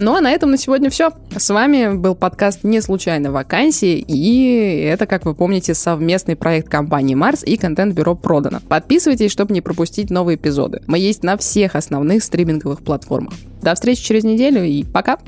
Ну 0.00 0.14
а 0.14 0.20
на 0.20 0.30
этом 0.30 0.52
на 0.52 0.56
сегодня 0.56 0.90
все. 0.90 1.10
С 1.36 1.50
вами 1.50 1.96
был 1.96 2.14
подкаст 2.14 2.62
«Не 2.62 2.80
случайно 2.80 3.32
вакансии», 3.32 3.98
и 4.06 4.80
это, 4.84 5.06
как 5.06 5.24
вы 5.24 5.34
помните, 5.34 5.74
совместный 5.74 6.36
проект 6.36 6.68
компании 6.68 7.16
«Марс» 7.16 7.42
и 7.42 7.56
контент-бюро 7.56 8.14
«Продано». 8.14 8.60
Подписывайтесь, 8.68 9.32
чтобы 9.32 9.52
не 9.52 9.60
пропустить 9.60 10.10
новые 10.10 10.36
эпизоды. 10.36 10.82
Мы 10.86 11.00
есть 11.00 11.24
на 11.24 11.36
всех 11.36 11.74
основных 11.74 12.22
стриминговых 12.22 12.82
платформах. 12.82 13.34
До 13.60 13.74
встречи 13.74 14.04
через 14.04 14.22
неделю 14.22 14.62
и 14.62 14.84
пока! 14.84 15.18